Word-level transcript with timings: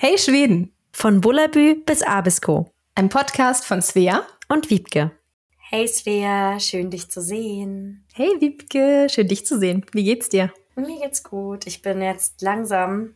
Hey 0.00 0.16
Schweden! 0.16 0.72
Von 0.92 1.20
Bullabü 1.20 1.82
bis 1.84 2.04
Abisko. 2.04 2.70
Ein 2.94 3.08
Podcast 3.08 3.64
von 3.64 3.82
Svea 3.82 4.22
und 4.48 4.70
Wiebke. 4.70 5.10
Hey 5.56 5.88
Svea, 5.88 6.60
schön 6.60 6.88
dich 6.88 7.10
zu 7.10 7.20
sehen. 7.20 8.04
Hey 8.14 8.30
Wiebke, 8.38 9.08
schön 9.10 9.26
dich 9.26 9.44
zu 9.44 9.58
sehen. 9.58 9.84
Wie 9.90 10.04
geht's 10.04 10.28
dir? 10.28 10.52
Mir 10.76 11.00
geht's 11.00 11.24
gut. 11.24 11.66
Ich 11.66 11.82
bin 11.82 12.00
jetzt 12.00 12.42
langsam 12.42 13.14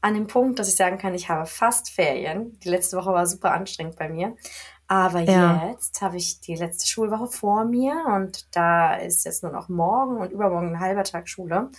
an 0.00 0.14
dem 0.14 0.26
Punkt, 0.26 0.58
dass 0.58 0.66
ich 0.68 0.74
sagen 0.74 0.98
kann, 0.98 1.14
ich 1.14 1.28
habe 1.28 1.46
fast 1.46 1.90
Ferien. 1.90 2.58
Die 2.58 2.70
letzte 2.70 2.96
Woche 2.96 3.12
war 3.12 3.24
super 3.28 3.52
anstrengend 3.52 3.94
bei 3.94 4.08
mir. 4.08 4.34
Aber 4.88 5.20
ja. 5.20 5.68
jetzt 5.70 6.00
habe 6.00 6.16
ich 6.16 6.40
die 6.40 6.56
letzte 6.56 6.88
Schulwoche 6.88 7.28
vor 7.28 7.64
mir 7.66 8.04
und 8.16 8.48
da 8.50 8.96
ist 8.96 9.24
jetzt 9.26 9.44
nur 9.44 9.52
noch 9.52 9.68
morgen 9.68 10.16
und 10.16 10.32
übermorgen 10.32 10.70
ein 10.70 10.80
halber 10.80 11.04
Tag 11.04 11.28
Schule. 11.28 11.70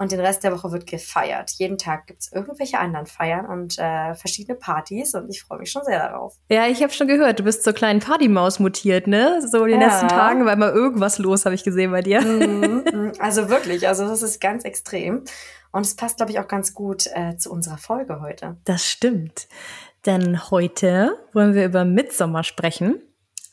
Und 0.00 0.12
den 0.12 0.20
Rest 0.20 0.44
der 0.44 0.52
Woche 0.52 0.72
wird 0.72 0.86
gefeiert. 0.86 1.50
Jeden 1.58 1.76
Tag 1.76 2.06
gibt 2.06 2.22
es 2.22 2.32
irgendwelche 2.32 2.78
anderen 2.78 3.04
Feiern 3.04 3.44
und 3.44 3.78
äh, 3.78 4.14
verschiedene 4.14 4.56
Partys 4.56 5.14
und 5.14 5.28
ich 5.28 5.42
freue 5.42 5.58
mich 5.58 5.70
schon 5.70 5.84
sehr 5.84 5.98
darauf. 5.98 6.36
Ja, 6.48 6.66
ich 6.68 6.82
habe 6.82 6.90
schon 6.90 7.06
gehört, 7.06 7.38
du 7.38 7.42
bist 7.42 7.64
zur 7.64 7.74
kleinen 7.74 8.00
Partymaus 8.00 8.60
mutiert, 8.60 9.06
ne? 9.06 9.46
So 9.46 9.62
in 9.66 9.72
den 9.72 9.82
ja. 9.82 9.88
letzten 9.88 10.08
Tagen 10.08 10.46
war 10.46 10.54
immer 10.54 10.72
irgendwas 10.72 11.18
los, 11.18 11.44
habe 11.44 11.54
ich 11.54 11.64
gesehen 11.64 11.90
bei 11.90 12.00
dir. 12.00 12.22
Mhm, 12.22 12.84
mhm, 12.90 13.12
also 13.18 13.50
wirklich, 13.50 13.88
also 13.88 14.08
das 14.08 14.22
ist 14.22 14.40
ganz 14.40 14.64
extrem. 14.64 15.22
Und 15.70 15.82
es 15.82 15.94
passt, 15.94 16.16
glaube 16.16 16.32
ich, 16.32 16.40
auch 16.40 16.48
ganz 16.48 16.72
gut 16.72 17.06
äh, 17.12 17.36
zu 17.36 17.52
unserer 17.52 17.76
Folge 17.76 18.22
heute. 18.22 18.56
Das 18.64 18.86
stimmt. 18.88 19.48
Denn 20.06 20.50
heute 20.50 21.18
wollen 21.34 21.52
wir 21.52 21.66
über 21.66 21.84
Mitsommer 21.84 22.42
sprechen. 22.42 23.02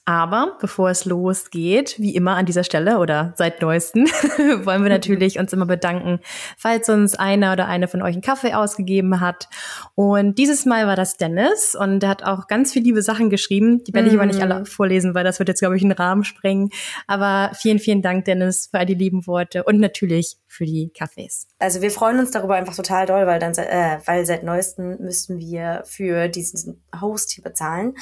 Aber 0.08 0.56
bevor 0.62 0.90
es 0.90 1.04
losgeht, 1.04 1.96
wie 2.00 2.16
immer 2.16 2.38
an 2.38 2.46
dieser 2.46 2.64
Stelle 2.64 3.00
oder 3.00 3.34
seit 3.36 3.62
neuesten, 3.62 4.06
wollen 4.64 4.82
wir 4.82 4.90
natürlich 4.90 5.38
uns 5.38 5.52
immer 5.52 5.66
bedanken, 5.66 6.22
falls 6.58 6.88
uns 6.88 7.16
einer 7.16 7.52
oder 7.52 7.68
eine 7.68 7.90
von 7.90 8.02
euch 8.02 8.14
einen 8.14 8.22
Kaffee 8.22 8.54
ausgegeben 8.54 9.20
hat. 9.20 9.50
Und 9.96 10.38
dieses 10.38 10.66
Mal 10.66 10.88
war 10.88 10.96
das 10.96 11.18
Dennis 11.18 11.76
und 11.76 12.00
der 12.00 12.10
hat 12.10 12.24
auch 12.24 12.48
ganz 12.48 12.72
viele 12.72 12.86
liebe 12.86 13.02
Sachen 13.02 13.30
geschrieben. 13.30 13.84
Die 13.84 13.94
werde 13.94 14.08
ich 14.08 14.14
mm. 14.14 14.20
aber 14.20 14.26
nicht 14.28 14.42
alle 14.42 14.62
mm. 14.62 14.66
vorlesen, 14.68 15.14
weil 15.14 15.26
das 15.26 15.40
wird 15.40 15.50
jetzt, 15.50 15.60
glaube 15.60 15.76
ich, 15.76 15.84
einen 15.84 15.92
Rahmen 15.92 16.24
sprengen. 16.24 16.70
Aber 17.08 17.52
vielen, 17.54 17.80
vielen 17.80 18.02
Dank, 18.02 18.24
Dennis, 18.24 18.70
für 18.72 18.80
all 18.80 18.86
die 18.86 18.94
lieben 18.94 19.28
Worte 19.28 19.66
und 19.66 19.78
natürlich 19.82 20.38
für 20.48 20.64
die 20.64 20.90
Kaffees. 20.98 21.48
Also 21.60 21.82
wir 21.82 21.90
freuen 21.90 22.20
uns 22.20 22.30
darüber 22.30 22.56
einfach 22.56 22.76
total 22.76 23.08
doll, 23.08 23.26
weil 23.26 23.40
dann, 23.40 23.54
äh, 23.54 24.00
weil 24.06 24.28
seit 24.28 24.44
neuesten 24.44 25.02
müssten 25.04 25.40
wir 25.40 25.82
für 25.86 26.28
diesen 26.28 26.84
Host 27.02 27.32
hier 27.32 27.44
bezahlen. 27.44 27.96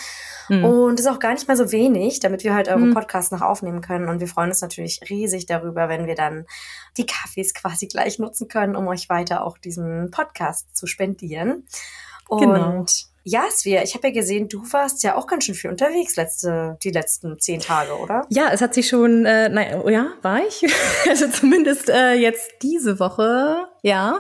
Mhm. 0.50 0.66
Und 0.66 1.00
das 1.00 1.06
ist 1.06 1.11
auch 1.11 1.20
gar 1.20 1.34
nicht 1.34 1.48
mal 1.48 1.56
so 1.56 1.72
wenig, 1.72 2.20
damit 2.20 2.44
wir 2.44 2.53
halt 2.53 2.67
eure 2.67 2.80
mhm. 2.80 2.94
Podcasts 2.94 3.31
noch 3.31 3.42
aufnehmen 3.42 3.80
können. 3.80 4.09
Und 4.09 4.20
wir 4.20 4.28
freuen 4.28 4.50
uns 4.50 4.61
natürlich 4.61 5.00
riesig 5.09 5.45
darüber, 5.45 5.88
wenn 5.88 6.06
wir 6.06 6.16
dann 6.16 6.45
die 6.98 7.06
Kaffees 7.06 7.53
quasi 7.53 7.88
gleich 7.88 8.20
nutzen 8.20 8.50
können, 8.50 8.76
um 8.76 8.88
euch 8.88 9.08
weiter 9.08 9.45
auch 9.45 9.58
diesen 9.58 10.11
Podcast 10.11 10.76
zu 10.76 10.86
spendieren. 10.86 11.66
Genau. 12.28 12.39
Und 12.39 12.42
genau. 12.42 12.86
Ja, 13.27 13.45
Svea, 13.49 13.81
ich 13.81 13.95
habe 13.95 14.09
ja 14.09 14.13
gesehen, 14.13 14.49
du 14.49 14.61
warst 14.71 15.01
ja 15.01 15.15
auch 15.15 15.25
ganz 15.25 15.45
schön 15.45 15.55
viel 15.55 15.71
unterwegs 15.71 16.15
letzte, 16.15 16.77
die 16.83 16.91
letzten 16.91 17.39
zehn 17.39 17.59
Tage, 17.59 17.97
oder? 17.97 18.21
Ja, 18.29 18.49
es 18.53 18.61
hat 18.61 18.75
sich 18.75 18.87
schon, 18.87 19.25
äh, 19.25 19.49
nein, 19.49 19.81
oh 19.83 19.89
ja, 19.89 20.13
war 20.21 20.45
ich? 20.45 20.63
also 21.09 21.27
zumindest 21.29 21.89
äh, 21.89 22.13
jetzt 22.13 22.51
diese 22.61 22.99
Woche, 22.99 23.67
ja, 23.81 24.19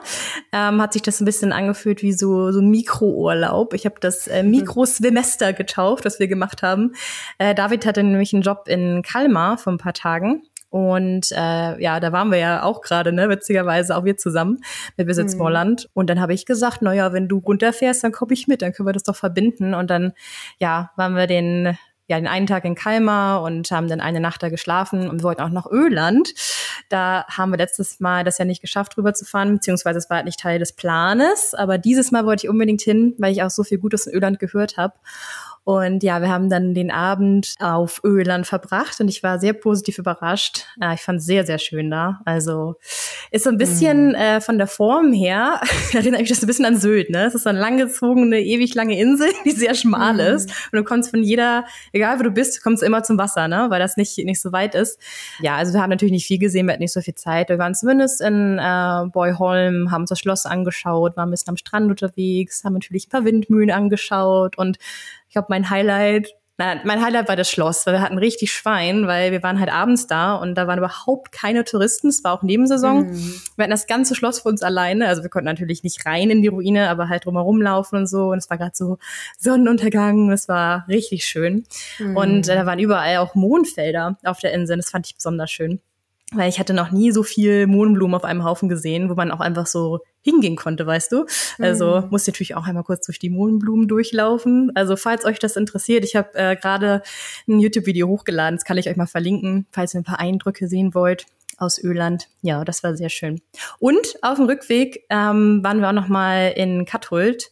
ähm, 0.51 0.81
hat 0.81 0.93
sich 0.93 1.03
das 1.03 1.21
ein 1.21 1.25
bisschen 1.25 1.51
angefühlt 1.51 2.01
wie 2.01 2.13
so, 2.13 2.51
so 2.51 2.63
Mikrourlaub. 2.63 3.75
Ich 3.75 3.85
habe 3.85 3.99
das 3.99 4.25
äh, 4.25 4.41
mhm. 4.41 4.49
Mikroswemester 4.49 5.53
getauft, 5.53 6.03
was 6.03 6.17
wir 6.17 6.27
gemacht 6.27 6.63
haben. 6.63 6.95
Äh, 7.37 7.53
David 7.53 7.85
hatte 7.85 8.01
nämlich 8.01 8.33
einen 8.33 8.41
Job 8.41 8.67
in 8.67 9.03
Kalmar 9.03 9.59
vor 9.59 9.71
ein 9.71 9.77
paar 9.77 9.93
Tagen 9.93 10.41
und 10.75 11.31
äh, 11.31 11.81
ja, 11.81 12.01
da 12.01 12.11
waren 12.11 12.31
wir 12.31 12.37
ja 12.37 12.63
auch 12.63 12.81
gerade, 12.81 13.13
ne, 13.13 13.29
witzigerweise 13.29 13.95
auch 13.95 14.03
wir 14.03 14.17
zusammen 14.17 14.59
mit 14.97 15.07
Visit 15.07 15.27
mhm. 15.27 15.29
Smallland. 15.29 15.87
Und 15.93 16.09
dann 16.09 16.19
habe 16.19 16.33
ich 16.33 16.45
gesagt, 16.45 16.79
na 16.81 16.91
ja, 16.91 17.13
wenn 17.13 17.29
du 17.29 17.37
runterfährst, 17.37 18.03
dann 18.03 18.11
komme 18.11 18.33
ich 18.33 18.49
mit, 18.49 18.61
dann 18.61 18.73
können 18.73 18.85
wir 18.85 18.91
das 18.91 19.03
doch 19.03 19.15
verbinden. 19.15 19.73
Und 19.73 19.89
dann, 19.89 20.11
ja, 20.59 20.91
waren 20.97 21.15
wir 21.15 21.27
den 21.27 21.77
ja, 22.07 22.17
den 22.17 22.27
einen 22.27 22.45
Tag 22.45 22.65
in 22.65 22.75
Kalmar 22.75 23.41
und 23.41 23.71
haben 23.71 23.87
dann 23.87 23.99
eine 23.99 24.19
Nacht 24.19 24.43
da 24.43 24.49
geschlafen 24.49 25.09
und 25.09 25.21
wir 25.21 25.23
wollten 25.23 25.41
auch 25.41 25.49
nach 25.49 25.65
Öland. 25.65 26.33
Da 26.89 27.25
haben 27.29 27.51
wir 27.51 27.57
letztes 27.57 27.99
Mal 27.99 28.23
das 28.23 28.37
ja 28.37 28.45
nicht 28.45 28.61
geschafft, 28.61 28.97
rüberzufahren, 28.97 29.53
beziehungsweise 29.55 29.97
es 29.97 30.09
war 30.09 30.17
halt 30.17 30.25
nicht 30.25 30.39
Teil 30.39 30.59
des 30.59 30.73
Planes. 30.73 31.55
Aber 31.55 31.77
dieses 31.77 32.11
Mal 32.11 32.25
wollte 32.25 32.45
ich 32.45 32.49
unbedingt 32.49 32.81
hin, 32.81 33.15
weil 33.17 33.31
ich 33.31 33.41
auch 33.41 33.49
so 33.49 33.63
viel 33.63 33.79
Gutes 33.79 34.05
in 34.05 34.13
Öland 34.13 34.37
gehört 34.37 34.77
habe. 34.77 34.93
Und 35.65 36.03
ja, 36.03 36.21
wir 36.21 36.29
haben 36.29 36.47
dann 36.47 36.75
den 36.75 36.91
Abend 36.91 37.55
auf 37.59 37.99
Öland 38.03 38.45
verbracht 38.45 39.01
und 39.01 39.07
ich 39.07 39.23
war 39.23 39.39
sehr 39.39 39.53
positiv 39.53 39.97
überrascht. 39.97 40.67
Ja, 40.79 40.93
ich 40.93 41.01
fand 41.01 41.19
es 41.19 41.25
sehr, 41.25 41.43
sehr 41.43 41.57
schön 41.57 41.89
da. 41.89 42.21
Also 42.23 42.75
ist 43.31 43.45
so 43.45 43.49
ein 43.49 43.57
bisschen 43.57 44.11
mm. 44.11 44.15
äh, 44.15 44.41
von 44.41 44.59
der 44.59 44.67
Form 44.67 45.11
her, 45.11 45.59
erinnert 45.93 46.21
mich 46.21 46.29
das 46.29 46.43
ein 46.43 46.45
bisschen 46.45 46.65
an 46.65 46.77
Sylt, 46.77 47.09
ne? 47.09 47.25
Es 47.25 47.33
ist 47.33 47.43
so 47.43 47.49
eine 47.49 47.59
langgezogene, 47.59 48.41
ewig 48.41 48.75
lange 48.75 48.99
Insel, 48.99 49.31
die 49.45 49.51
sehr 49.51 49.73
schmal 49.73 50.13
mm. 50.13 50.35
ist. 50.35 50.49
Und 50.71 50.77
du 50.77 50.83
kommst 50.83 51.09
von 51.09 51.23
jeder, 51.23 51.65
egal 51.93 52.19
wo 52.19 52.23
du 52.23 52.29
bist, 52.29 52.63
kommst 52.63 52.83
immer 52.83 53.01
zum 53.01 53.17
Wasser, 53.17 53.47
ne? 53.47 53.65
Weil 53.69 53.79
das 53.79 53.97
nicht, 53.97 54.19
nicht 54.19 54.39
so 54.39 54.51
weit 54.51 54.75
ist. 54.75 54.99
Ja, 55.41 55.55
also 55.55 55.73
wir 55.73 55.81
haben 55.81 55.89
natürlich 55.89 56.13
nicht 56.13 56.27
viel 56.27 56.37
gesehen, 56.37 56.67
wir 56.67 56.73
hatten 56.73 56.83
nicht 56.83 56.93
so 56.93 57.01
viel 57.01 57.15
Zeit. 57.15 57.49
Wir 57.49 57.57
waren 57.57 57.73
zumindest 57.73 58.21
in 58.21 58.59
äh, 58.59 59.05
Boyholm, 59.11 59.89
haben 59.89 60.01
uns 60.01 60.09
das 60.09 60.19
Schloss 60.19 60.45
angeschaut, 60.45 61.17
waren 61.17 61.29
ein 61.29 61.31
bisschen 61.31 61.49
am 61.49 61.57
Strand 61.57 61.89
unterwegs, 61.89 62.63
haben 62.63 62.73
natürlich 62.73 63.07
ein 63.07 63.09
paar 63.09 63.25
Windmühlen 63.25 63.71
angeschaut 63.71 64.59
und 64.59 64.77
glaube, 65.35 65.47
mein 65.49 65.69
Highlight, 65.69 66.29
nein, 66.57 66.81
mein 66.85 67.03
Highlight 67.03 67.27
war 67.27 67.35
das 67.35 67.49
Schloss, 67.49 67.85
weil 67.85 67.93
wir 67.93 68.01
hatten 68.01 68.17
richtig 68.17 68.51
Schwein, 68.51 69.05
weil 69.05 69.31
wir 69.31 69.43
waren 69.43 69.59
halt 69.59 69.71
abends 69.71 70.07
da 70.07 70.35
und 70.35 70.55
da 70.55 70.65
waren 70.65 70.79
überhaupt 70.79 71.31
keine 71.31 71.65
Touristen. 71.65 72.07
Es 72.07 72.23
war 72.23 72.33
auch 72.33 72.41
Nebensaison. 72.41 73.07
Mhm. 73.07 73.41
Wir 73.55 73.63
hatten 73.63 73.71
das 73.71 73.87
ganze 73.87 74.15
Schloss 74.15 74.39
für 74.39 74.49
uns 74.49 74.63
alleine. 74.63 75.07
Also 75.07 75.23
wir 75.23 75.29
konnten 75.29 75.45
natürlich 75.45 75.83
nicht 75.83 76.05
rein 76.05 76.29
in 76.29 76.41
die 76.41 76.47
Ruine, 76.47 76.89
aber 76.89 77.09
halt 77.09 77.25
drumherum 77.25 77.61
laufen 77.61 77.97
und 77.97 78.07
so. 78.07 78.29
Und 78.29 78.37
es 78.37 78.49
war 78.49 78.57
gerade 78.57 78.71
so 78.73 78.97
Sonnenuntergang. 79.37 80.31
Es 80.31 80.47
war 80.47 80.87
richtig 80.87 81.25
schön. 81.25 81.65
Mhm. 81.99 82.17
Und 82.17 82.49
äh, 82.49 82.55
da 82.55 82.65
waren 82.65 82.79
überall 82.79 83.17
auch 83.17 83.35
Mondfelder 83.35 84.17
auf 84.23 84.39
der 84.39 84.53
Insel. 84.53 84.77
Das 84.77 84.89
fand 84.89 85.05
ich 85.07 85.15
besonders 85.15 85.51
schön 85.51 85.81
weil 86.37 86.49
ich 86.49 86.59
hatte 86.59 86.73
noch 86.73 86.91
nie 86.91 87.11
so 87.11 87.23
viel 87.23 87.67
Mohnblumen 87.67 88.15
auf 88.15 88.23
einem 88.23 88.43
Haufen 88.43 88.69
gesehen, 88.69 89.09
wo 89.09 89.15
man 89.15 89.31
auch 89.31 89.39
einfach 89.39 89.67
so 89.67 89.99
hingehen 90.21 90.55
konnte, 90.55 90.85
weißt 90.87 91.11
du. 91.11 91.25
Also 91.59 92.01
mhm. 92.01 92.07
musste 92.09 92.31
natürlich 92.31 92.55
auch 92.55 92.65
einmal 92.65 92.83
kurz 92.83 93.05
durch 93.05 93.19
die 93.19 93.29
Mohnblumen 93.29 93.87
durchlaufen. 93.87 94.71
Also 94.75 94.95
falls 94.95 95.25
euch 95.25 95.39
das 95.39 95.55
interessiert, 95.55 96.03
ich 96.03 96.15
habe 96.15 96.33
äh, 96.33 96.55
gerade 96.55 97.01
ein 97.47 97.59
YouTube-Video 97.59 98.07
hochgeladen, 98.07 98.57
das 98.57 98.65
kann 98.65 98.77
ich 98.77 98.89
euch 98.89 98.97
mal 98.97 99.07
verlinken, 99.07 99.67
falls 99.71 99.93
ihr 99.93 100.01
ein 100.01 100.05
paar 100.05 100.19
Eindrücke 100.19 100.67
sehen 100.67 100.93
wollt 100.93 101.25
aus 101.57 101.81
Öland. 101.81 102.27
Ja, 102.41 102.63
das 102.65 102.83
war 102.83 102.95
sehr 102.95 103.09
schön. 103.09 103.41
Und 103.79 104.15
auf 104.21 104.37
dem 104.37 104.45
Rückweg 104.45 105.05
ähm, 105.09 105.63
waren 105.63 105.79
wir 105.79 105.89
auch 105.89 105.93
noch 105.93 106.07
mal 106.07 106.53
in 106.55 106.85
Kathult 106.85 107.51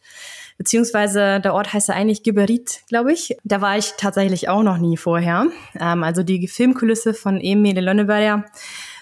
beziehungsweise 0.58 1.40
der 1.40 1.54
Ort 1.54 1.74
heißt 1.74 1.90
ja 1.90 1.96
eigentlich 1.96 2.24
Geberit, 2.24 2.82
glaube 2.88 3.14
ich. 3.14 3.36
Da 3.44 3.62
war 3.62 3.78
ich 3.78 3.94
tatsächlich 3.98 4.50
auch 4.50 4.64
noch 4.64 4.78
nie 4.78 4.98
vorher. 4.98 5.48
Ähm, 5.80 6.04
also 6.04 6.24
die 6.24 6.48
Filmkulisse 6.48 7.14
von 7.14 7.40
Emil 7.40 7.80
Lönneberger 7.80 8.46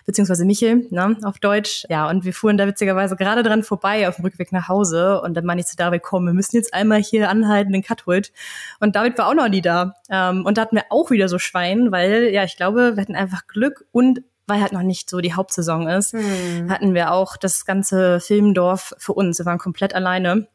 beziehungsweise 0.06 0.46
Michel, 0.46 0.88
ne, 0.90 1.18
auf 1.24 1.40
Deutsch. 1.40 1.86
Ja, 1.90 2.10
und 2.10 2.26
wir 2.26 2.34
fuhren 2.34 2.58
da 2.58 2.68
witzigerweise 2.68 3.16
gerade 3.16 3.44
dran 3.44 3.64
vorbei 3.64 4.08
auf 4.08 4.16
dem 4.16 4.26
Rückweg 4.26 4.52
nach 4.52 4.68
Hause 4.68 5.22
und 5.22 5.36
dann 5.36 5.46
meinte 5.46 5.62
ich 5.62 5.68
zu 5.68 5.76
David, 5.76 6.04
komm, 6.04 6.26
wir 6.26 6.34
müssen 6.34 6.56
jetzt 6.56 6.74
einmal 6.74 7.02
hier 7.02 7.30
anhalten 7.30 7.74
in 7.74 7.84
Katholt. 7.84 8.32
Und 8.80 8.96
David 8.96 9.18
war 9.18 9.28
auch 9.28 9.34
noch 9.34 9.50
nie 9.50 9.62
da. 9.62 9.96
Ähm, 10.10 10.46
und 10.46 10.58
da 10.58 10.64
hatten 10.64 10.76
wir 10.76 10.86
auch 10.90 11.12
wieder 11.12 11.28
so 11.28 11.40
Schwein, 11.40 11.92
weil, 11.92 12.30
ja, 12.34 12.44
ich 12.44 12.58
glaube, 12.58 12.96
wir 12.96 13.02
hatten 13.02 13.16
einfach 13.16 13.48
Glück 13.48 13.86
und 13.92 14.24
weil 14.48 14.62
halt 14.62 14.74
noch 14.74 14.84
nicht 14.84 15.10
so 15.10 15.22
die 15.22 15.34
Hauptsaison 15.34 15.88
ist, 15.88 16.12
hm. 16.12 16.70
hatten 16.70 16.94
wir 16.94 17.14
auch 17.14 17.38
das 17.38 17.66
ganze 17.66 18.20
Filmdorf 18.20 18.94
für 18.98 19.14
uns. 19.14 19.38
Wir 19.40 19.46
waren 19.46 19.60
komplett 19.60 19.96
alleine 19.96 20.48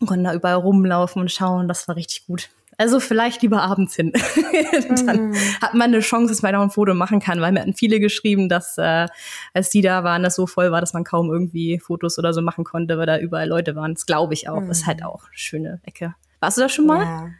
und 0.00 0.06
konnten 0.06 0.24
da 0.24 0.34
überall 0.34 0.56
rumlaufen 0.56 1.20
und 1.20 1.30
schauen. 1.30 1.68
Das 1.68 1.88
war 1.88 1.96
richtig 1.96 2.26
gut. 2.26 2.50
Also 2.80 3.00
vielleicht 3.00 3.42
lieber 3.42 3.60
abends 3.62 3.96
hin. 3.96 4.12
Dann 5.04 5.30
mm. 5.30 5.34
hat 5.60 5.74
man 5.74 5.92
eine 5.92 5.98
Chance, 5.98 6.32
dass 6.32 6.42
man 6.42 6.54
auch 6.54 6.62
ein 6.62 6.70
Foto 6.70 6.94
machen 6.94 7.18
kann, 7.18 7.40
weil 7.40 7.50
mir 7.50 7.60
hatten 7.60 7.74
viele 7.74 7.98
geschrieben, 7.98 8.48
dass 8.48 8.78
äh, 8.78 9.08
als 9.52 9.70
die 9.70 9.80
da 9.80 10.04
waren, 10.04 10.22
das 10.22 10.36
so 10.36 10.46
voll 10.46 10.70
war, 10.70 10.80
dass 10.80 10.92
man 10.92 11.02
kaum 11.02 11.28
irgendwie 11.28 11.80
Fotos 11.80 12.20
oder 12.20 12.32
so 12.32 12.40
machen 12.40 12.62
konnte, 12.62 12.96
weil 12.96 13.06
da 13.06 13.18
überall 13.18 13.48
Leute 13.48 13.74
waren. 13.74 13.94
Das 13.94 14.06
glaube 14.06 14.34
ich 14.34 14.48
auch. 14.48 14.60
Mm. 14.60 14.70
Ist 14.70 14.86
halt 14.86 15.02
auch 15.02 15.24
eine 15.24 15.36
schöne 15.36 15.80
Ecke. 15.84 16.14
Warst 16.38 16.56
du 16.56 16.62
da 16.62 16.68
schon 16.68 16.86
mal? 16.86 17.02
Ja. 17.02 17.30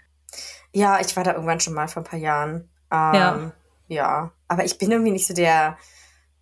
ja. 0.73 1.00
ich 1.00 1.17
war 1.17 1.23
da 1.23 1.35
irgendwann 1.35 1.61
schon 1.61 1.75
mal 1.75 1.87
vor 1.87 2.03
ein 2.03 2.06
paar 2.06 2.19
Jahren. 2.19 2.69
Ähm, 2.91 3.15
ja. 3.15 3.53
Ja, 3.91 4.33
aber 4.49 4.65
ich 4.65 4.77
bin 4.77 4.91
irgendwie 4.91 5.12
nicht 5.12 5.27
so 5.27 5.35
der, 5.35 5.79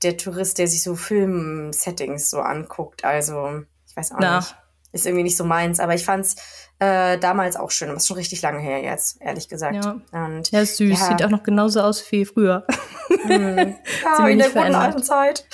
der 0.03 0.17
Tourist, 0.17 0.59
der 0.59 0.69
sich 0.69 0.83
so 0.83 0.97
Film-Settings 0.97 2.31
so 2.31 2.41
anguckt. 2.41 3.05
Also, 3.05 3.63
ich 3.87 3.95
weiß 3.95 4.13
auch 4.13 4.19
Na. 4.21 4.39
nicht 4.39 4.57
ist 4.97 5.07
irgendwie 5.07 5.23
nicht 5.23 5.37
so 5.37 5.45
meins. 5.45 5.81
Aber 5.81 5.95
ich 5.95 6.05
fand's 6.05 6.37
äh, 6.79 7.19
damals 7.19 7.57
auch 7.57 7.71
schön. 7.71 7.89
Das 7.89 7.99
ist 7.99 8.07
schon 8.07 8.17
richtig 8.17 8.43
lange 8.43 8.61
her 8.61 8.83
jetzt, 8.83 9.21
ehrlich 9.21 9.49
gesagt. 9.49 9.85
Ja, 9.85 10.01
und, 10.13 10.51
ja 10.51 10.65
süß. 10.65 10.99
Ja. 11.01 11.07
Sieht 11.09 11.25
auch 11.25 11.31
noch 11.31 11.43
genauso 11.43 11.81
aus 11.81 12.05
wie 12.11 12.25
früher. 12.25 12.67
Hm. 13.09 13.75
Ja, 14.05 14.29
in 14.29 14.39
der 14.39 14.51
guten 14.51 14.75
alten 14.75 15.03
Zeit. 15.03 15.47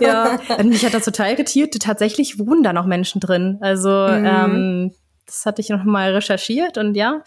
ja, 0.00 0.38
und 0.58 0.68
mich 0.68 0.84
hat 0.84 0.92
das 0.92 1.04
total 1.04 1.32
irritiert. 1.32 1.76
Tatsächlich 1.80 2.38
wohnen 2.38 2.62
da 2.62 2.72
noch 2.72 2.84
Menschen 2.86 3.20
drin. 3.20 3.58
Also 3.60 3.88
mhm. 3.88 4.26
ähm, 4.26 4.94
das 5.26 5.44
hatte 5.44 5.60
ich 5.60 5.68
noch 5.68 5.84
mal 5.84 6.12
recherchiert 6.12 6.78
und 6.78 6.94
ja, 6.94 7.22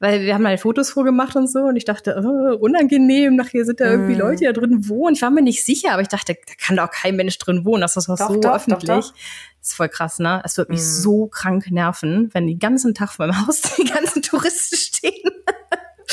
weil 0.00 0.22
wir 0.22 0.34
haben 0.34 0.46
halt 0.46 0.60
Fotos 0.60 0.90
vorgemacht 0.90 1.36
und 1.36 1.46
so 1.46 1.60
und 1.60 1.76
ich 1.76 1.84
dachte, 1.84 2.20
oh, 2.24 2.56
unangenehm, 2.56 3.36
nachher 3.36 3.64
sind 3.64 3.80
da 3.80 3.90
irgendwie 3.90 4.14
mm. 4.14 4.18
Leute, 4.18 4.36
die 4.38 4.44
da 4.46 4.52
drin 4.52 4.88
wohnen. 4.88 5.14
Ich 5.14 5.22
war 5.22 5.30
mir 5.30 5.42
nicht 5.42 5.64
sicher, 5.64 5.92
aber 5.92 6.02
ich 6.02 6.08
dachte, 6.08 6.34
da 6.34 6.54
kann 6.58 6.76
doch 6.76 6.90
kein 6.90 7.16
Mensch 7.16 7.36
drin 7.38 7.64
wohnen, 7.64 7.82
das 7.82 7.96
ist 7.96 8.08
doch, 8.08 8.16
so 8.16 8.40
doch, 8.40 8.54
öffentlich. 8.54 8.88
Doch, 8.88 9.10
doch. 9.10 9.14
Das 9.60 9.68
ist 9.70 9.74
voll 9.74 9.88
krass, 9.88 10.18
ne? 10.18 10.42
Es 10.44 10.56
wird 10.56 10.70
mich 10.70 10.80
mm. 10.80 10.82
so 10.82 11.26
krank 11.26 11.70
nerven, 11.70 12.30
wenn 12.32 12.46
den 12.46 12.58
ganzen 12.58 12.94
Tag 12.94 13.12
vor 13.12 13.26
meinem 13.26 13.46
Haus 13.46 13.60
die 13.78 13.84
ganzen 13.84 14.22
Touristen 14.22 14.76
stehen. 14.76 15.30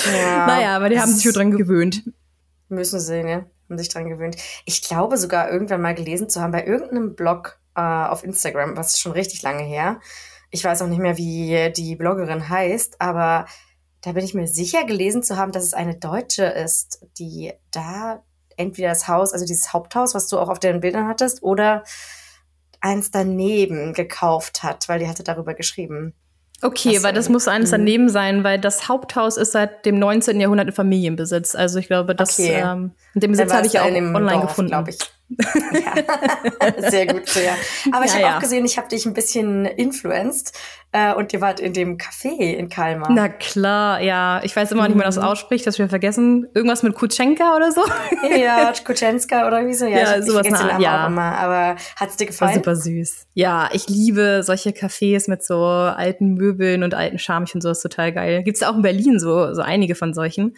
Ja, 0.05 0.47
naja, 0.47 0.75
aber 0.75 0.89
die 0.89 0.99
haben 0.99 1.11
sich 1.11 1.23
schon 1.23 1.33
dran 1.33 1.51
gewöhnt. 1.51 2.03
Müssen 2.69 2.99
sie, 2.99 3.23
ne? 3.23 3.45
Haben 3.69 3.77
sich 3.77 3.89
dran 3.89 4.09
gewöhnt. 4.09 4.35
Ich 4.65 4.81
glaube 4.81 5.17
sogar 5.17 5.49
irgendwann 5.49 5.81
mal 5.81 5.95
gelesen 5.95 6.29
zu 6.29 6.41
haben 6.41 6.51
bei 6.51 6.65
irgendeinem 6.65 7.15
Blog 7.15 7.59
äh, 7.75 7.81
auf 7.81 8.23
Instagram, 8.23 8.75
was 8.75 8.91
ist 8.91 8.99
schon 8.99 9.11
richtig 9.13 9.41
lange 9.43 9.63
her, 9.63 9.99
ich 10.51 10.63
weiß 10.63 10.81
auch 10.81 10.87
nicht 10.87 11.01
mehr, 11.01 11.17
wie 11.17 11.71
die 11.75 11.95
Bloggerin 11.95 12.49
heißt, 12.49 13.01
aber 13.01 13.45
da 14.01 14.11
bin 14.11 14.25
ich 14.25 14.33
mir 14.33 14.47
sicher 14.47 14.83
gelesen 14.85 15.23
zu 15.23 15.37
haben, 15.37 15.51
dass 15.51 15.63
es 15.63 15.73
eine 15.73 15.95
Deutsche 15.95 16.43
ist, 16.43 17.05
die 17.17 17.53
da 17.71 18.23
entweder 18.57 18.89
das 18.89 19.07
Haus, 19.07 19.33
also 19.33 19.45
dieses 19.45 19.73
Haupthaus, 19.73 20.13
was 20.13 20.27
du 20.27 20.37
auch 20.37 20.49
auf 20.49 20.59
den 20.59 20.81
Bildern 20.81 21.07
hattest, 21.07 21.41
oder 21.41 21.83
eins 22.81 23.11
daneben 23.11 23.93
gekauft 23.93 24.63
hat, 24.63 24.89
weil 24.89 24.99
die 24.99 25.07
hatte 25.07 25.23
darüber 25.23 25.53
geschrieben. 25.53 26.13
Okay, 26.63 26.95
das 26.95 27.03
weil 27.03 27.13
das 27.13 27.29
muss 27.29 27.47
eines 27.47 27.69
mhm. 27.69 27.77
daneben 27.77 28.09
sein, 28.09 28.43
weil 28.43 28.59
das 28.59 28.87
Haupthaus 28.87 29.37
ist 29.37 29.53
seit 29.53 29.85
dem 29.85 29.97
19. 29.97 30.39
Jahrhundert 30.39 30.67
in 30.67 30.73
Familienbesitz. 30.73 31.55
Also 31.55 31.79
ich 31.79 31.87
glaube, 31.87 32.13
das 32.13 32.37
okay. 32.37 32.61
ähm, 32.63 32.91
den 33.15 33.31
Besitz 33.31 33.53
habe 33.53 33.65
ich 33.65 33.79
auch 33.79 33.85
online 33.85 34.31
Dorf, 34.31 34.47
gefunden. 34.47 34.69
glaube 34.69 34.91
ich. 34.91 34.99
Ja, 35.39 36.89
sehr 36.89 37.07
gut, 37.07 37.33
ja. 37.35 37.55
Aber 37.91 38.05
ich 38.05 38.11
ja, 38.11 38.15
habe 38.15 38.23
ja. 38.23 38.35
auch 38.37 38.41
gesehen, 38.41 38.65
ich 38.65 38.77
habe 38.77 38.87
dich 38.87 39.05
ein 39.05 39.13
bisschen 39.13 39.65
influenced 39.65 40.53
äh, 40.91 41.13
und 41.13 41.31
ihr 41.31 41.39
wart 41.39 41.59
in 41.59 41.73
dem 41.73 41.97
Café 41.97 42.37
in 42.37 42.67
Kalmar. 42.69 43.09
Na 43.11 43.29
klar, 43.29 44.01
ja. 44.01 44.41
Ich 44.43 44.55
weiß 44.55 44.71
immer 44.71 44.83
nicht, 44.83 44.93
wie 44.93 44.97
man 44.97 45.05
das 45.05 45.15
mhm. 45.15 45.23
ausspricht, 45.23 45.65
dass 45.65 45.79
wir 45.79 45.87
vergessen. 45.87 46.47
Irgendwas 46.53 46.83
mit 46.83 46.95
Kutschenka 46.95 47.55
oder 47.55 47.71
so? 47.71 47.81
Ja, 48.37 48.73
Kutschenska 48.85 49.47
oder 49.47 49.65
wie 49.65 49.73
so. 49.73 49.85
Ja, 49.85 49.99
ja 49.99 50.17
ich, 50.17 50.25
sowas 50.25 50.45
ich 50.45 50.51
Namen 50.51 50.81
ja. 50.81 51.03
auch 51.03 51.07
immer. 51.07 51.37
Aber 51.37 51.75
hat's 51.95 52.17
dir 52.17 52.25
gefallen? 52.25 52.49
War 52.49 52.55
super 52.55 52.75
süß. 52.75 53.27
Ja, 53.33 53.69
ich 53.71 53.87
liebe 53.87 54.41
solche 54.43 54.71
Cafés 54.71 55.29
mit 55.29 55.43
so 55.43 55.63
alten 55.63 56.33
Möbeln 56.33 56.83
und 56.83 56.93
alten 56.93 57.19
Charme. 57.19 57.45
Ich 57.45 57.51
finde 57.51 57.63
sowas 57.63 57.81
total 57.81 58.11
geil. 58.11 58.43
Gibt's 58.43 58.61
auch 58.61 58.75
in 58.75 58.81
Berlin 58.81 59.19
so, 59.19 59.53
so 59.53 59.61
einige 59.61 59.95
von 59.95 60.13
solchen. 60.13 60.55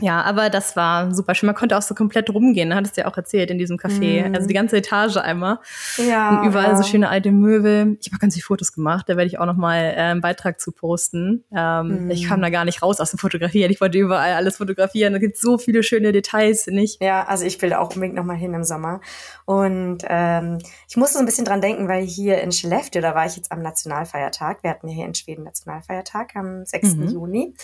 Ja, 0.00 0.22
aber 0.22 0.50
das 0.50 0.74
war 0.74 1.14
super 1.14 1.36
schön. 1.36 1.46
Man 1.46 1.54
konnte 1.54 1.78
auch 1.78 1.82
so 1.82 1.94
komplett 1.94 2.28
rumgehen, 2.28 2.70
ne? 2.70 2.74
hattest 2.74 2.96
du 2.96 3.02
ja 3.02 3.06
auch 3.06 3.16
erzählt 3.16 3.50
in 3.52 3.58
diesem 3.58 3.76
Café. 3.76 4.28
Mm. 4.28 4.34
Also 4.34 4.48
die 4.48 4.54
ganze 4.54 4.76
Etage 4.76 5.18
einmal. 5.18 5.60
Ja. 5.98 6.40
Und 6.40 6.48
überall 6.48 6.70
ja. 6.70 6.76
so 6.76 6.82
schöne 6.82 7.08
alte 7.08 7.30
Möbel. 7.30 7.96
Ich 8.00 8.08
habe 8.08 8.18
ganz 8.18 8.34
viele 8.34 8.42
Fotos 8.42 8.72
gemacht, 8.72 9.08
da 9.08 9.16
werde 9.16 9.28
ich 9.28 9.38
auch 9.38 9.46
noch 9.46 9.56
mal 9.56 9.78
äh, 9.78 10.00
einen 10.00 10.20
Beitrag 10.20 10.60
zu 10.60 10.72
posten. 10.72 11.44
Ähm, 11.56 12.06
mm. 12.06 12.10
Ich 12.10 12.26
kam 12.26 12.42
da 12.42 12.50
gar 12.50 12.64
nicht 12.64 12.82
raus 12.82 12.98
aus 12.98 13.10
dem 13.10 13.20
Fotografieren. 13.20 13.70
Ich 13.70 13.80
wollte 13.80 13.96
überall 13.98 14.32
alles 14.32 14.56
fotografieren. 14.56 15.12
Da 15.12 15.20
gibt 15.20 15.36
so 15.36 15.58
viele 15.58 15.84
schöne 15.84 16.10
Details, 16.10 16.66
nicht? 16.66 17.00
Ja, 17.00 17.24
also 17.26 17.44
ich 17.44 17.62
will 17.62 17.70
da 17.70 17.78
auch 17.78 17.94
unbedingt 17.94 18.16
noch 18.16 18.24
mal 18.24 18.36
hin 18.36 18.52
im 18.52 18.64
Sommer. 18.64 19.00
Und 19.44 19.98
ähm, 20.08 20.58
ich 20.88 20.96
musste 20.96 21.14
so 21.14 21.20
ein 21.20 21.26
bisschen 21.26 21.44
dran 21.44 21.60
denken, 21.60 21.86
weil 21.86 22.02
hier 22.02 22.40
in 22.40 22.50
Skellefteå, 22.50 23.00
da 23.00 23.14
war 23.14 23.26
ich 23.26 23.36
jetzt 23.36 23.52
am 23.52 23.62
Nationalfeiertag. 23.62 24.64
Wir 24.64 24.70
hatten 24.70 24.88
ja 24.88 24.94
hier 24.94 25.06
in 25.06 25.14
Schweden 25.14 25.44
Nationalfeiertag 25.44 26.34
am 26.34 26.64
6. 26.64 26.96
Mhm. 26.96 27.08
Juni. 27.10 27.54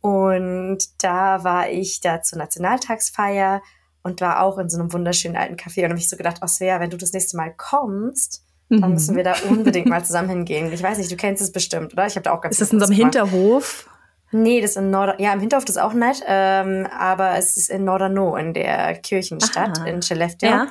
Und 0.00 0.78
da 1.02 1.44
war 1.44 1.68
ich 1.68 2.00
da 2.00 2.22
zur 2.22 2.38
Nationaltagsfeier 2.38 3.62
und 4.02 4.20
war 4.20 4.42
auch 4.42 4.58
in 4.58 4.70
so 4.70 4.78
einem 4.78 4.92
wunderschönen 4.92 5.36
alten 5.36 5.56
Café 5.56 5.84
und 5.84 5.90
habe 5.90 5.98
ich 5.98 6.08
so 6.08 6.16
gedacht, 6.16 6.38
oh 6.42 6.46
Svea, 6.46 6.80
wenn 6.80 6.90
du 6.90 6.96
das 6.96 7.12
nächste 7.12 7.36
Mal 7.36 7.52
kommst, 7.56 8.42
dann 8.70 8.80
mhm. 8.80 8.94
müssen 8.94 9.16
wir 9.16 9.24
da 9.24 9.34
unbedingt 9.48 9.88
mal 9.88 10.04
zusammen 10.04 10.28
hingehen. 10.28 10.72
Ich 10.72 10.82
weiß 10.82 10.98
nicht, 10.98 11.10
du 11.10 11.16
kennst 11.16 11.42
es 11.42 11.52
bestimmt, 11.52 11.92
oder? 11.92 12.06
Ich 12.06 12.14
habe 12.14 12.22
da 12.22 12.32
auch 12.32 12.40
ganz 12.40 12.54
Ist 12.54 12.62
das 12.62 12.72
in 12.72 12.80
so 12.80 12.86
einem 12.86 12.94
Hinterhof? 12.94 13.88
Nee, 14.32 14.60
das 14.60 14.70
ist 14.70 14.76
in 14.76 14.90
Nord 14.90 15.18
ja, 15.20 15.32
im 15.32 15.40
Hinterhof 15.40 15.68
ist 15.68 15.80
auch 15.80 15.92
nett, 15.92 16.22
ähm, 16.24 16.86
aber 16.96 17.36
es 17.36 17.56
ist 17.56 17.68
in 17.68 17.84
Nordernau, 17.84 18.36
in 18.36 18.54
der 18.54 18.94
Kirchenstadt 18.94 19.80
Aha. 19.80 19.86
in 19.86 20.02
Skellefteå. 20.02 20.48
Ja. 20.48 20.66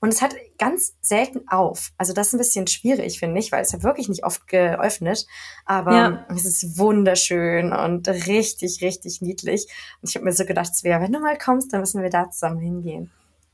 Und 0.00 0.10
es 0.10 0.22
hat 0.22 0.34
ganz 0.58 0.94
selten 1.00 1.48
auf. 1.48 1.90
Also 1.98 2.12
das 2.12 2.28
ist 2.28 2.32
ein 2.34 2.38
bisschen 2.38 2.66
schwierig, 2.66 3.18
finde 3.18 3.40
ich, 3.40 3.50
weil 3.50 3.62
es 3.62 3.72
ja 3.72 3.82
wirklich 3.82 4.08
nicht 4.08 4.24
oft 4.24 4.46
geöffnet. 4.46 5.26
Aber 5.64 5.92
ja. 5.92 6.26
es 6.34 6.44
ist 6.44 6.78
wunderschön 6.78 7.72
und 7.72 8.08
richtig, 8.08 8.80
richtig 8.82 9.20
niedlich. 9.20 9.66
Und 10.00 10.08
ich 10.08 10.14
habe 10.14 10.24
mir 10.24 10.32
so 10.32 10.44
gedacht, 10.44 10.74
Svea, 10.74 11.00
wenn 11.00 11.12
du 11.12 11.20
mal 11.20 11.36
kommst, 11.36 11.72
dann 11.72 11.80
müssen 11.80 12.02
wir 12.02 12.10
da 12.10 12.30
zusammen 12.30 12.60
hingehen. 12.60 13.10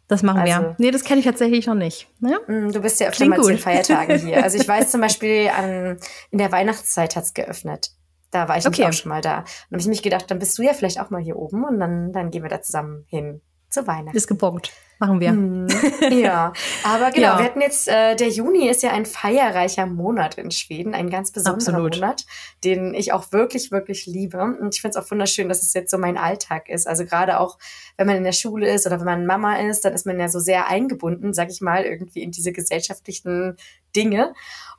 Das 0.06 0.22
machen 0.22 0.40
also, 0.40 0.60
wir. 0.60 0.76
Nee, 0.78 0.90
das 0.90 1.04
kenne 1.04 1.20
ich 1.20 1.26
tatsächlich 1.26 1.66
noch 1.66 1.74
nicht. 1.74 2.08
Ja? 2.20 2.38
Mm, 2.46 2.72
du 2.72 2.80
bist 2.80 3.00
ja 3.00 3.08
öfter 3.08 3.24
mal 3.24 3.40
zu 3.40 3.48
den 3.48 3.58
Feiertagen 3.58 4.18
hier. 4.18 4.42
Also 4.42 4.58
ich 4.58 4.68
weiß 4.68 4.90
zum 4.90 5.00
Beispiel, 5.00 5.48
an, 5.48 5.98
in 6.30 6.38
der 6.38 6.52
Weihnachtszeit 6.52 7.16
hat 7.16 7.24
es 7.24 7.32
geöffnet. 7.32 7.92
Da 8.30 8.48
war 8.48 8.58
ich 8.58 8.66
okay. 8.66 8.84
auch 8.84 8.92
schon 8.92 9.08
mal 9.08 9.22
da. 9.22 9.38
Und 9.38 9.72
habe 9.72 9.80
ich 9.80 9.86
mich 9.86 10.02
gedacht, 10.02 10.30
dann 10.30 10.38
bist 10.38 10.58
du 10.58 10.62
ja 10.62 10.74
vielleicht 10.74 11.00
auch 11.00 11.08
mal 11.08 11.22
hier 11.22 11.36
oben 11.36 11.64
und 11.64 11.80
dann, 11.80 12.12
dann 12.12 12.30
gehen 12.30 12.42
wir 12.42 12.50
da 12.50 12.60
zusammen 12.60 13.06
hin 13.08 13.40
zu 13.74 13.86
Weihnachten. 13.86 14.16
Ist 14.16 14.26
gebongt. 14.26 14.72
Machen 14.98 15.20
wir. 15.20 15.30
Hm, 15.30 15.66
ja, 16.10 16.52
aber 16.84 17.10
genau, 17.14 17.32
ja. 17.32 17.38
wir 17.38 17.44
hatten 17.44 17.60
jetzt, 17.60 17.88
äh, 17.88 18.14
der 18.14 18.28
Juni 18.28 18.68
ist 18.68 18.82
ja 18.82 18.92
ein 18.92 19.06
feierreicher 19.06 19.86
Monat 19.86 20.36
in 20.36 20.50
Schweden, 20.50 20.94
ein 20.94 21.10
ganz 21.10 21.32
besonderer 21.32 21.74
Absolut. 21.74 21.96
Monat, 21.96 22.24
den 22.62 22.94
ich 22.94 23.12
auch 23.12 23.32
wirklich, 23.32 23.72
wirklich 23.72 24.06
liebe. 24.06 24.40
Und 24.42 24.74
ich 24.74 24.80
finde 24.80 24.96
es 24.98 25.04
auch 25.04 25.10
wunderschön, 25.10 25.48
dass 25.48 25.62
es 25.62 25.74
jetzt 25.74 25.90
so 25.90 25.98
mein 25.98 26.16
Alltag 26.16 26.68
ist. 26.68 26.86
Also 26.86 27.04
gerade 27.04 27.40
auch, 27.40 27.58
wenn 27.96 28.06
man 28.06 28.16
in 28.16 28.24
der 28.24 28.32
Schule 28.32 28.72
ist 28.72 28.86
oder 28.86 28.98
wenn 28.98 29.06
man 29.06 29.26
Mama 29.26 29.56
ist, 29.56 29.84
dann 29.84 29.94
ist 29.94 30.06
man 30.06 30.18
ja 30.18 30.28
so 30.28 30.38
sehr 30.38 30.68
eingebunden, 30.68 31.34
sag 31.34 31.50
ich 31.50 31.60
mal, 31.60 31.84
irgendwie 31.84 32.22
in 32.22 32.30
diese 32.30 32.52
gesellschaftlichen 32.52 33.56
Dinge. 33.96 34.32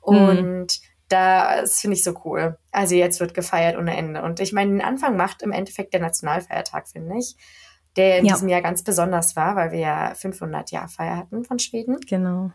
Hm. 0.04 0.16
Und 0.16 0.60
mhm. 0.62 0.66
Das 1.08 1.80
finde 1.80 1.96
ich 1.96 2.02
so 2.02 2.14
cool. 2.24 2.58
Also 2.72 2.96
jetzt 2.96 3.20
wird 3.20 3.32
gefeiert 3.32 3.76
ohne 3.76 3.96
Ende. 3.96 4.22
Und 4.22 4.40
ich 4.40 4.52
meine, 4.52 4.72
den 4.72 4.80
Anfang 4.80 5.16
macht 5.16 5.40
im 5.42 5.52
Endeffekt 5.52 5.92
der 5.92 6.00
Nationalfeiertag, 6.00 6.88
finde 6.88 7.18
ich 7.18 7.36
der 7.96 8.18
in 8.18 8.26
ja. 8.26 8.34
diesem 8.34 8.48
Jahr 8.48 8.62
ganz 8.62 8.82
besonders 8.82 9.36
war, 9.36 9.56
weil 9.56 9.72
wir 9.72 9.78
ja 9.78 10.14
500 10.14 10.70
Jahr 10.70 10.88
Feier 10.88 11.16
hatten 11.16 11.44
von 11.44 11.58
Schweden. 11.58 11.98
Genau. 12.08 12.50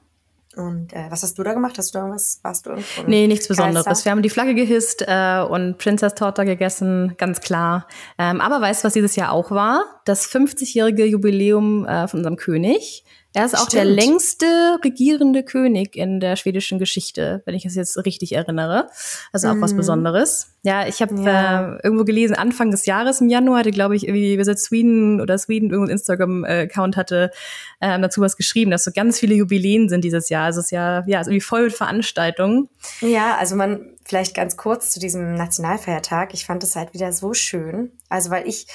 Und 0.56 0.92
äh, 0.92 1.06
was 1.10 1.24
hast 1.24 1.38
du 1.40 1.44
da 1.44 1.54
gemacht? 1.54 1.78
Hast 1.78 1.94
du 1.94 2.00
da 2.00 2.04
irgendwas? 2.04 2.40
Warst 2.44 2.66
du 2.66 2.72
irgendwo? 2.72 3.04
Nee, 3.08 3.28
nichts 3.28 3.48
Besonderes. 3.48 3.86
Geister? 3.86 4.06
Wir 4.06 4.12
haben 4.12 4.22
die 4.22 4.30
Flagge 4.30 4.54
gehisst 4.54 5.04
äh, 5.08 5.42
und 5.42 5.78
Princess 5.78 6.14
Torta 6.14 6.44
gegessen, 6.44 7.16
ganz 7.18 7.40
klar. 7.40 7.88
Ähm, 8.18 8.42
aber 8.42 8.60
weißt 8.60 8.84
du, 8.84 8.88
was 8.88 8.94
dieses 8.94 9.16
Jahr 9.16 9.32
auch 9.32 9.52
war? 9.52 9.84
Das 10.04 10.30
50-jährige 10.30 11.06
Jubiläum 11.06 11.86
äh, 11.86 12.08
von 12.08 12.20
unserem 12.20 12.36
König. 12.36 13.06
Er 13.34 13.46
ist 13.46 13.56
auch 13.56 13.70
Stimmt. 13.70 13.74
der 13.74 13.86
längste 13.86 14.46
regierende 14.84 15.44
König 15.44 15.96
in 15.96 16.20
der 16.20 16.36
schwedischen 16.36 16.80
Geschichte, 16.80 17.42
wenn 17.46 17.56
ich 17.56 17.66
es 17.66 17.76
jetzt 17.76 17.98
richtig 18.06 18.34
erinnere. 18.34 18.90
Also 19.32 19.48
auch 19.48 19.54
mm. 19.54 19.62
was 19.62 19.72
mhm. 19.72 19.78
Besonderes. 19.78 20.48
Ja, 20.64 20.86
ich 20.86 21.02
habe 21.02 21.16
ja. 21.22 21.76
äh, 21.76 21.80
irgendwo 21.84 22.04
gelesen, 22.04 22.36
Anfang 22.36 22.72
des 22.72 22.86
Jahres 22.86 23.22
im 23.22 23.30
Januar 23.30 23.60
hatte, 23.60 23.72
glaube 23.72 23.96
ich, 23.96 24.06
irgendwie 24.06 24.38
Visit 24.38 24.60
Sweden 24.60 25.22
oder 25.22 25.38
Sweden 25.38 25.72
irgendein 25.72 25.94
Instagram-Account 25.94 26.98
hatte 26.98 27.32
ähm, 27.80 28.02
dazu 28.02 28.20
was 28.20 28.36
geschrieben, 28.36 28.70
dass 28.70 28.84
so 28.84 28.92
ganz 28.94 29.18
viele 29.18 29.34
Jubiläen 29.34 29.88
sind 29.88 30.04
dieses 30.04 30.28
Jahr. 30.28 30.46
Also 30.46 30.60
es 30.60 30.66
ist 30.66 30.72
ja, 30.72 31.04
ja, 31.08 31.22
ist 31.22 31.28
irgendwie 31.28 31.42
voll 31.42 31.64
mit 31.64 31.74
Veranstaltungen. 31.74 32.68
Ja, 33.00 33.38
also 33.38 33.56
man, 33.56 33.94
vielleicht 34.04 34.36
ganz 34.36 34.58
kurz 34.58 34.92
zu 34.92 35.00
diesem 35.00 35.36
Nationalfeiertag. 35.36 36.34
Ich 36.34 36.46
fand 36.46 36.64
es 36.64 36.76
halt 36.76 36.94
wieder 36.94 37.14
so 37.14 37.34
schön. 37.34 37.92
Also 38.10 38.30
weil 38.30 38.48
ich 38.48 38.68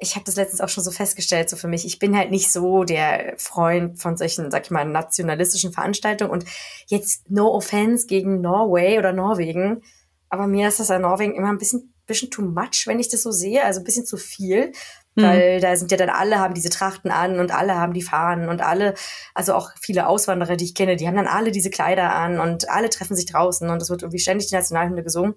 ich 0.00 0.14
habe 0.14 0.24
das 0.24 0.36
letztens 0.36 0.60
auch 0.60 0.68
schon 0.68 0.84
so 0.84 0.90
festgestellt, 0.90 1.50
so 1.50 1.56
für 1.56 1.68
mich, 1.68 1.84
ich 1.84 1.98
bin 1.98 2.16
halt 2.16 2.30
nicht 2.30 2.52
so 2.52 2.84
der 2.84 3.34
Freund 3.36 3.98
von 3.98 4.16
solchen, 4.16 4.50
sag 4.50 4.64
ich 4.64 4.70
mal, 4.70 4.84
nationalistischen 4.84 5.72
Veranstaltungen. 5.72 6.30
Und 6.30 6.44
jetzt 6.86 7.30
no 7.30 7.52
offense 7.52 8.06
gegen 8.06 8.40
Norway 8.40 8.98
oder 8.98 9.12
Norwegen, 9.12 9.82
aber 10.28 10.46
mir 10.46 10.68
ist 10.68 10.78
das 10.78 10.90
in 10.90 11.02
Norwegen 11.02 11.34
immer 11.34 11.48
ein 11.48 11.58
bisschen, 11.58 11.94
bisschen 12.06 12.30
too 12.30 12.42
much, 12.42 12.86
wenn 12.86 13.00
ich 13.00 13.08
das 13.08 13.22
so 13.22 13.32
sehe, 13.32 13.64
also 13.64 13.80
ein 13.80 13.84
bisschen 13.84 14.06
zu 14.06 14.16
viel, 14.16 14.72
mhm. 15.14 15.22
weil 15.22 15.60
da 15.60 15.74
sind 15.74 15.90
ja 15.90 15.96
dann 15.96 16.10
alle 16.10 16.38
haben 16.38 16.54
diese 16.54 16.70
Trachten 16.70 17.10
an 17.10 17.40
und 17.40 17.50
alle 17.50 17.74
haben 17.74 17.92
die 17.92 18.02
Fahnen 18.02 18.48
und 18.48 18.60
alle, 18.60 18.94
also 19.34 19.54
auch 19.54 19.70
viele 19.80 20.06
Auswanderer, 20.06 20.56
die 20.56 20.66
ich 20.66 20.74
kenne, 20.74 20.96
die 20.96 21.08
haben 21.08 21.16
dann 21.16 21.26
alle 21.26 21.50
diese 21.50 21.70
Kleider 21.70 22.14
an 22.14 22.40
und 22.40 22.70
alle 22.70 22.90
treffen 22.90 23.16
sich 23.16 23.26
draußen 23.26 23.68
und 23.68 23.82
es 23.82 23.90
wird 23.90 24.02
irgendwie 24.02 24.20
ständig 24.20 24.48
die 24.48 24.54
Nationalhymne 24.54 25.02
gesungen. 25.02 25.34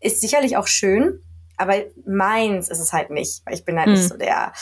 Ist 0.00 0.20
sicherlich 0.20 0.56
auch 0.56 0.68
schön, 0.68 1.20
aber 1.58 1.74
meins 2.06 2.68
ist 2.68 2.80
es 2.80 2.92
halt 2.92 3.10
nicht, 3.10 3.42
weil 3.44 3.54
ich 3.54 3.64
bin 3.64 3.76
halt 3.76 3.88
hm. 3.88 3.94
nicht 3.94 4.08
so 4.08 4.16
der 4.16 4.52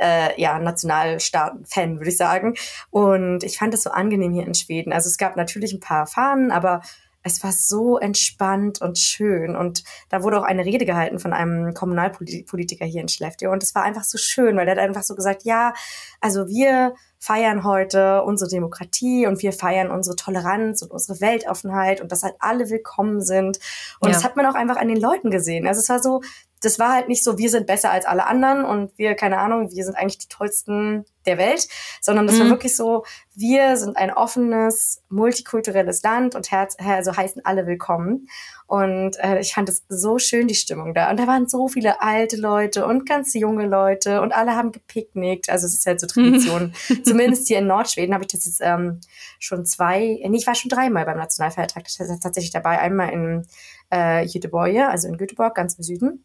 äh, 0.00 0.40
ja, 0.40 0.58
Nationalstaaten-Fan, 0.58 1.98
würde 1.98 2.10
ich 2.10 2.16
sagen. 2.16 2.54
Und 2.90 3.44
ich 3.44 3.58
fand 3.58 3.74
es 3.74 3.82
so 3.82 3.90
angenehm 3.90 4.32
hier 4.32 4.46
in 4.46 4.54
Schweden. 4.54 4.92
Also 4.92 5.08
es 5.08 5.18
gab 5.18 5.36
natürlich 5.36 5.72
ein 5.72 5.80
paar 5.80 6.06
Fahnen, 6.06 6.50
aber 6.50 6.80
es 7.22 7.42
war 7.44 7.52
so 7.52 7.98
entspannt 7.98 8.80
und 8.80 8.98
schön. 8.98 9.54
Und 9.56 9.84
da 10.08 10.22
wurde 10.22 10.38
auch 10.38 10.44
eine 10.44 10.64
Rede 10.64 10.86
gehalten 10.86 11.18
von 11.18 11.32
einem 11.32 11.74
Kommunalpolitiker 11.74 12.86
hier 12.86 13.02
in 13.02 13.08
Skellefteå. 13.08 13.50
Und 13.52 13.62
es 13.62 13.74
war 13.74 13.82
einfach 13.82 14.04
so 14.04 14.16
schön, 14.16 14.56
weil 14.56 14.66
er 14.66 14.72
hat 14.72 14.78
einfach 14.78 15.02
so 15.02 15.14
gesagt, 15.14 15.44
ja, 15.44 15.74
also 16.20 16.48
wir 16.48 16.94
feiern 17.18 17.64
heute 17.64 18.22
unsere 18.22 18.48
Demokratie 18.48 19.26
und 19.26 19.42
wir 19.42 19.52
feiern 19.52 19.90
unsere 19.90 20.16
Toleranz 20.16 20.80
und 20.80 20.90
unsere 20.90 21.20
Weltoffenheit 21.20 22.00
und 22.00 22.10
dass 22.10 22.22
halt 22.22 22.34
alle 22.38 22.70
willkommen 22.70 23.20
sind. 23.20 23.58
Und 24.00 24.08
ja. 24.08 24.14
das 24.14 24.24
hat 24.24 24.36
man 24.36 24.46
auch 24.46 24.54
einfach 24.54 24.76
an 24.76 24.88
den 24.88 25.00
Leuten 25.00 25.30
gesehen. 25.30 25.66
Also 25.66 25.80
es 25.80 25.88
war 25.90 25.98
so, 26.00 26.22
das 26.60 26.78
war 26.78 26.92
halt 26.92 27.08
nicht 27.08 27.24
so, 27.24 27.38
wir 27.38 27.50
sind 27.50 27.66
besser 27.66 27.90
als 27.90 28.04
alle 28.04 28.26
anderen 28.26 28.64
und 28.64 28.96
wir, 28.98 29.14
keine 29.14 29.38
Ahnung, 29.38 29.70
wir 29.72 29.84
sind 29.84 29.96
eigentlich 29.96 30.18
die 30.18 30.28
tollsten 30.28 31.04
der 31.26 31.38
Welt, 31.38 31.68
sondern 32.00 32.26
das 32.26 32.36
mhm. 32.36 32.40
war 32.40 32.48
wirklich 32.50 32.76
so, 32.76 33.04
wir 33.34 33.76
sind 33.76 33.96
ein 33.96 34.12
offenes, 34.12 35.02
multikulturelles 35.08 36.02
Land 36.02 36.34
und 36.34 36.50
Herz, 36.50 36.76
also 36.78 37.16
heißen 37.16 37.44
alle 37.44 37.66
willkommen. 37.66 38.28
Und 38.66 39.18
äh, 39.18 39.40
ich 39.40 39.54
fand 39.54 39.68
es 39.68 39.84
so 39.88 40.18
schön, 40.18 40.48
die 40.48 40.54
Stimmung 40.54 40.94
da. 40.94 41.10
Und 41.10 41.18
da 41.18 41.26
waren 41.26 41.48
so 41.48 41.68
viele 41.68 42.00
alte 42.00 42.36
Leute 42.36 42.86
und 42.86 43.08
ganz 43.08 43.34
junge 43.34 43.66
Leute 43.66 44.20
und 44.20 44.32
alle 44.32 44.54
haben 44.54 44.72
gepicknickt. 44.72 45.50
Also 45.50 45.66
es 45.66 45.74
ist 45.74 45.86
halt 45.86 46.00
so 46.00 46.06
Tradition. 46.08 46.72
Zumindest 47.04 47.48
hier 47.48 47.58
in 47.58 47.66
Nordschweden 47.66 48.14
habe 48.14 48.24
ich 48.24 48.32
das 48.32 48.46
jetzt 48.46 48.60
ähm, 48.62 49.00
schon 49.38 49.66
zwei, 49.66 50.20
nee, 50.26 50.38
ich 50.38 50.46
war 50.46 50.54
schon 50.54 50.68
dreimal 50.68 51.04
beim 51.04 51.18
Nationalfeiertag 51.18 51.84
das 51.84 52.20
tatsächlich 52.20 52.52
dabei. 52.52 52.78
Einmal 52.78 53.10
in 53.12 53.46
äh, 53.90 54.26
Göteborg, 54.26 54.74
also 54.76 55.08
in 55.08 55.16
Göteborg, 55.16 55.54
ganz 55.54 55.74
im 55.74 55.82
Süden. 55.82 56.24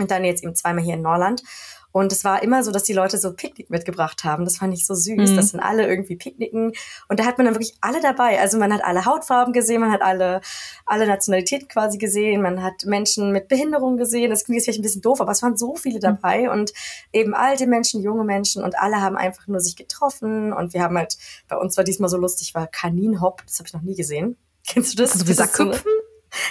Und 0.00 0.10
dann 0.10 0.24
jetzt 0.24 0.42
eben 0.42 0.54
zweimal 0.54 0.84
hier 0.84 0.94
in 0.94 1.02
Norland. 1.02 1.42
Und 1.96 2.12
es 2.12 2.24
war 2.24 2.42
immer 2.42 2.62
so, 2.62 2.72
dass 2.72 2.82
die 2.82 2.92
Leute 2.92 3.16
so 3.16 3.32
Picknick 3.32 3.70
mitgebracht 3.70 4.22
haben. 4.22 4.44
Das 4.44 4.58
fand 4.58 4.74
ich 4.74 4.84
so 4.84 4.92
süß. 4.92 5.30
Mhm. 5.30 5.36
Das 5.36 5.48
sind 5.48 5.60
alle 5.60 5.88
irgendwie 5.88 6.14
Picknicken. 6.14 6.72
Und 7.08 7.18
da 7.18 7.24
hat 7.24 7.38
man 7.38 7.46
dann 7.46 7.54
wirklich 7.54 7.74
alle 7.80 8.02
dabei. 8.02 8.38
Also 8.38 8.58
man 8.58 8.70
hat 8.70 8.84
alle 8.84 9.06
Hautfarben 9.06 9.54
gesehen, 9.54 9.80
man 9.80 9.90
hat 9.90 10.02
alle, 10.02 10.42
alle 10.84 11.06
Nationalitäten 11.06 11.68
quasi 11.68 11.96
gesehen, 11.96 12.42
man 12.42 12.62
hat 12.62 12.84
Menschen 12.84 13.32
mit 13.32 13.48
Behinderung 13.48 13.96
gesehen. 13.96 14.28
Das 14.28 14.44
klingt 14.44 14.56
jetzt 14.56 14.66
vielleicht 14.66 14.80
ein 14.80 14.82
bisschen 14.82 15.00
doof, 15.00 15.22
aber 15.22 15.32
es 15.32 15.42
waren 15.42 15.56
so 15.56 15.74
viele 15.74 15.96
mhm. 15.96 16.02
dabei. 16.02 16.42
Mhm. 16.42 16.50
Und 16.50 16.74
eben 17.14 17.32
alte 17.32 17.66
Menschen, 17.66 18.02
junge 18.02 18.24
Menschen 18.24 18.62
und 18.62 18.78
alle 18.78 19.00
haben 19.00 19.16
einfach 19.16 19.46
nur 19.46 19.60
sich 19.60 19.74
getroffen. 19.74 20.52
Und 20.52 20.74
wir 20.74 20.82
haben 20.82 20.98
halt, 20.98 21.16
bei 21.48 21.56
uns 21.56 21.78
war 21.78 21.84
diesmal 21.84 22.10
so 22.10 22.18
lustig, 22.18 22.54
war 22.54 22.66
Kaninhop. 22.66 23.42
Das 23.46 23.58
habe 23.58 23.68
ich 23.68 23.72
noch 23.72 23.80
nie 23.80 23.96
gesehen. 23.96 24.36
Kennst 24.68 24.92
du 24.92 25.02
das? 25.02 25.12
Also 25.12 25.28
wie 25.28 25.32
Sackhüpfen? 25.32 25.90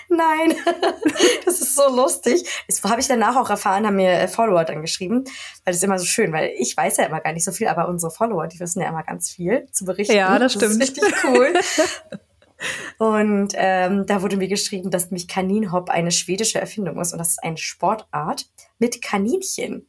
Nein, 0.10 0.54
das 1.46 1.62
ist 1.62 1.76
so 1.76 1.88
lustig. 1.96 2.46
Das 2.68 2.84
habe 2.84 3.02
ich 3.02 3.08
danach 3.08 3.36
auch 3.36 3.50
erfahren, 3.50 3.86
haben 3.86 3.96
mir 3.96 4.12
äh, 4.12 4.28
Follower 4.28 4.64
dann 4.64 4.82
geschrieben, 4.82 5.24
weil 5.26 5.74
das 5.74 5.78
ist 5.78 5.84
immer 5.84 6.00
so 6.00 6.06
schön, 6.06 6.32
weil 6.32 6.52
ich 6.58 6.76
weiß 6.76 6.98
ja 6.98 7.06
immer 7.06 7.22
gar 7.22 7.34
nicht 7.34 7.46
so 7.46 7.52
viel, 7.52 7.68
aber 7.68 7.88
unsere 7.88 8.12
Follower, 8.12 8.48
die 8.48 8.60
wissen 8.60 8.82
ja 8.82 8.90
immer 8.90 9.04
ganz 9.04 9.30
viel 9.30 9.68
zu 9.72 9.86
berichten. 9.86 10.16
Ja, 10.16 10.38
das 10.40 10.54
stimmt. 10.54 10.82
Das 10.82 10.90
ist 10.90 10.98
richtig 10.98 11.24
cool. 11.24 11.54
Und 12.98 13.50
ähm, 13.56 14.06
da 14.06 14.22
wurde 14.22 14.38
mir 14.38 14.48
geschrieben, 14.48 14.90
dass 14.90 15.12
mich 15.12 15.28
Kaninhop 15.28 15.90
eine 15.90 16.12
schwedische 16.12 16.60
Erfindung 16.60 17.00
ist 17.00 17.12
und 17.12 17.20
das 17.20 17.32
ist 17.32 17.44
eine 17.44 17.58
Sportart 17.58 18.46
mit 18.80 19.02
Kaninchen. 19.02 19.88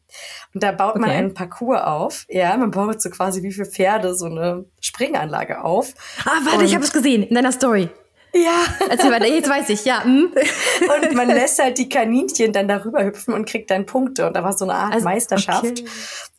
Und 0.52 0.62
da 0.62 0.72
baut 0.72 0.96
man 0.96 1.10
einen 1.10 1.34
Parcours 1.34 1.82
auf. 1.82 2.26
Ja, 2.28 2.56
man 2.56 2.70
baut 2.70 3.00
so 3.00 3.10
quasi 3.10 3.42
wie 3.42 3.52
für 3.52 3.66
Pferde 3.66 4.14
so 4.14 4.26
eine 4.26 4.64
Springanlage 4.80 5.62
auf. 5.62 5.94
Ah, 6.24 6.30
warte, 6.44 6.58
und 6.58 6.64
ich 6.64 6.74
habe 6.74 6.84
es 6.84 6.92
gesehen 6.92 7.22
in 7.22 7.34
deiner 7.34 7.52
Story. 7.52 7.88
Ja. 8.36 8.64
Also, 8.90 9.10
jetzt 9.24 9.48
weiß 9.48 9.68
ich, 9.70 9.84
ja. 9.84 10.04
Hm. 10.04 10.32
Und 10.32 11.14
man 11.14 11.28
lässt 11.28 11.62
halt 11.62 11.78
die 11.78 11.88
Kaninchen 11.88 12.52
dann 12.52 12.68
darüber 12.68 13.04
hüpfen 13.04 13.34
und 13.34 13.48
kriegt 13.48 13.70
dann 13.70 13.86
Punkte. 13.86 14.26
Und 14.26 14.36
da 14.36 14.44
war 14.44 14.52
so 14.52 14.64
eine 14.64 14.74
Art 14.74 14.94
also, 14.94 15.04
Meisterschaft. 15.04 15.64
Okay. 15.64 15.84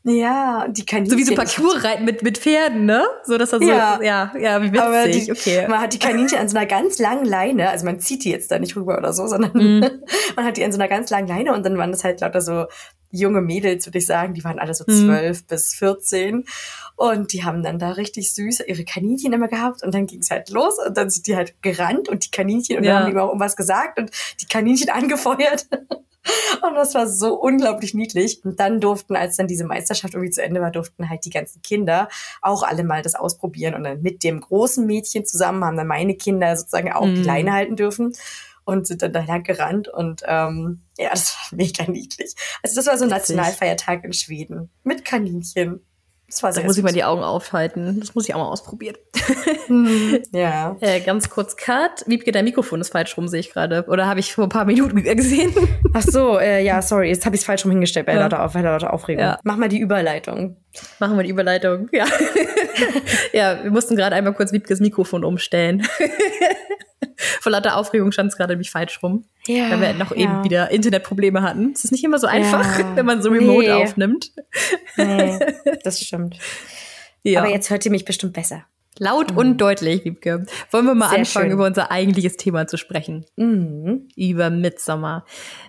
Ja, 0.04 0.68
die 0.70 0.86
Kaninchen. 0.86 1.12
So 1.12 1.18
wie 1.18 1.24
so 1.26 1.36
Parcours 1.36 1.84
reiten 1.84 2.06
mit, 2.06 2.24
mit 2.24 2.38
Pferden, 2.38 2.86
ne? 2.86 3.04
So, 3.26 3.38
dass 3.38 3.52
er 3.52 3.60
so, 3.60 3.66
ja, 3.68 4.00
ja, 4.02 4.32
ja 4.40 4.62
wie 4.62 4.72
witzig. 4.72 4.82
Aber 4.82 5.08
die, 5.08 5.32
okay. 5.32 5.68
Man 5.68 5.82
hat 5.82 5.94
die 5.94 6.00
Kaninchen 6.00 6.40
an 6.40 6.48
so 6.48 6.56
einer 6.56 6.66
ganz 6.66 6.98
langen 7.00 7.26
Leine, 7.26 7.70
also 7.70 7.86
man 7.86 8.00
zieht 8.00 8.24
die 8.24 8.32
jetzt 8.32 8.50
da 8.50 8.58
nicht 8.58 8.78
rüber 8.78 8.98
oder 8.98 9.12
so, 9.12 9.28
sondern 9.28 9.52
mm. 9.54 9.86
man 10.38 10.46
hat 10.46 10.56
die 10.56 10.64
an 10.64 10.72
so 10.72 10.78
einer 10.78 10.88
ganz 10.88 11.10
langen 11.10 11.28
Leine 11.28 11.54
und 11.54 11.66
dann 11.66 11.78
waren 11.78 11.92
das 11.92 12.06
halt 12.06 12.22
lauter 12.22 12.40
so 12.40 12.68
junge 13.12 13.42
Mädels, 13.42 13.86
würde 13.86 13.98
ich 13.98 14.06
sagen, 14.06 14.34
die 14.34 14.44
waren 14.44 14.60
alle 14.60 14.74
so 14.74 14.84
mhm. 14.88 15.06
zwölf 15.06 15.42
mm. 15.44 15.48
bis 15.48 15.74
vierzehn. 15.74 16.46
Und 16.96 17.32
die 17.32 17.44
haben 17.44 17.64
dann 17.64 17.80
da 17.80 17.92
richtig 17.92 18.34
süß 18.34 18.64
ihre 18.68 18.84
Kaninchen 18.84 19.32
immer 19.32 19.48
gehabt 19.48 19.84
und 19.84 19.94
dann 19.94 20.08
ging 20.08 20.20
es 20.20 20.32
halt 20.32 20.50
los 20.50 20.76
und 20.86 20.98
dann 20.98 21.10
sind 21.10 21.28
die 21.28 21.36
halt 21.36 21.62
gerannt 21.62 22.10
und 22.10 22.26
die 22.26 22.32
Kaninchen 22.32 22.78
und 22.78 22.84
ja. 22.84 22.94
dann 22.94 23.04
haben 23.04 23.12
die 23.12 23.20
auch 23.20 23.28
irgendwas 23.28 23.56
gesagt 23.56 24.00
und 24.00 24.12
die 24.42 24.48
Kaninchen 24.48 24.90
angefeuert. 24.92 25.68
Und 26.62 26.76
das 26.76 26.94
war 26.94 27.08
so 27.08 27.36
unglaublich 27.36 27.94
niedlich. 27.94 28.44
Und 28.44 28.60
dann 28.60 28.82
durften, 28.82 29.16
als 29.16 29.38
dann 29.38 29.48
diese 29.48 29.64
Meisterschaft 29.66 30.14
irgendwie 30.14 30.32
zu 30.32 30.44
Ende 30.44 30.60
war, 30.60 30.72
durften 30.72 31.10
halt 31.10 31.24
die 31.26 31.30
ganzen 31.30 31.62
Kinder 31.62 32.10
auch 32.42 32.64
alle 32.64 32.84
mal 32.84 33.02
das 33.02 33.16
ausprobieren. 33.16 33.76
Und 33.76 33.84
dann 33.84 34.02
mit 34.02 34.24
dem 34.24 34.42
großen 34.42 34.86
Mädchen 34.86 35.26
zusammen 35.26 35.64
haben 35.64 35.78
dann 35.78 35.88
meine 35.88 36.16
Kinder 36.16 36.56
sozusagen 36.56 36.92
auch 36.92 37.06
mm. 37.06 37.16
die 37.16 37.22
mhm. 37.22 37.26
Leine 37.26 37.54
halten 37.54 37.76
dürfen 37.76 38.14
und 38.68 38.86
sind 38.86 39.02
dann 39.02 39.14
da 39.14 39.24
lang 39.24 39.44
gerannt. 39.44 39.88
Und 39.88 40.24
ähm, 40.26 40.82
ja, 40.98 41.10
das 41.10 41.36
war 41.36 41.48
mega 41.58 41.90
niedlich. 41.90 42.36
Also 42.62 42.76
das 42.76 42.88
war 42.88 42.98
so 42.98 43.06
ein 43.06 43.10
Nationalfeiertag 43.10 44.04
in 44.04 44.14
Schweden 44.14 44.70
mit 44.84 45.06
Kaninchen. 45.06 45.82
Das 46.28 46.44
war 46.44 46.52
sehr 46.52 46.64
da 46.64 46.68
muss 46.68 46.78
ich 46.78 46.84
mal 46.84 46.92
die 46.92 47.06
Augen 47.06 47.24
aufhalten. 47.24 48.02
Das 48.02 48.14
muss 48.14 48.28
ich 48.28 48.36
auch 48.36 48.40
mal 48.40 48.50
ausprobieren. 48.50 48.98
Hm, 49.68 50.22
ja. 50.32 50.78
Äh, 50.82 51.02
ganz 51.02 51.30
kurz 51.30 51.58
Cut. 51.58 52.06
Wiebke, 52.06 52.32
dein 52.32 52.46
Mikrofon 52.46 52.80
ist 52.80 52.90
falsch 52.90 53.18
rum, 53.18 53.28
sehe 53.28 53.42
ich 53.42 53.52
gerade. 53.52 53.86
Oder 53.90 54.08
habe 54.08 54.22
ich 54.22 54.34
vor 54.34 54.46
ein 54.46 54.50
paar 54.50 54.64
Minuten 54.64 55.04
gesehen? 55.04 55.54
Ach 55.94 56.02
so, 56.02 56.40
äh, 56.40 56.64
ja, 56.64 56.82
sorry. 56.82 57.10
Jetzt 57.10 57.26
habe 57.26 57.36
ich 57.36 57.42
es 57.42 57.46
falsch 57.46 57.66
rum 57.66 57.72
hingestellt 57.72 58.06
bei 58.06 58.14
ja. 58.14 58.22
lauter, 58.22 58.50
bei 58.54 58.62
lauter 58.62 58.94
Aufregung. 58.94 59.24
Ja. 59.24 59.40
Mach 59.44 59.58
mal 59.58 59.68
die 59.68 59.80
Überleitung. 59.80 60.56
Machen 61.00 61.18
wir 61.18 61.24
die 61.24 61.30
Überleitung, 61.32 61.90
ja. 61.92 62.06
ja, 63.34 63.64
wir 63.64 63.72
mussten 63.72 63.98
gerade 63.98 64.16
einmal 64.16 64.34
kurz 64.34 64.54
Wiebkes 64.54 64.80
Mikrofon 64.80 65.26
umstellen. 65.26 65.86
Vor 67.42 67.52
lauter 67.52 67.76
Aufregung 67.78 68.12
stand 68.12 68.32
es 68.32 68.38
gerade 68.38 68.54
nämlich 68.54 68.72
falsch 68.72 69.02
rum. 69.02 69.26
Ja, 69.46 69.72
weil 69.72 69.82
wir 69.82 69.94
noch 69.94 70.12
ja. 70.12 70.18
eben 70.18 70.44
wieder 70.44 70.72
Internetprobleme 70.72 71.42
hatten. 71.42 71.72
Es 71.74 71.84
ist 71.84 71.92
nicht 71.92 72.04
immer 72.04 72.20
so 72.20 72.28
einfach, 72.28 72.80
ja. 72.80 72.92
wenn 72.96 73.06
man 73.06 73.22
so 73.22 73.30
remote 73.30 73.68
nee. 73.68 73.72
aufnimmt. 73.72 74.32
Nee, 74.98 75.40
das 75.84 76.02
stimmt. 76.02 76.38
Ja. 77.24 77.42
Aber 77.42 77.50
jetzt 77.50 77.70
hört 77.70 77.86
ihr 77.86 77.92
mich 77.92 78.06
bestimmt 78.06 78.34
besser. 78.34 78.66
Laut 79.00 79.32
mhm. 79.32 79.38
und 79.38 79.58
deutlich, 79.58 80.04
Liebke. 80.04 80.46
Wollen 80.72 80.86
wir 80.86 80.96
mal 80.96 81.10
Sehr 81.10 81.20
anfangen, 81.20 81.46
schön. 81.46 81.54
über 81.54 81.66
unser 81.66 81.92
eigentliches 81.92 82.38
Thema 82.38 82.68
zu 82.68 82.78
sprechen? 82.78 83.26
Mhm. 83.36 84.08
Über 84.16 84.50
Midsommer. 84.50 85.26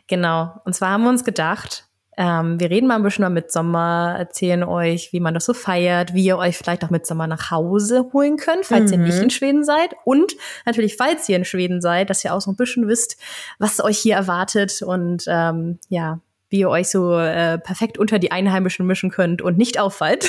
Genau. 0.07 0.61
Und 0.65 0.75
zwar 0.75 0.91
haben 0.91 1.03
wir 1.03 1.11
uns 1.11 1.25
gedacht, 1.25 1.88
ähm, 2.21 2.59
wir 2.59 2.69
reden 2.69 2.89
mal 2.89 2.97
ein 2.97 3.05
bisschen 3.05 3.23
über 3.23 3.31
Mitsommer, 3.31 4.17
erzählen 4.19 4.65
euch, 4.65 5.13
wie 5.13 5.21
man 5.21 5.35
das 5.35 5.45
so 5.45 5.55
feiert, 5.55 6.15
wie 6.15 6.25
ihr 6.25 6.37
euch 6.37 6.57
vielleicht 6.57 6.85
auch 6.85 6.91
Mitsommer 6.91 7.29
nach 7.29 7.53
Hause 7.53 8.11
holen 8.13 8.37
könnt, 8.37 8.67
falls 8.67 8.91
mhm. 8.91 8.99
ihr 8.99 9.07
nicht 9.07 9.23
in 9.23 9.31
Schweden 9.31 9.63
seid. 9.63 9.95
Und 10.05 10.35
natürlich, 10.67 10.97
falls 10.97 11.29
ihr 11.29 11.37
in 11.37 11.45
Schweden 11.45 11.81
seid, 11.81 12.11
dass 12.11 12.25
ihr 12.25 12.35
auch 12.35 12.41
so 12.41 12.51
ein 12.51 12.57
bisschen 12.57 12.89
wisst, 12.89 13.19
was 13.61 13.79
euch 13.79 13.99
hier 13.99 14.17
erwartet 14.17 14.83
und 14.83 15.27
ähm, 15.29 15.79
ja, 15.91 16.19
wie 16.51 16.59
ihr 16.59 16.71
euch 16.71 16.89
so 16.89 17.17
äh, 17.17 17.57
perfekt 17.57 17.99
unter 17.99 18.19
die 18.19 18.33
Einheimischen 18.33 18.85
mischen 18.85 19.11
könnt 19.11 19.41
und 19.41 19.57
nicht 19.57 19.79
auffallt. 19.79 20.29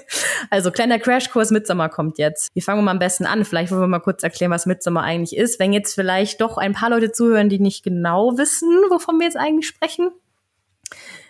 also 0.50 0.72
kleiner 0.72 0.98
Crashkurs 0.98 1.52
Mitsommer 1.52 1.88
kommt 1.88 2.18
jetzt. 2.18 2.48
Wie 2.54 2.62
fangen 2.62 2.80
wir 2.80 2.84
mal 2.84 2.90
am 2.90 2.98
besten 2.98 3.26
an? 3.26 3.44
Vielleicht 3.44 3.70
wollen 3.70 3.82
wir 3.82 3.86
mal 3.86 4.00
kurz 4.00 4.24
erklären, 4.24 4.50
was 4.50 4.66
Mitsommer 4.66 5.02
eigentlich 5.04 5.38
ist. 5.38 5.60
Wenn 5.60 5.72
jetzt 5.72 5.94
vielleicht 5.94 6.40
doch 6.40 6.58
ein 6.58 6.72
paar 6.72 6.90
Leute 6.90 7.12
zuhören, 7.12 7.48
die 7.48 7.60
nicht 7.60 7.84
genau 7.84 8.36
wissen, 8.38 8.70
wovon 8.90 9.20
wir 9.20 9.26
jetzt 9.26 9.36
eigentlich 9.36 9.68
sprechen. 9.68 10.10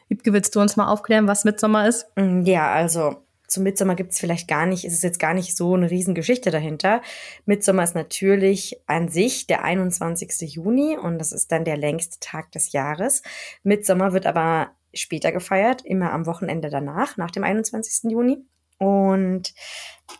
Wiebke, 0.09 0.33
willst 0.33 0.55
du 0.57 0.61
uns 0.61 0.77
mal 0.77 0.91
aufklären, 0.91 1.29
was 1.29 1.45
Mitsommer 1.45 1.87
ist? 1.87 2.07
Mm, 2.17 2.43
ja, 2.43 2.71
also 2.71 3.23
zum 3.49 3.63
Mitsommer 3.63 3.95
gibt 3.95 4.13
es 4.13 4.19
vielleicht 4.19 4.47
gar 4.47 4.67
nicht, 4.67 4.85
ist 4.85 4.93
es 4.93 5.03
jetzt 5.03 5.19
gar 5.19 5.33
nicht 5.35 5.57
so 5.57 5.75
eine 5.75 5.91
Riesengeschichte 5.91 6.51
dahinter. 6.51 7.01
Mitsommer 7.47 7.83
ist 7.83 7.95
natürlich 7.95 8.81
an 8.87 9.09
sich 9.09 9.47
der 9.47 9.65
21. 9.65 10.55
Juni 10.55 10.99
und 10.99 11.19
das 11.19 11.33
ist 11.33 11.51
dann 11.51 11.65
der 11.65 11.79
längste 11.79 12.19
Tag 12.21 12.53
des 12.53 12.73
Jahres. 12.73 13.23
Mitsommer 13.63 14.13
wird 14.13 14.27
aber 14.27 14.71
später 14.93 15.33
gefeiert, 15.33 15.83
immer 15.85 16.13
am 16.13 16.27
Wochenende 16.27 16.69
danach, 16.69 17.17
nach 17.17 17.31
dem 17.31 17.45
21. 17.45 18.11
Juni. 18.11 18.45
Und 18.79 19.55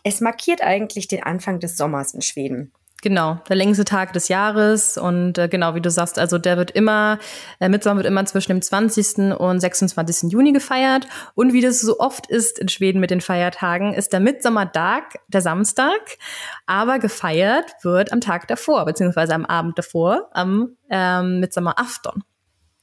es 0.03 0.21
markiert 0.21 0.61
eigentlich 0.61 1.07
den 1.07 1.23
Anfang 1.23 1.59
des 1.59 1.77
Sommers 1.77 2.13
in 2.13 2.21
Schweden. 2.21 2.73
Genau, 3.01 3.39
der 3.47 3.55
längste 3.55 3.85
Tag 3.85 4.11
des 4.11 4.27
Jahres 4.27 4.97
und 4.97 5.37
äh, 5.37 5.47
genau 5.47 5.73
wie 5.73 5.79
du 5.79 5.89
sagst, 5.89 6.19
also 6.19 6.37
der 6.37 6.57
wird 6.57 6.71
immer, 6.71 7.17
äh, 7.61 7.69
Mitsommer 7.69 7.97
wird 7.97 8.07
immer 8.07 8.25
zwischen 8.25 8.51
dem 8.51 8.61
20. 8.61 9.39
und 9.39 9.61
26. 9.61 10.31
Juni 10.33 10.51
gefeiert 10.51 11.07
und 11.33 11.53
wie 11.53 11.61
das 11.61 11.79
so 11.79 11.99
oft 11.99 12.27
ist 12.27 12.59
in 12.59 12.67
Schweden 12.67 12.99
mit 12.99 13.09
den 13.09 13.21
Feiertagen, 13.21 13.93
ist 13.93 14.11
der 14.11 14.19
Mitsommertag 14.19 15.19
der 15.29 15.41
Samstag, 15.41 16.17
aber 16.65 16.99
gefeiert 16.99 17.71
wird 17.83 18.11
am 18.11 18.19
Tag 18.19 18.49
davor, 18.49 18.83
beziehungsweise 18.83 19.33
am 19.33 19.45
Abend 19.45 19.77
davor, 19.77 20.29
am 20.33 20.75
ähm, 20.89 21.39
Mitsommerafton. 21.39 22.23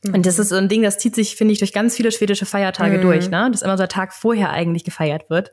Und 0.05 0.27
das 0.27 0.39
ist 0.39 0.51
so 0.51 0.57
ein 0.57 0.69
Ding, 0.69 0.83
das 0.83 0.99
zieht 0.99 1.15
sich, 1.15 1.37
finde 1.37 1.53
ich, 1.53 1.59
durch 1.59 1.73
ganz 1.73 1.97
viele 1.97 2.13
schwedische 2.13 2.47
Feiertage 2.47 2.99
mhm. 2.99 3.03
durch, 3.03 3.31
ne? 3.31 3.49
Dass 3.51 3.63
immer 3.63 3.77
so 3.77 3.83
der 3.83 3.89
Tag 3.89 4.13
vorher 4.13 4.51
eigentlich 4.51 4.85
gefeiert 4.85 5.31
wird. 5.31 5.53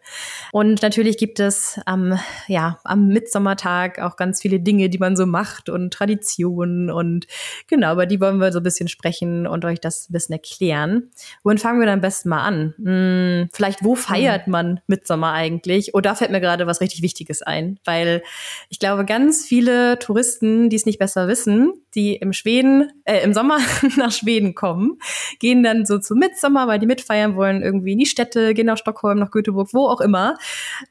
Und 0.51 0.81
natürlich 0.81 1.17
gibt 1.17 1.39
es 1.39 1.79
am, 1.85 2.19
ja, 2.47 2.79
am 2.83 3.07
Mitsommertag 3.07 3.99
auch 3.99 4.15
ganz 4.15 4.41
viele 4.41 4.59
Dinge, 4.59 4.89
die 4.89 4.97
man 4.97 5.15
so 5.15 5.25
macht 5.25 5.69
und 5.69 5.93
Traditionen 5.93 6.91
und 6.91 7.25
genau, 7.67 7.93
über 7.93 8.05
die 8.05 8.19
wollen 8.19 8.37
wir 8.37 8.51
so 8.51 8.59
ein 8.59 8.63
bisschen 8.63 8.87
sprechen 8.87 9.47
und 9.47 9.65
euch 9.65 9.79
das 9.79 10.09
ein 10.09 10.13
bisschen 10.13 10.33
erklären. 10.33 11.09
Wohin 11.43 11.57
fangen 11.57 11.79
wir 11.79 11.85
dann 11.85 11.95
am 11.95 12.01
besten 12.01 12.29
mal 12.29 12.43
an? 12.43 12.73
Hm, 12.83 13.49
vielleicht, 13.51 13.83
wo 13.83 13.95
feiert 13.95 14.47
man 14.47 14.81
Mitsommer 14.87 15.31
eigentlich? 15.31 15.95
Oh, 15.95 16.01
da 16.01 16.15
fällt 16.15 16.31
mir 16.31 16.41
gerade 16.41 16.67
was 16.67 16.81
richtig 16.81 17.01
Wichtiges 17.01 17.41
ein, 17.41 17.79
weil 17.85 18.21
ich 18.69 18.79
glaube, 18.79 19.05
ganz 19.05 19.45
viele 19.45 19.97
Touristen, 19.99 20.69
die 20.69 20.75
es 20.75 20.85
nicht 20.85 20.99
besser 20.99 21.27
wissen, 21.27 21.73
die 21.95 22.15
im 22.15 22.33
Schweden, 22.33 22.91
äh, 23.05 23.23
im 23.23 23.33
Sommer 23.33 23.59
nach 23.97 24.11
Schweden 24.11 24.55
kommen, 24.55 24.97
gehen 25.39 25.63
dann 25.63 25.85
so 25.85 25.99
zu 25.99 26.15
Mitsommer, 26.15 26.67
weil 26.67 26.79
die 26.79 26.85
mitfeiern 26.85 27.35
wollen, 27.35 27.61
irgendwie 27.61 27.93
in 27.93 27.99
die 27.99 28.05
Städte, 28.05 28.53
gehen 28.53 28.65
nach 28.65 28.77
Stockholm, 28.77 29.19
nach 29.19 29.31
Göteborg, 29.31 29.69
wo 29.73 29.87
auch 29.87 30.01
immer 30.01 30.37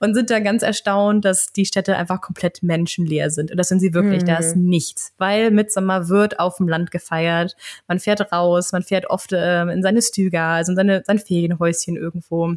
und 0.01 0.15
sind 0.15 0.31
dann 0.31 0.45
ganz 0.45 0.63
erstaunt, 0.63 1.25
dass 1.25 1.53
die 1.53 1.67
Städte 1.67 1.97
einfach 1.97 2.21
komplett 2.21 2.63
menschenleer 2.63 3.31
sind. 3.31 3.51
Und 3.51 3.57
das 3.57 3.69
sind 3.69 3.81
sie 3.81 3.95
wirklich, 3.95 4.23
mhm. 4.23 4.27
da 4.27 4.37
ist 4.37 4.57
mhm. 4.57 4.65
nichts, 4.65 5.13
weil 5.19 5.51
Mitsommer 5.51 6.09
wird 6.09 6.39
auf 6.39 6.57
dem 6.57 6.69
Land 6.69 6.91
gefeiert. 6.91 7.57
Man 7.89 7.99
fährt 7.99 8.33
raus, 8.33 8.73
man 8.73 8.83
fährt 8.83 9.11
oft 9.11 9.33
äh, 9.33 9.63
in 9.63 9.83
seine 9.83 10.03
Stüga, 10.03 10.57
also 10.57 10.73
in 10.73 10.77
seine, 10.77 11.03
sein 11.07 11.19
Ferienhäuschen 11.19 11.97
irgendwo 11.97 12.55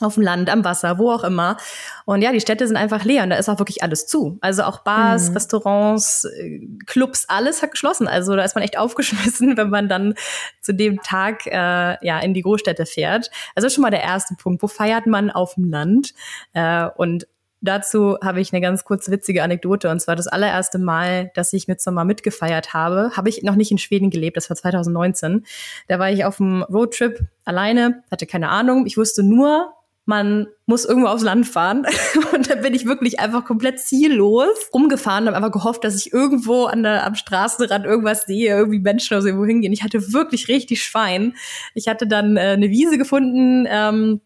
auf 0.00 0.14
dem 0.14 0.22
Land, 0.22 0.50
am 0.50 0.64
Wasser, 0.64 0.98
wo 0.98 1.10
auch 1.10 1.24
immer. 1.24 1.56
Und 2.04 2.22
ja, 2.22 2.32
die 2.32 2.40
Städte 2.40 2.66
sind 2.66 2.76
einfach 2.76 3.04
leer 3.04 3.22
und 3.22 3.30
da 3.30 3.36
ist 3.36 3.48
auch 3.48 3.58
wirklich 3.58 3.82
alles 3.82 4.06
zu. 4.06 4.38
Also 4.40 4.64
auch 4.64 4.80
Bars, 4.80 5.28
mhm. 5.28 5.34
Restaurants, 5.34 6.24
äh, 6.24 6.60
Clubs, 6.86 7.26
alles 7.28 7.62
hat 7.62 7.70
geschlossen. 7.70 8.08
Also 8.08 8.34
da 8.36 8.42
ist 8.42 8.54
man 8.54 8.64
echt 8.64 8.78
aufgeschmissen, 8.78 9.56
wenn 9.56 9.70
man 9.70 9.88
dann 9.88 10.14
zu 10.60 10.74
dem 10.74 11.00
Tag 11.02 11.46
äh, 11.46 11.96
ja 12.04 12.18
in 12.20 12.34
die 12.34 12.42
Großstädte 12.42 12.86
fährt. 12.86 13.30
Also 13.54 13.68
schon 13.68 13.82
mal 13.82 13.90
der 13.90 14.02
erste 14.02 14.34
Punkt. 14.34 14.62
Wo 14.62 14.68
feiert 14.68 15.06
man 15.06 15.30
auf 15.30 15.54
dem 15.54 15.70
Land? 15.70 16.14
Äh, 16.52 16.88
und 16.96 17.26
Dazu 17.64 18.18
habe 18.22 18.42
ich 18.42 18.52
eine 18.52 18.60
ganz 18.60 18.84
kurz 18.84 19.10
witzige 19.10 19.42
Anekdote. 19.42 19.88
Und 19.88 19.98
zwar 19.98 20.16
das 20.16 20.26
allererste 20.26 20.78
Mal, 20.78 21.30
dass 21.34 21.50
ich 21.54 21.66
mit 21.66 21.80
Sommer 21.80 22.04
mitgefeiert 22.04 22.74
habe, 22.74 23.12
habe 23.16 23.30
ich 23.30 23.42
noch 23.42 23.54
nicht 23.54 23.70
in 23.70 23.78
Schweden 23.78 24.10
gelebt. 24.10 24.36
Das 24.36 24.50
war 24.50 24.56
2019. 24.56 25.46
Da 25.88 25.98
war 25.98 26.10
ich 26.10 26.26
auf 26.26 26.36
dem 26.36 26.62
Roadtrip 26.64 27.20
alleine, 27.46 28.02
hatte 28.10 28.26
keine 28.26 28.50
Ahnung. 28.50 28.84
Ich 28.84 28.98
wusste 28.98 29.22
nur, 29.22 29.72
man 30.06 30.46
muss 30.66 30.84
irgendwo 30.84 31.08
aufs 31.08 31.22
Land 31.22 31.46
fahren. 31.46 31.86
Und 32.34 32.50
dann 32.50 32.60
bin 32.60 32.74
ich 32.74 32.86
wirklich 32.86 33.20
einfach 33.20 33.44
komplett 33.44 33.80
ziellos 33.80 34.70
rumgefahren 34.72 35.24
und 35.24 35.34
habe 35.34 35.36
einfach 35.44 35.58
gehofft, 35.58 35.84
dass 35.84 35.96
ich 35.96 36.12
irgendwo 36.12 36.64
an 36.64 36.82
der, 36.82 37.06
am 37.06 37.14
Straßenrand 37.14 37.86
irgendwas 37.86 38.22
sehe, 38.22 38.54
irgendwie 38.54 38.80
Menschen 38.80 39.14
oder 39.14 39.22
so 39.22 39.28
irgendwo 39.28 39.46
hingehen. 39.46 39.72
Ich 39.72 39.82
hatte 39.82 40.12
wirklich 40.12 40.48
richtig 40.48 40.82
Schwein. 40.82 41.34
Ich 41.74 41.88
hatte 41.88 42.06
dann 42.06 42.36
äh, 42.36 42.40
eine 42.40 42.70
Wiese 42.70 42.98
gefunden, 42.98 43.66
ähm, 43.68 44.20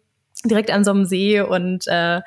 direkt 0.44 0.70
an 0.70 0.84
so 0.84 0.92
einem 0.92 1.04
See 1.04 1.40
und 1.40 1.86
äh, 1.88 2.20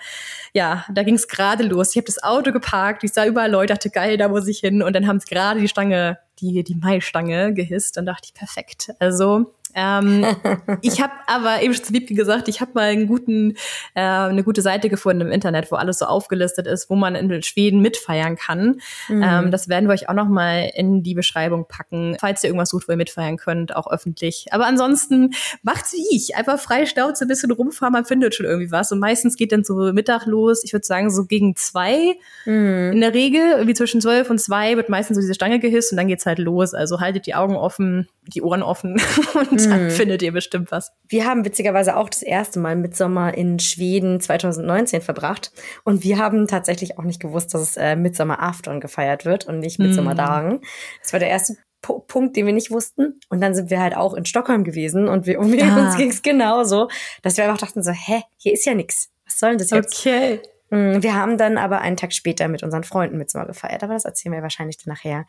ja, 0.53 0.85
da 0.93 1.03
ging 1.03 1.15
es 1.15 1.27
gerade 1.27 1.63
los. 1.63 1.91
Ich 1.91 1.97
habe 1.97 2.05
das 2.05 2.21
Auto 2.21 2.51
geparkt, 2.51 3.03
ich 3.03 3.13
sah 3.13 3.25
überall 3.25 3.49
Leute, 3.49 3.73
dachte 3.73 3.89
geil, 3.89 4.17
da 4.17 4.27
muss 4.27 4.47
ich 4.47 4.59
hin 4.59 4.81
und 4.81 4.93
dann 4.95 5.07
haben 5.07 5.19
sie 5.19 5.27
gerade 5.27 5.61
die 5.61 5.69
Stange, 5.69 6.17
die 6.41 6.63
die 6.63 6.75
Maistange 6.75 7.53
gehisst 7.53 7.97
und 7.97 8.05
dachte 8.05 8.23
ich 8.25 8.33
perfekt. 8.33 8.91
Also 8.99 9.53
ähm, 9.75 10.25
ich 10.81 11.01
habe 11.01 11.13
aber 11.27 11.61
eben 11.61 11.73
zu 11.73 11.93
Wiebke 11.93 12.13
gesagt, 12.13 12.47
ich 12.47 12.61
habe 12.61 12.71
mal 12.73 12.89
einen 12.89 13.07
guten, 13.07 13.55
äh, 13.93 14.01
eine 14.01 14.43
gute 14.43 14.61
Seite 14.61 14.89
gefunden 14.89 15.21
im 15.21 15.31
Internet, 15.31 15.71
wo 15.71 15.75
alles 15.75 15.99
so 15.99 16.05
aufgelistet 16.05 16.67
ist, 16.67 16.89
wo 16.89 16.95
man 16.95 17.15
in 17.15 17.41
Schweden 17.43 17.81
mitfeiern 17.81 18.35
kann. 18.35 18.81
Mhm. 19.07 19.23
Ähm, 19.23 19.51
das 19.51 19.69
werden 19.69 19.87
wir 19.87 19.93
euch 19.93 20.09
auch 20.09 20.13
noch 20.13 20.27
mal 20.27 20.69
in 20.75 21.03
die 21.03 21.13
Beschreibung 21.13 21.65
packen, 21.67 22.17
falls 22.19 22.43
ihr 22.43 22.49
irgendwas 22.49 22.69
sucht, 22.69 22.87
wo 22.87 22.93
ihr 22.93 22.97
mitfeiern 22.97 23.37
könnt, 23.37 23.75
auch 23.75 23.89
öffentlich. 23.89 24.47
Aber 24.51 24.65
ansonsten 24.65 25.31
macht's 25.63 25.93
wie 25.93 26.15
ich, 26.15 26.35
einfach 26.35 26.59
frei 26.59 26.85
Schnauze, 26.85 27.25
ein 27.25 27.27
bisschen 27.27 27.51
rumfahren, 27.51 27.93
man 27.93 28.05
findet 28.05 28.35
schon 28.35 28.45
irgendwie 28.45 28.71
was. 28.71 28.91
Und 28.91 28.99
meistens 28.99 29.35
geht 29.35 29.51
dann 29.51 29.63
so 29.63 29.75
Mittag 29.93 30.25
los. 30.25 30.63
Ich 30.63 30.73
würde 30.73 30.85
sagen 30.85 31.09
so 31.09 31.25
gegen 31.25 31.55
zwei 31.55 32.15
mhm. 32.45 32.91
in 32.93 33.01
der 33.01 33.13
Regel, 33.13 33.41
irgendwie 33.51 33.73
zwischen 33.73 34.01
zwölf 34.01 34.29
und 34.29 34.39
zwei 34.39 34.75
wird 34.77 34.89
meistens 34.89 35.15
so 35.15 35.21
diese 35.21 35.33
Stange 35.33 35.59
gehisst 35.59 35.91
und 35.91 35.97
dann 35.97 36.07
geht's 36.07 36.25
halt 36.25 36.30
los. 36.39 36.73
Also 36.73 36.99
haltet 36.99 37.25
die 37.25 37.35
Augen 37.35 37.55
offen, 37.55 38.07
die 38.27 38.41
Ohren 38.41 38.63
offen 38.63 38.93
und 39.33 39.65
dann 39.69 39.85
mhm. 39.85 39.91
findet 39.91 40.21
ihr 40.21 40.31
bestimmt 40.31 40.71
was. 40.71 40.91
Wir 41.07 41.25
haben 41.25 41.45
witzigerweise 41.45 41.97
auch 41.97 42.09
das 42.09 42.21
erste 42.21 42.59
Mal 42.59 42.75
Midsommer 42.75 43.33
in 43.35 43.59
Schweden 43.59 44.19
2019 44.19 45.01
verbracht 45.01 45.51
und 45.83 46.03
wir 46.03 46.17
haben 46.17 46.47
tatsächlich 46.47 46.97
auch 46.97 47.03
nicht 47.03 47.19
gewusst, 47.19 47.53
dass 47.53 47.61
es 47.61 47.77
äh, 47.77 47.95
Midsommer 47.95 48.41
Afton 48.41 48.79
gefeiert 48.79 49.25
wird 49.25 49.45
und 49.45 49.59
nicht 49.59 49.79
Midsommer 49.79 50.13
mhm. 50.13 50.61
Das 51.01 51.13
war 51.13 51.19
der 51.19 51.29
erste 51.29 51.55
Punkt, 51.81 52.35
den 52.35 52.45
wir 52.45 52.53
nicht 52.53 52.71
wussten. 52.71 53.19
Und 53.29 53.41
dann 53.41 53.55
sind 53.55 53.69
wir 53.69 53.81
halt 53.81 53.95
auch 53.95 54.13
in 54.13 54.25
Stockholm 54.25 54.63
gewesen 54.63 55.07
und 55.07 55.25
wir, 55.25 55.39
um 55.39 55.51
ah. 55.59 55.85
uns 55.85 55.97
ging 55.97 56.09
es 56.09 56.21
genauso, 56.21 56.89
dass 57.23 57.37
wir 57.37 57.45
einfach 57.45 57.57
dachten 57.57 57.81
so, 57.83 57.91
hä, 57.91 58.21
hier 58.37 58.53
ist 58.53 58.65
ja 58.65 58.75
nix. 58.75 59.09
Was 59.25 59.39
soll 59.39 59.49
denn 59.51 59.59
das 59.59 59.71
jetzt? 59.71 59.99
Okay. 59.99 60.41
Mm, 60.71 61.03
wir 61.03 61.15
haben 61.15 61.37
dann 61.37 61.57
aber 61.57 61.81
einen 61.81 61.97
Tag 61.97 62.13
später 62.13 62.47
mit 62.47 62.63
unseren 62.63 62.85
Freunden 62.85 63.17
Midsommer 63.17 63.45
gefeiert, 63.45 63.83
aber 63.83 63.93
das 63.93 64.05
erzählen 64.05 64.33
wir 64.33 64.41
wahrscheinlich 64.41 64.77
dann 64.77 64.93
nachher. 64.93 65.25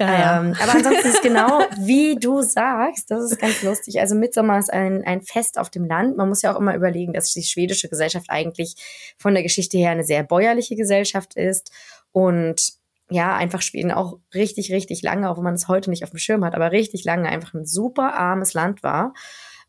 Ja, 0.00 0.40
ähm, 0.40 0.54
ja. 0.54 0.62
Aber 0.62 0.72
ansonsten 0.72 1.08
ist 1.08 1.22
genau 1.22 1.60
wie 1.78 2.16
du 2.16 2.40
sagst, 2.40 3.10
das 3.10 3.30
ist 3.30 3.38
ganz 3.38 3.62
lustig. 3.62 4.00
Also 4.00 4.14
Midsommer 4.14 4.58
ist 4.58 4.72
ein, 4.72 5.04
ein 5.04 5.20
Fest 5.20 5.58
auf 5.58 5.68
dem 5.68 5.84
Land. 5.84 6.16
Man 6.16 6.30
muss 6.30 6.40
ja 6.40 6.54
auch 6.54 6.58
immer 6.58 6.74
überlegen, 6.74 7.12
dass 7.12 7.32
die 7.32 7.42
schwedische 7.42 7.90
Gesellschaft 7.90 8.26
eigentlich 8.30 9.14
von 9.18 9.34
der 9.34 9.42
Geschichte 9.42 9.76
her 9.76 9.90
eine 9.90 10.04
sehr 10.04 10.22
bäuerliche 10.22 10.76
Gesellschaft 10.76 11.36
ist 11.36 11.70
und 12.12 12.72
ja, 13.10 13.36
einfach 13.36 13.62
Schweden 13.62 13.92
auch 13.92 14.18
richtig, 14.34 14.72
richtig 14.72 15.02
lange, 15.02 15.30
auch 15.30 15.36
wenn 15.36 15.44
man 15.44 15.54
es 15.54 15.68
heute 15.68 15.90
nicht 15.90 16.02
auf 16.02 16.10
dem 16.10 16.18
Schirm 16.18 16.44
hat, 16.44 16.54
aber 16.54 16.72
richtig 16.72 17.04
lange 17.04 17.28
einfach 17.28 17.54
ein 17.54 17.66
super 17.66 18.14
armes 18.14 18.54
Land 18.54 18.82
war. 18.82 19.12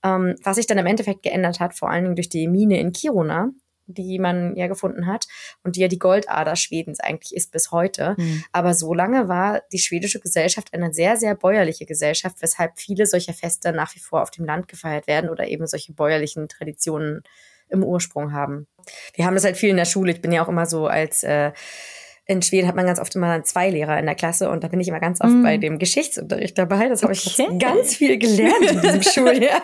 Ähm, 0.03 0.35
was 0.43 0.55
sich 0.55 0.67
dann 0.67 0.77
im 0.77 0.85
Endeffekt 0.85 1.21
geändert 1.21 1.59
hat, 1.59 1.75
vor 1.75 1.89
allen 1.89 2.05
Dingen 2.05 2.15
durch 2.15 2.29
die 2.29 2.47
Mine 2.47 2.79
in 2.79 2.93
Kiruna, 2.93 3.51
die 3.87 4.19
man 4.19 4.55
ja 4.55 4.67
gefunden 4.67 5.07
hat 5.07 5.27
und 5.63 5.75
die 5.75 5.81
ja 5.81 5.87
die 5.87 5.99
Goldader 5.99 6.55
Schwedens 6.55 6.99
eigentlich 6.99 7.35
ist 7.35 7.51
bis 7.51 7.71
heute. 7.71 8.15
Mhm. 8.17 8.43
Aber 8.51 8.73
so 8.73 8.93
lange 8.93 9.27
war 9.27 9.61
die 9.71 9.79
schwedische 9.79 10.19
Gesellschaft 10.19 10.73
eine 10.73 10.93
sehr, 10.93 11.17
sehr 11.17 11.35
bäuerliche 11.35 11.85
Gesellschaft, 11.85 12.37
weshalb 12.41 12.79
viele 12.79 13.05
solcher 13.05 13.33
Feste 13.33 13.71
nach 13.71 13.95
wie 13.95 13.99
vor 13.99 14.21
auf 14.21 14.31
dem 14.31 14.45
Land 14.45 14.67
gefeiert 14.67 15.07
werden 15.07 15.29
oder 15.29 15.47
eben 15.47 15.65
solche 15.67 15.93
bäuerlichen 15.93 16.47
Traditionen 16.49 17.23
im 17.69 17.83
Ursprung 17.83 18.33
haben. 18.33 18.67
Wir 19.13 19.25
haben 19.25 19.33
das 19.33 19.43
halt 19.43 19.57
viel 19.57 19.69
in 19.69 19.77
der 19.77 19.85
Schule. 19.85 20.11
Ich 20.11 20.21
bin 20.21 20.31
ja 20.31 20.43
auch 20.43 20.47
immer 20.47 20.65
so 20.65 20.87
als 20.87 21.23
äh, 21.23 21.51
in 22.29 22.41
Schweden 22.41 22.67
hat 22.67 22.75
man 22.75 22.85
ganz 22.85 22.99
oft 22.99 23.15
immer 23.15 23.41
zwei 23.43 23.69
Lehrer 23.69 23.97
in 23.97 24.05
der 24.05 24.15
Klasse 24.15 24.49
und 24.49 24.61
da 24.61 24.67
bin 24.67 24.81
ich 24.81 24.89
immer 24.89 24.99
ganz 24.99 25.21
oft 25.21 25.33
mm. 25.33 25.43
bei 25.43 25.57
dem 25.57 25.79
Geschichtsunterricht 25.79 26.57
dabei. 26.57 26.89
Das 26.89 27.01
habe 27.01 27.13
okay. 27.13 27.47
ich 27.49 27.59
ganz 27.59 27.95
viel 27.95 28.17
gelernt 28.17 28.69
in 28.69 28.81
diesem 28.81 29.01
Schuljahr. 29.13 29.61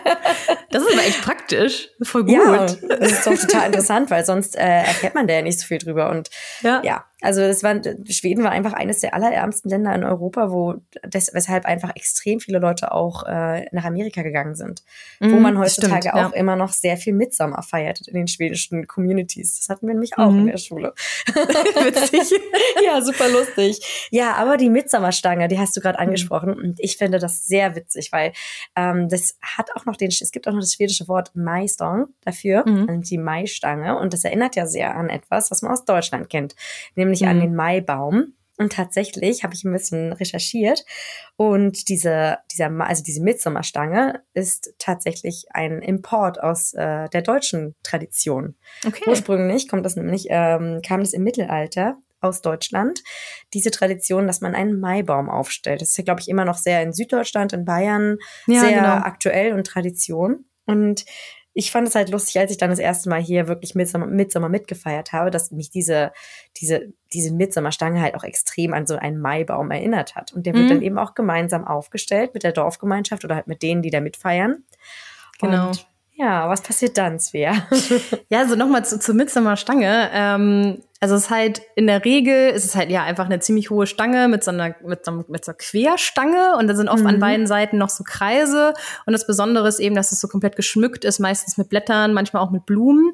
Das 0.70 0.82
ist 0.82 0.92
aber 0.92 1.02
echt 1.06 1.20
praktisch. 1.20 1.90
Voll 2.02 2.24
gut. 2.24 2.32
Ja, 2.34 2.66
das 2.66 3.12
ist 3.12 3.26
doch 3.26 3.36
total 3.36 3.66
interessant, 3.66 4.10
weil 4.10 4.24
sonst 4.24 4.56
äh, 4.56 4.78
erfährt 4.78 5.14
man 5.14 5.26
da 5.26 5.34
ja 5.34 5.42
nicht 5.42 5.60
so 5.60 5.66
viel 5.66 5.76
drüber. 5.76 6.10
Und 6.10 6.30
ja, 6.62 6.80
ja 6.82 7.04
also 7.24 7.40
das 7.40 7.62
war, 7.62 7.80
Schweden 8.10 8.44
war 8.44 8.50
einfach 8.50 8.74
eines 8.74 9.00
der 9.00 9.14
allerärmsten 9.14 9.70
Länder 9.70 9.94
in 9.94 10.04
Europa, 10.04 10.50
wo 10.50 10.74
das, 11.02 11.32
weshalb 11.32 11.64
einfach 11.64 11.96
extrem 11.96 12.38
viele 12.38 12.58
Leute 12.58 12.92
auch 12.92 13.24
äh, 13.26 13.66
nach 13.72 13.84
Amerika 13.84 14.20
gegangen 14.22 14.54
sind. 14.54 14.82
Mm, 15.20 15.32
wo 15.32 15.36
man 15.36 15.58
heutzutage 15.58 16.08
stimmt, 16.08 16.14
auch 16.14 16.32
ja. 16.32 16.38
immer 16.38 16.54
noch 16.54 16.72
sehr 16.72 16.98
viel 16.98 17.14
Midsommer 17.14 17.62
feiert 17.62 18.06
in 18.06 18.14
den 18.14 18.28
schwedischen 18.28 18.86
Communities. 18.86 19.58
Das 19.58 19.70
hatten 19.70 19.86
wir 19.86 19.94
nämlich 19.94 20.18
auch 20.18 20.30
mm. 20.30 20.34
in 20.34 20.42
mhm. 20.42 20.46
der 20.48 20.58
Schule. 20.58 20.94
Witzig. 21.26 22.38
ja, 22.84 23.00
super 23.00 23.28
lustig. 23.30 24.08
Ja, 24.10 24.34
aber 24.34 24.58
die 24.58 24.68
Midsommerstange, 24.68 25.48
die 25.48 25.58
hast 25.58 25.74
du 25.76 25.80
gerade 25.80 25.98
mhm. 25.98 26.08
angesprochen. 26.08 26.50
Mm. 26.50 26.58
Und 26.58 26.80
ich 26.80 26.98
finde 26.98 27.18
das 27.18 27.46
sehr 27.46 27.74
witzig, 27.74 28.12
weil 28.12 28.32
ähm, 28.76 29.08
das 29.08 29.38
hat 29.40 29.74
auch 29.76 29.86
noch 29.86 29.96
den, 29.96 30.08
es 30.08 30.30
gibt 30.30 30.46
auch 30.46 30.52
noch 30.52 30.60
das 30.60 30.74
schwedische 30.74 31.08
Wort 31.08 31.34
Maistong 31.34 32.08
dafür, 32.22 32.68
mhm. 32.68 33.00
die 33.00 33.16
Maistange. 33.16 33.98
Und 33.98 34.12
das 34.12 34.24
erinnert 34.24 34.56
ja 34.56 34.66
sehr 34.66 34.94
an 34.94 35.08
etwas, 35.08 35.50
was 35.50 35.62
man 35.62 35.72
aus 35.72 35.86
Deutschland 35.86 36.28
kennt. 36.28 36.54
Nämlich 36.94 37.13
nämlich 37.14 37.22
mhm. 37.22 37.28
an 37.28 37.40
den 37.40 37.54
Maibaum. 37.54 38.34
Und 38.56 38.72
tatsächlich 38.72 39.42
habe 39.42 39.52
ich 39.52 39.64
ein 39.64 39.72
bisschen 39.72 40.12
recherchiert 40.12 40.84
und 41.34 41.88
diese, 41.88 42.38
dieser, 42.52 42.70
also 42.82 43.02
diese 43.02 43.20
Mitsommerstange 43.20 44.22
ist 44.32 44.74
tatsächlich 44.78 45.46
ein 45.50 45.82
Import 45.82 46.40
aus 46.40 46.72
äh, 46.72 47.08
der 47.08 47.22
deutschen 47.22 47.74
Tradition. 47.82 48.54
Okay. 48.86 49.02
Ursprünglich 49.08 49.66
kommt 49.66 49.84
das 49.84 49.96
nämlich, 49.96 50.26
ähm, 50.30 50.82
kam 50.86 51.00
das 51.00 51.14
im 51.14 51.24
Mittelalter 51.24 51.96
aus 52.20 52.42
Deutschland, 52.42 53.02
diese 53.54 53.72
Tradition, 53.72 54.28
dass 54.28 54.40
man 54.40 54.54
einen 54.54 54.78
Maibaum 54.78 55.28
aufstellt. 55.28 55.82
Das 55.82 55.90
ist 55.90 55.98
ja, 55.98 56.04
glaube 56.04 56.20
ich, 56.20 56.28
immer 56.28 56.44
noch 56.44 56.56
sehr 56.56 56.80
in 56.80 56.92
Süddeutschland, 56.92 57.52
in 57.52 57.64
Bayern, 57.64 58.18
ja, 58.46 58.60
sehr 58.60 58.78
genau. 58.78 58.94
aktuell 58.98 59.52
und 59.52 59.66
Tradition. 59.66 60.44
Und 60.64 61.04
ich 61.54 61.70
fand 61.70 61.86
es 61.86 61.94
halt 61.94 62.10
lustig, 62.10 62.38
als 62.38 62.50
ich 62.50 62.58
dann 62.58 62.70
das 62.70 62.80
erste 62.80 63.08
Mal 63.08 63.22
hier 63.22 63.46
wirklich 63.46 63.76
Midsommer, 63.76 64.06
Midsommer 64.06 64.48
mitgefeiert 64.48 65.12
habe, 65.12 65.30
dass 65.30 65.52
mich 65.52 65.70
diese, 65.70 66.12
diese, 66.56 66.92
diese 67.12 67.32
Midsommerstange 67.32 68.00
halt 68.00 68.16
auch 68.16 68.24
extrem 68.24 68.74
an 68.74 68.86
so 68.86 68.96
einen 68.96 69.20
Maibaum 69.20 69.70
erinnert 69.70 70.16
hat. 70.16 70.32
Und 70.32 70.46
der 70.46 70.54
wird 70.54 70.64
mhm. 70.64 70.68
dann 70.68 70.82
eben 70.82 70.98
auch 70.98 71.14
gemeinsam 71.14 71.64
aufgestellt 71.64 72.34
mit 72.34 72.42
der 72.42 72.52
Dorfgemeinschaft 72.52 73.24
oder 73.24 73.36
halt 73.36 73.46
mit 73.46 73.62
denen, 73.62 73.82
die 73.82 73.90
da 73.90 74.00
mitfeiern. 74.00 74.64
Genau. 75.40 75.68
Und 75.68 75.86
ja, 76.16 76.48
was 76.48 76.62
passiert 76.62 76.98
dann, 76.98 77.18
Svea? 77.20 77.66
ja, 78.28 78.38
also 78.40 78.56
nochmal 78.56 78.84
zu, 78.84 78.98
zur 78.98 79.14
Midsommerstange. 79.14 80.10
Ähm, 80.12 80.82
also 81.00 81.16
es 81.16 81.24
ist 81.24 81.30
halt 81.30 81.62
in 81.76 81.86
der 81.86 82.04
Regel 82.04 82.50
ist 82.50 82.64
es 82.64 82.76
halt 82.76 82.90
ja 82.90 83.02
einfach 83.02 83.26
eine 83.26 83.38
ziemlich 83.40 83.70
hohe 83.70 83.86
Stange 83.86 84.28
mit 84.28 84.42
so 84.42 84.50
einer 84.50 84.74
mit 84.86 85.04
so, 85.04 85.24
mit 85.28 85.44
so 85.44 85.52
einer 85.52 85.58
Querstange 85.58 86.56
und 86.58 86.66
da 86.66 86.74
sind 86.74 86.88
oft 86.88 87.02
mhm. 87.02 87.08
an 87.08 87.20
beiden 87.20 87.46
Seiten 87.46 87.78
noch 87.78 87.90
so 87.90 88.04
Kreise 88.04 88.74
und 89.06 89.12
das 89.12 89.26
Besondere 89.26 89.68
ist 89.68 89.80
eben, 89.80 89.94
dass 89.94 90.12
es 90.12 90.20
so 90.20 90.28
komplett 90.28 90.56
geschmückt 90.56 91.04
ist, 91.04 91.18
meistens 91.18 91.58
mit 91.58 91.68
Blättern, 91.68 92.14
manchmal 92.14 92.42
auch 92.42 92.50
mit 92.50 92.64
Blumen 92.64 93.12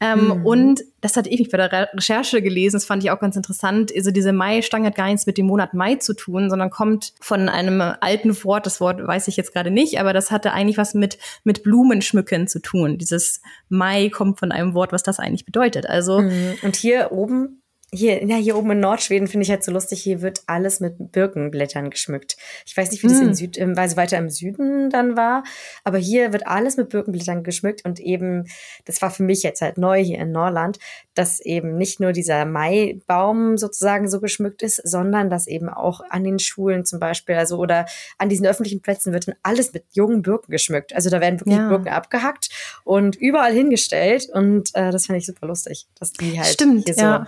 ähm, 0.00 0.26
mhm. 0.26 0.46
und 0.46 0.80
das 1.02 1.16
hatte 1.16 1.28
ich 1.30 1.40
mich 1.40 1.50
bei 1.50 1.58
der 1.58 1.72
Re 1.72 1.88
Recherche 1.94 2.40
gelesen, 2.42 2.76
das 2.76 2.84
fand 2.84 3.02
ich 3.02 3.10
auch 3.10 3.18
ganz 3.18 3.34
interessant. 3.34 3.92
Also 3.94 4.12
diese 4.12 4.32
Mai-Stange 4.32 4.86
hat 4.86 4.94
gar 4.94 5.06
nichts 5.06 5.26
mit 5.26 5.36
dem 5.36 5.46
Monat 5.46 5.74
Mai 5.74 5.96
zu 5.96 6.14
tun, 6.14 6.48
sondern 6.48 6.70
kommt 6.70 7.12
von 7.20 7.48
einem 7.48 7.80
alten 7.80 8.44
Wort, 8.44 8.66
das 8.66 8.80
Wort 8.80 9.04
weiß 9.04 9.26
ich 9.26 9.36
jetzt 9.36 9.52
gerade 9.52 9.72
nicht, 9.72 9.98
aber 9.98 10.12
das 10.12 10.30
hatte 10.30 10.52
eigentlich 10.52 10.78
was 10.78 10.94
mit 10.94 11.18
mit 11.42 11.64
Blumenschmücken 11.64 12.46
zu 12.46 12.60
tun. 12.60 12.98
Dieses 12.98 13.42
Mai 13.68 14.10
kommt 14.10 14.38
von 14.38 14.52
einem 14.52 14.74
Wort, 14.74 14.92
was 14.92 15.02
das 15.02 15.18
eigentlich 15.18 15.44
bedeutet. 15.44 15.86
Also 15.86 16.20
mhm. 16.20 16.54
und 16.62 16.76
hier 16.76 17.10
oben 17.22 17.61
hier, 17.94 18.24
ja, 18.24 18.36
hier 18.36 18.56
oben 18.56 18.70
in 18.70 18.80
Nordschweden 18.80 19.28
finde 19.28 19.44
ich 19.44 19.50
halt 19.50 19.62
so 19.62 19.70
lustig, 19.70 20.02
hier 20.02 20.22
wird 20.22 20.40
alles 20.46 20.80
mit 20.80 21.12
Birkenblättern 21.12 21.90
geschmückt. 21.90 22.38
Ich 22.64 22.74
weiß 22.74 22.90
nicht, 22.90 23.02
wie 23.02 23.08
das 23.08 23.18
mm. 23.18 23.22
in 23.22 23.34
Süd, 23.34 23.58
weil 23.60 23.86
es 23.86 23.98
weiter 23.98 24.16
im 24.16 24.30
Süden 24.30 24.88
dann 24.88 25.14
war, 25.14 25.44
aber 25.84 25.98
hier 25.98 26.32
wird 26.32 26.46
alles 26.46 26.78
mit 26.78 26.88
Birkenblättern 26.88 27.44
geschmückt 27.44 27.84
und 27.84 28.00
eben, 28.00 28.46
das 28.86 29.02
war 29.02 29.10
für 29.10 29.22
mich 29.22 29.42
jetzt 29.42 29.60
halt 29.60 29.76
neu 29.76 30.02
hier 30.02 30.18
in 30.20 30.32
Norland, 30.32 30.78
dass 31.12 31.38
eben 31.40 31.76
nicht 31.76 32.00
nur 32.00 32.12
dieser 32.12 32.46
Maibaum 32.46 33.58
sozusagen 33.58 34.08
so 34.08 34.20
geschmückt 34.20 34.62
ist, 34.62 34.76
sondern 34.88 35.28
dass 35.28 35.46
eben 35.46 35.68
auch 35.68 36.00
an 36.08 36.24
den 36.24 36.38
Schulen 36.38 36.86
zum 36.86 36.98
Beispiel, 36.98 37.34
also 37.34 37.58
oder 37.58 37.84
an 38.16 38.30
diesen 38.30 38.46
öffentlichen 38.46 38.80
Plätzen 38.80 39.12
wird 39.12 39.28
dann 39.28 39.34
alles 39.42 39.74
mit 39.74 39.84
jungen 39.92 40.22
Birken 40.22 40.50
geschmückt. 40.50 40.94
Also 40.94 41.10
da 41.10 41.20
werden 41.20 41.40
wirklich 41.40 41.58
ja. 41.58 41.68
Birken 41.68 41.88
abgehackt 41.88 42.48
und 42.84 43.16
überall 43.16 43.52
hingestellt 43.52 44.30
und 44.32 44.70
äh, 44.72 44.90
das 44.90 45.06
fand 45.06 45.18
ich 45.18 45.26
super 45.26 45.46
lustig, 45.46 45.86
dass 46.00 46.12
die 46.12 46.38
halt 46.38 46.48
Stimmt, 46.48 46.86
hier 46.86 46.96
ja. 46.96 47.26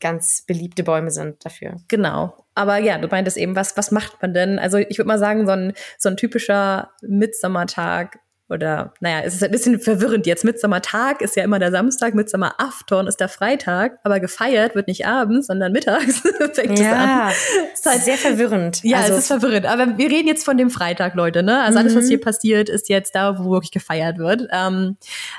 Ganz 0.00 0.42
beliebte 0.46 0.82
Bäume 0.82 1.10
sind 1.10 1.44
dafür. 1.44 1.76
Genau. 1.88 2.46
Aber 2.54 2.78
ja, 2.78 2.98
du 2.98 3.08
meintest 3.08 3.36
eben, 3.36 3.56
was, 3.56 3.76
was 3.76 3.90
macht 3.90 4.20
man 4.22 4.34
denn? 4.34 4.58
Also 4.58 4.78
ich 4.78 4.98
würde 4.98 5.08
mal 5.08 5.18
sagen, 5.18 5.46
so 5.46 5.52
ein, 5.52 5.72
so 5.98 6.08
ein 6.08 6.16
typischer 6.16 6.90
Mitsommertag 7.02 8.18
oder 8.50 8.92
naja, 9.00 9.22
es 9.24 9.34
ist 9.34 9.44
ein 9.44 9.50
bisschen 9.50 9.80
verwirrend 9.80 10.26
jetzt. 10.26 10.44
Midsommertag 10.44 11.22
ist 11.22 11.36
ja 11.36 11.44
immer 11.44 11.58
der 11.58 11.70
Samstag, 11.70 12.14
Midsommerafton 12.14 13.06
ist 13.06 13.20
der 13.20 13.28
Freitag, 13.28 13.98
aber 14.02 14.20
gefeiert 14.20 14.74
wird 14.74 14.88
nicht 14.88 15.06
abends, 15.06 15.46
sondern 15.46 15.72
mittags 15.72 16.20
fängt 16.52 16.78
ja, 16.78 17.30
es 17.30 17.36
an. 17.58 17.68
Ist 17.72 17.86
halt 17.86 18.02
sehr 18.02 18.16
verwirrend. 18.16 18.82
Ja, 18.82 18.98
also, 18.98 19.14
es 19.14 19.20
ist 19.20 19.26
verwirrend. 19.28 19.66
Aber 19.66 19.96
wir 19.98 20.10
reden 20.10 20.28
jetzt 20.28 20.44
von 20.44 20.56
dem 20.56 20.70
Freitag, 20.70 21.14
Leute. 21.14 21.42
Ne? 21.42 21.60
Also 21.62 21.78
alles, 21.78 21.94
was 21.94 22.04
mhm. 22.04 22.08
hier 22.08 22.20
passiert, 22.20 22.68
ist 22.68 22.88
jetzt 22.88 23.14
da, 23.14 23.38
wo 23.38 23.50
wirklich 23.52 23.70
gefeiert 23.70 24.18
wird. 24.18 24.48
Ähm, 24.50 24.96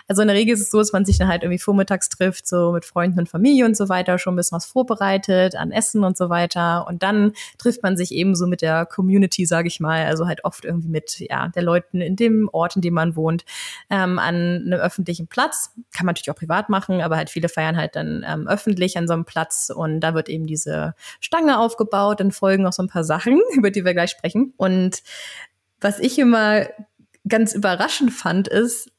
also 0.08 0.22
in 0.22 0.28
der 0.28 0.38
Regel 0.38 0.54
ist 0.54 0.62
es 0.62 0.72
so, 0.72 0.80
dass 0.80 0.94
man 0.94 1.06
sich 1.06 1.18
dann 1.18 1.28
halt 1.28 1.44
irgendwie 1.44 1.60
vormittags 1.60 2.10
trifft, 2.10 2.48
so 2.48 2.72
mit 2.72 2.86
Freunden 2.86 3.20
und 3.20 3.30
Familie 3.30 3.66
und 3.66 3.76
so 3.76 3.90
weiter, 3.90 4.18
schon 4.18 4.34
ein 4.34 4.38
bisschen 4.38 4.56
was 4.56 4.66
vorbereitet 4.66 5.56
an 5.56 5.72
Essen 5.72 6.04
und 6.04 6.18
so 6.18 6.30
weiter. 6.30 6.88
Und 6.88 7.04
dann 7.04 7.34
trifft 7.58 7.84
man 7.84 7.98
sich 7.98 8.14
eben 8.14 8.36
so 8.36 8.48
mit 8.48 8.62
der 8.62 8.86
Community, 8.86 9.46
sage 9.46 9.68
ich 9.68 9.80
mal, 9.80 10.06
also 10.06 10.28
halt 10.28 10.46
oft 10.46 10.66
irgendwie 10.66 10.90
mit 10.90 11.20
ja 11.20 11.50
der 11.50 11.64
Leuten 11.64 12.02
in 12.02 12.16
dem 12.16 12.50
Ort, 12.52 12.76
in 12.76 12.82
dem 12.82 12.94
man 12.94 13.01
man 13.02 13.16
wohnt, 13.16 13.46
ähm, 13.90 14.20
an 14.20 14.64
einem 14.66 14.80
öffentlichen 14.80 15.28
Platz. 15.28 15.72
Kann 15.94 16.06
man 16.06 16.14
natürlich 16.14 16.32
auch 16.32 16.40
privat 16.40 16.70
machen, 16.70 17.02
aber 17.02 17.18
halt 17.18 17.30
viele 17.30 17.50
feiern 17.50 17.78
halt 17.78 17.96
dann 17.96 18.26
ähm, 18.28 18.48
öffentlich 18.48 18.98
an 18.98 19.08
so 19.08 19.14
einem 19.14 19.26
Platz 19.26 19.72
und 19.74 20.00
da 20.00 20.14
wird 20.14 20.30
eben 20.30 20.46
diese 20.46 20.94
Stange 21.20 21.60
aufgebaut, 21.60 22.20
dann 22.20 22.32
folgen 22.32 22.64
noch 22.64 22.74
so 22.74 22.84
ein 22.84 22.90
paar 22.90 23.04
Sachen, 23.04 23.42
über 23.54 23.72
die 23.72 23.86
wir 23.86 23.94
gleich 23.94 24.12
sprechen. 24.12 24.54
Und 24.58 25.04
was 25.80 26.00
ich 26.00 26.20
immer 26.20 26.68
ganz 27.28 27.54
überraschend 27.54 28.14
fand, 28.14 28.48
ist, 28.48 28.92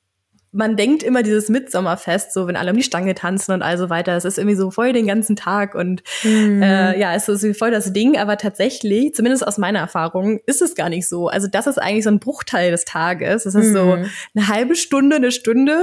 man 0.53 0.77
denkt 0.77 1.03
immer 1.03 1.23
dieses 1.23 1.49
Mitsommerfest, 1.49 2.33
so 2.33 2.47
wenn 2.47 2.57
alle 2.57 2.71
um 2.71 2.77
die 2.77 2.83
Stange 2.83 3.15
tanzen 3.15 3.53
und 3.53 3.63
all 3.63 3.79
so 3.79 3.89
weiter, 3.89 4.15
es 4.17 4.27
ist 4.27 4.37
irgendwie 4.37 4.57
so 4.57 4.71
voll 4.71 4.93
den 4.93 5.07
ganzen 5.07 5.35
Tag 5.35 5.75
und 5.75 6.03
mhm. 6.23 6.63
äh, 6.63 6.99
ja, 6.99 7.15
es 7.15 7.27
ist 7.29 7.57
voll 7.57 7.71
das 7.71 7.95
Ding, 7.95 8.19
aber 8.19 8.37
tatsächlich, 8.37 9.15
zumindest 9.15 9.47
aus 9.47 9.57
meiner 9.57 9.79
Erfahrung, 9.79 10.41
ist 10.45 10.61
es 10.61 10.75
gar 10.75 10.91
nicht 10.91 11.09
so. 11.09 11.29
Also 11.29 11.49
das 11.49 11.67
ist 11.67 11.79
eigentlich 11.79 12.05
so 12.05 12.11
ein 12.11 12.21
Bruchteil 12.21 12.71
des 12.71 12.85
Tages. 12.85 13.47
Es 13.47 13.55
ist 13.55 13.69
mhm. 13.69 13.73
so 13.73 13.93
eine 13.93 14.49
halbe 14.49 14.77
Stunde, 14.77 15.17
eine 15.17 15.33
Stunde, 15.33 15.83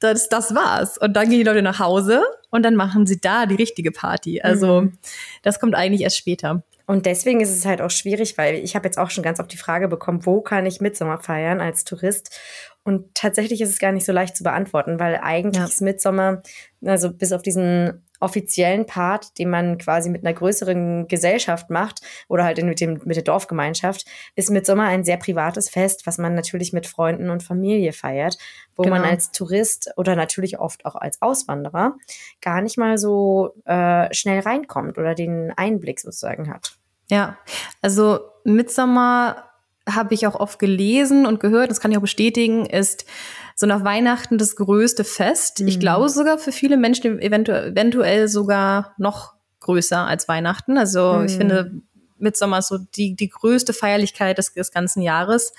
das, 0.00 0.30
das 0.30 0.54
war's. 0.54 0.96
Und 0.96 1.14
dann 1.14 1.28
gehen 1.28 1.38
die 1.38 1.44
Leute 1.44 1.62
nach 1.62 1.78
Hause 1.78 2.22
und 2.50 2.62
dann 2.62 2.74
machen 2.74 3.06
sie 3.06 3.20
da 3.20 3.44
die 3.44 3.54
richtige 3.54 3.90
Party. 3.90 4.40
Also 4.40 4.82
mhm. 4.82 4.98
das 5.42 5.60
kommt 5.60 5.74
eigentlich 5.74 6.02
erst 6.02 6.16
später. 6.16 6.62
Und 6.86 7.04
deswegen 7.04 7.40
ist 7.40 7.50
es 7.50 7.66
halt 7.66 7.82
auch 7.82 7.90
schwierig, 7.90 8.38
weil 8.38 8.56
ich 8.56 8.76
habe 8.76 8.86
jetzt 8.86 8.96
auch 8.96 9.10
schon 9.10 9.24
ganz 9.24 9.40
oft 9.40 9.52
die 9.52 9.56
Frage 9.56 9.88
bekommen, 9.88 10.24
wo 10.24 10.40
kann 10.40 10.66
ich 10.66 10.80
Mitsommer 10.80 11.18
feiern 11.18 11.60
als 11.60 11.84
Tourist? 11.84 12.38
Und 12.86 13.16
tatsächlich 13.16 13.60
ist 13.60 13.70
es 13.70 13.80
gar 13.80 13.90
nicht 13.90 14.06
so 14.06 14.12
leicht 14.12 14.36
zu 14.36 14.44
beantworten, 14.44 15.00
weil 15.00 15.18
eigentlich 15.20 15.58
ja. 15.58 15.64
ist 15.64 15.82
Mitsommer, 15.82 16.40
also 16.84 17.12
bis 17.12 17.32
auf 17.32 17.42
diesen 17.42 18.04
offiziellen 18.20 18.86
Part, 18.86 19.40
den 19.40 19.50
man 19.50 19.76
quasi 19.76 20.08
mit 20.08 20.24
einer 20.24 20.32
größeren 20.32 21.08
Gesellschaft 21.08 21.68
macht 21.68 22.00
oder 22.28 22.44
halt 22.44 22.62
mit, 22.62 22.80
dem, 22.80 23.00
mit 23.04 23.16
der 23.16 23.24
Dorfgemeinschaft, 23.24 24.06
ist 24.36 24.50
Mitsommer 24.50 24.84
ein 24.84 25.02
sehr 25.02 25.16
privates 25.16 25.68
Fest, 25.68 26.06
was 26.06 26.16
man 26.16 26.36
natürlich 26.36 26.72
mit 26.72 26.86
Freunden 26.86 27.28
und 27.28 27.42
Familie 27.42 27.92
feiert, 27.92 28.38
wo 28.76 28.84
genau. 28.84 28.96
man 28.96 29.04
als 29.04 29.32
Tourist 29.32 29.90
oder 29.96 30.14
natürlich 30.14 30.60
oft 30.60 30.86
auch 30.86 30.94
als 30.94 31.20
Auswanderer 31.20 31.96
gar 32.40 32.60
nicht 32.60 32.78
mal 32.78 32.98
so 32.98 33.52
äh, 33.64 34.14
schnell 34.14 34.38
reinkommt 34.38 34.96
oder 34.96 35.16
den 35.16 35.52
Einblick 35.56 35.98
sozusagen 35.98 36.54
hat. 36.54 36.76
Ja, 37.10 37.36
also 37.82 38.20
Mitsommer 38.44 39.50
habe 39.88 40.14
ich 40.14 40.26
auch 40.26 40.34
oft 40.34 40.58
gelesen 40.58 41.26
und 41.26 41.40
gehört, 41.40 41.70
das 41.70 41.80
kann 41.80 41.92
ich 41.92 41.96
auch 41.96 42.02
bestätigen, 42.02 42.66
ist 42.66 43.06
so 43.54 43.66
nach 43.66 43.84
Weihnachten 43.84 44.36
das 44.36 44.56
größte 44.56 45.04
Fest. 45.04 45.60
Mhm. 45.60 45.68
Ich 45.68 45.80
glaube 45.80 46.08
sogar 46.08 46.38
für 46.38 46.52
viele 46.52 46.76
Menschen 46.76 47.20
eventuell, 47.20 47.72
eventuell 47.72 48.28
sogar 48.28 48.94
noch 48.98 49.34
größer 49.60 50.06
als 50.06 50.28
Weihnachten. 50.28 50.76
Also 50.76 51.14
mhm. 51.14 51.26
ich 51.26 51.36
finde, 51.36 51.72
Mitsommer 52.18 52.58
ist 52.58 52.68
so 52.68 52.78
die, 52.78 53.14
die 53.14 53.28
größte 53.28 53.72
Feierlichkeit 53.72 54.38
des, 54.38 54.52
des 54.52 54.72
ganzen 54.72 55.02
Jahres. 55.02 55.52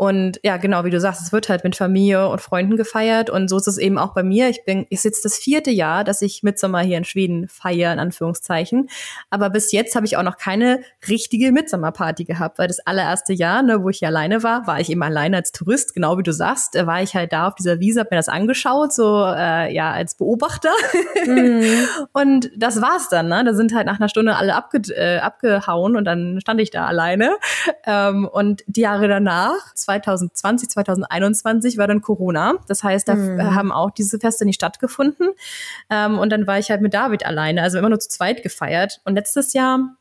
Und 0.00 0.40
ja, 0.42 0.56
genau, 0.56 0.86
wie 0.86 0.90
du 0.90 0.98
sagst, 0.98 1.20
es 1.20 1.30
wird 1.30 1.50
halt 1.50 1.62
mit 1.62 1.76
Familie 1.76 2.26
und 2.26 2.40
Freunden 2.40 2.78
gefeiert. 2.78 3.28
Und 3.28 3.48
so 3.48 3.58
ist 3.58 3.68
es 3.68 3.76
eben 3.76 3.98
auch 3.98 4.14
bei 4.14 4.22
mir. 4.22 4.48
Ich 4.48 4.64
bin, 4.64 4.86
ist 4.88 5.04
jetzt 5.04 5.26
das 5.26 5.36
vierte 5.36 5.70
Jahr, 5.70 6.04
dass 6.04 6.22
ich 6.22 6.42
Mitsommer 6.42 6.80
hier 6.80 6.96
in 6.96 7.04
Schweden 7.04 7.48
feiere, 7.48 7.92
in 7.92 7.98
Anführungszeichen. 7.98 8.88
Aber 9.28 9.50
bis 9.50 9.72
jetzt 9.72 9.94
habe 9.94 10.06
ich 10.06 10.16
auch 10.16 10.22
noch 10.22 10.38
keine 10.38 10.80
richtige 11.06 11.52
Mitsommerparty 11.52 12.24
gehabt, 12.24 12.58
weil 12.58 12.66
das 12.66 12.80
allererste 12.80 13.34
Jahr, 13.34 13.62
ne, 13.62 13.82
wo 13.82 13.90
ich 13.90 13.98
hier 13.98 14.08
alleine 14.08 14.42
war, 14.42 14.66
war 14.66 14.80
ich 14.80 14.88
eben 14.88 15.02
alleine 15.02 15.36
als 15.36 15.52
Tourist, 15.52 15.92
genau 15.92 16.16
wie 16.16 16.22
du 16.22 16.32
sagst, 16.32 16.76
Da 16.76 16.86
war 16.86 17.02
ich 17.02 17.14
halt 17.14 17.34
da 17.34 17.48
auf 17.48 17.54
dieser 17.56 17.78
Wiese, 17.78 18.00
habe 18.00 18.08
mir 18.12 18.18
das 18.20 18.30
angeschaut, 18.30 18.94
so 18.94 19.26
äh, 19.26 19.70
ja, 19.70 19.92
als 19.92 20.14
Beobachter. 20.14 20.70
Mhm. 21.26 21.86
und 22.14 22.50
das 22.56 22.80
war's 22.80 23.10
dann, 23.10 23.28
ne? 23.28 23.44
Da 23.44 23.52
sind 23.52 23.74
halt 23.74 23.84
nach 23.84 24.00
einer 24.00 24.08
Stunde 24.08 24.34
alle 24.36 24.54
abge 24.54 24.80
äh, 24.94 25.18
abgehauen 25.18 25.94
und 25.94 26.06
dann 26.06 26.40
stand 26.40 26.58
ich 26.58 26.70
da 26.70 26.86
alleine. 26.86 27.36
Ähm, 27.84 28.26
und 28.26 28.64
die 28.66 28.80
Jahre 28.80 29.06
danach, 29.06 29.74
2020, 29.98 30.68
2021 30.70 31.78
war 31.78 31.86
dann 31.86 32.00
Corona. 32.00 32.54
Das 32.68 32.82
heißt, 32.82 33.08
da 33.08 33.14
mhm. 33.14 33.54
haben 33.54 33.72
auch 33.72 33.90
diese 33.90 34.18
Feste 34.18 34.44
nicht 34.44 34.56
stattgefunden. 34.56 35.30
Ähm, 35.90 36.18
und 36.18 36.30
dann 36.30 36.46
war 36.46 36.58
ich 36.58 36.70
halt 36.70 36.80
mit 36.80 36.94
David 36.94 37.26
alleine, 37.26 37.62
also 37.62 37.78
immer 37.78 37.88
nur 37.88 38.00
zu 38.00 38.08
zweit 38.08 38.42
gefeiert. 38.42 39.00
Und 39.04 39.14
letztes 39.14 39.52
Jahr 39.52 39.96